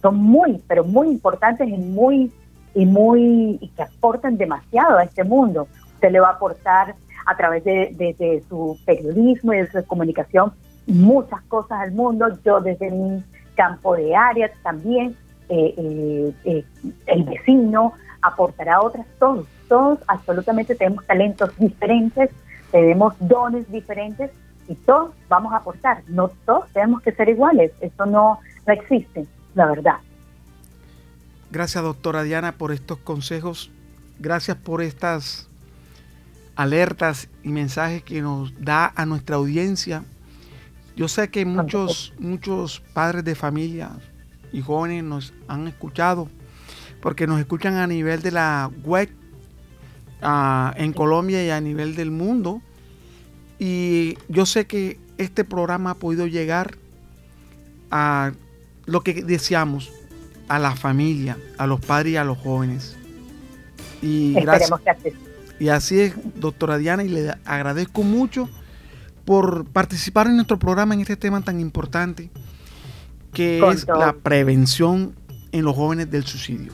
son 0.00 0.16
muy, 0.16 0.62
pero 0.68 0.84
muy 0.84 1.08
importantes 1.08 1.68
y 1.68 1.76
muy 1.76 2.30
y 2.74 2.86
muy 2.86 3.58
y 3.60 3.68
que 3.68 3.82
aportan 3.82 4.36
demasiado 4.36 4.98
a 4.98 5.04
este 5.04 5.24
mundo. 5.24 5.68
Usted 5.94 6.10
le 6.10 6.20
va 6.20 6.28
a 6.28 6.32
aportar 6.32 6.94
a 7.26 7.36
través 7.36 7.64
de, 7.64 8.42
su 8.48 8.78
periodismo 8.84 9.54
y 9.54 9.58
de 9.58 9.70
su 9.70 9.86
comunicación 9.86 10.52
muchas 10.86 11.40
cosas 11.42 11.80
al 11.80 11.92
mundo. 11.92 12.26
Yo 12.44 12.60
desde 12.60 12.90
mi 12.90 13.22
campo 13.54 13.96
de 13.96 14.14
área 14.14 14.50
también, 14.62 15.16
eh, 15.48 15.74
eh, 15.76 16.34
eh, 16.44 16.64
el 17.06 17.24
vecino 17.24 17.92
aportará 18.22 18.80
otras, 18.80 19.06
todos, 19.18 19.46
todos 19.68 19.98
absolutamente 20.06 20.74
tenemos 20.74 21.06
talentos 21.06 21.56
diferentes, 21.58 22.30
tenemos 22.70 23.14
dones 23.20 23.70
diferentes 23.70 24.30
y 24.66 24.74
todos 24.74 25.12
vamos 25.28 25.52
a 25.52 25.58
aportar. 25.58 26.02
No 26.08 26.28
todos 26.44 26.68
tenemos 26.72 27.02
que 27.02 27.12
ser 27.12 27.28
iguales, 27.28 27.72
eso 27.80 28.06
no, 28.06 28.40
no 28.66 28.72
existe, 28.72 29.26
la 29.54 29.66
verdad. 29.66 29.96
Gracias, 31.54 31.84
doctora 31.84 32.24
Diana, 32.24 32.58
por 32.58 32.72
estos 32.72 32.98
consejos. 32.98 33.70
Gracias 34.18 34.56
por 34.56 34.82
estas 34.82 35.46
alertas 36.56 37.28
y 37.44 37.50
mensajes 37.50 38.02
que 38.02 38.20
nos 38.22 38.52
da 38.60 38.92
a 38.96 39.06
nuestra 39.06 39.36
audiencia. 39.36 40.02
Yo 40.96 41.06
sé 41.06 41.28
que 41.28 41.44
muchos, 41.44 42.12
muchos 42.18 42.80
padres 42.92 43.22
de 43.22 43.36
familia 43.36 43.92
y 44.52 44.62
jóvenes 44.62 45.04
nos 45.04 45.32
han 45.46 45.68
escuchado, 45.68 46.28
porque 47.00 47.28
nos 47.28 47.38
escuchan 47.38 47.74
a 47.74 47.86
nivel 47.86 48.20
de 48.20 48.32
la 48.32 48.68
web 48.82 49.08
en 50.76 50.92
Colombia 50.92 51.46
y 51.46 51.50
a 51.50 51.60
nivel 51.60 51.94
del 51.94 52.10
mundo. 52.10 52.62
Y 53.60 54.18
yo 54.26 54.44
sé 54.44 54.66
que 54.66 54.98
este 55.18 55.44
programa 55.44 55.90
ha 55.90 55.94
podido 55.94 56.26
llegar 56.26 56.78
a 57.92 58.32
lo 58.86 59.02
que 59.02 59.22
deseamos, 59.22 59.92
a 60.48 60.58
la 60.58 60.74
familia, 60.76 61.36
a 61.58 61.66
los 61.66 61.80
padres 61.80 62.12
y 62.12 62.16
a 62.16 62.24
los 62.24 62.38
jóvenes. 62.38 62.96
Y 64.02 64.34
gracias. 64.34 64.70
Y 65.58 65.68
así 65.68 66.00
es, 66.00 66.14
doctora 66.34 66.78
Diana, 66.78 67.04
y 67.04 67.08
le 67.08 67.32
agradezco 67.44 68.02
mucho 68.02 68.48
por 69.24 69.64
participar 69.66 70.26
en 70.26 70.36
nuestro 70.36 70.58
programa 70.58 70.94
en 70.94 71.00
este 71.00 71.16
tema 71.16 71.40
tan 71.40 71.60
importante, 71.60 72.30
que 73.32 73.66
es 73.70 73.86
la 73.88 74.12
prevención 74.12 75.14
en 75.52 75.64
los 75.64 75.74
jóvenes 75.74 76.10
del 76.10 76.24
suicidio. 76.24 76.72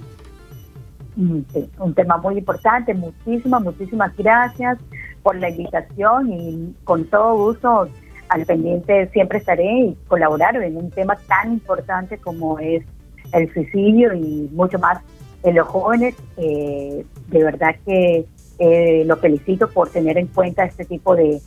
Mm, 1.17 1.41
un 1.79 1.95
tema 1.95 2.17
muy 2.17 2.39
importante, 2.39 2.95
muchísimas, 2.95 3.63
muchísimas 3.63 4.17
gracias 4.17 4.79
por 5.23 5.37
la 5.37 5.51
invitación 5.51 6.33
y 6.33 6.75
con 6.85 7.05
todo 7.05 7.37
gusto 7.37 7.89
al 8.29 8.47
pendiente 8.47 9.09
siempre 9.13 9.39
estaré 9.39 9.71
y 9.81 9.97
colaborar 10.09 10.57
en 10.57 10.77
un 10.77 10.91
tema 10.91 11.17
tan 11.29 11.53
importante 11.55 12.19
como 12.19 12.59
es 12.59 12.85
el 13.33 13.53
suicidio 13.53 14.15
y 14.15 14.49
mucho 14.53 14.79
más 14.79 14.99
en 15.43 15.55
los 15.55 15.67
jóvenes. 15.69 16.15
Eh, 16.37 17.05
de 17.29 17.45
verdad 17.45 17.77
que 17.85 18.27
eh, 18.59 19.05
lo 19.07 19.17
felicito 19.17 19.69
por 19.69 19.89
tener 19.91 20.19
en 20.19 20.27
cuenta 20.29 20.65
este 20.65 20.85
tipo 20.85 21.17
de, 21.17 21.41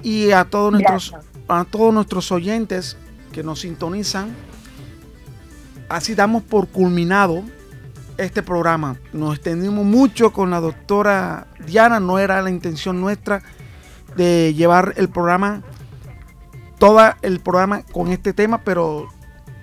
y 0.02 0.30
a 0.30 0.44
todos 0.44 0.72
nuestros 0.72 1.14
a 1.48 1.64
todos 1.64 1.92
nuestros 1.92 2.32
oyentes 2.32 2.96
que 3.32 3.42
nos 3.42 3.60
sintonizan. 3.60 4.34
Así 5.88 6.14
damos 6.14 6.42
por 6.42 6.68
culminado 6.68 7.42
este 8.16 8.42
programa. 8.42 8.96
Nos 9.12 9.34
extendimos 9.36 9.84
mucho 9.84 10.32
con 10.32 10.50
la 10.50 10.60
doctora 10.60 11.48
Diana. 11.66 12.00
No 12.00 12.18
era 12.18 12.40
la 12.40 12.50
intención 12.50 13.00
nuestra 13.00 13.42
de 14.16 14.54
llevar 14.54 14.94
el 14.96 15.08
programa, 15.08 15.62
todo 16.78 17.00
el 17.22 17.40
programa 17.40 17.82
con 17.82 18.08
este 18.08 18.32
tema, 18.32 18.62
pero 18.62 19.08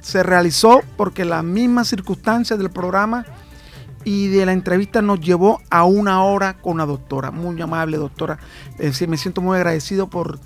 se 0.01 0.23
realizó 0.23 0.81
porque 0.97 1.25
las 1.25 1.43
mismas 1.43 1.87
circunstancias 1.87 2.59
del 2.59 2.69
programa 2.69 3.25
y 4.09 4.27
de 4.27 4.43
la 4.43 4.53
entrevista 4.53 5.03
nos 5.03 5.21
llevó 5.21 5.61
a 5.69 5.83
una 5.83 6.23
hora 6.23 6.59
con 6.59 6.79
la 6.79 6.87
doctora. 6.87 7.29
Muy 7.29 7.61
amable 7.61 7.97
doctora. 7.97 8.39
Eh, 8.79 8.91
me 9.07 9.17
siento 9.17 9.39
muy 9.39 9.55
agradecido 9.55 10.09
por 10.09 10.39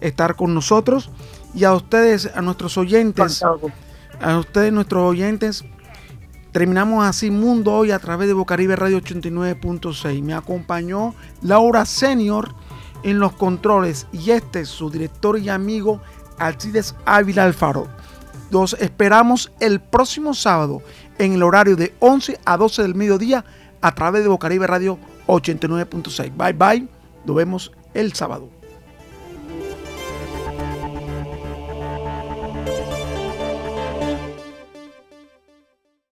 estar 0.00 0.36
con 0.36 0.54
nosotros 0.54 1.10
y 1.54 1.64
a 1.64 1.74
ustedes, 1.74 2.30
a 2.34 2.40
nuestros 2.40 2.78
oyentes, 2.78 3.42
a 3.42 4.38
ustedes, 4.38 4.72
nuestros 4.72 5.02
oyentes. 5.02 5.66
Terminamos 6.52 7.04
así 7.04 7.30
Mundo 7.30 7.74
Hoy 7.74 7.90
a 7.90 7.98
través 7.98 8.26
de 8.26 8.32
Bocaribe 8.32 8.74
Radio 8.74 8.98
89.6. 9.02 10.22
Me 10.22 10.32
acompañó 10.32 11.14
Laura 11.42 11.84
Senior 11.84 12.54
en 13.02 13.18
los 13.18 13.32
controles 13.32 14.06
y 14.12 14.30
este 14.30 14.60
es 14.60 14.70
su 14.70 14.88
director 14.88 15.38
y 15.38 15.50
amigo 15.50 16.00
Alcides 16.38 16.94
Ávila 17.04 17.44
Alfaro. 17.44 17.86
Los 18.50 18.72
esperamos 18.80 19.52
el 19.60 19.78
próximo 19.78 20.32
sábado 20.32 20.80
en 21.20 21.34
el 21.34 21.42
horario 21.42 21.76
de 21.76 21.94
11 22.00 22.40
a 22.44 22.56
12 22.56 22.82
del 22.82 22.94
mediodía 22.94 23.44
a 23.80 23.94
través 23.94 24.22
de 24.22 24.28
Bocaribe 24.28 24.66
Radio 24.66 24.98
89.6. 25.26 26.32
Bye 26.36 26.52
bye. 26.54 26.88
Nos 27.26 27.36
vemos 27.36 27.72
el 27.94 28.14
sábado. 28.14 28.59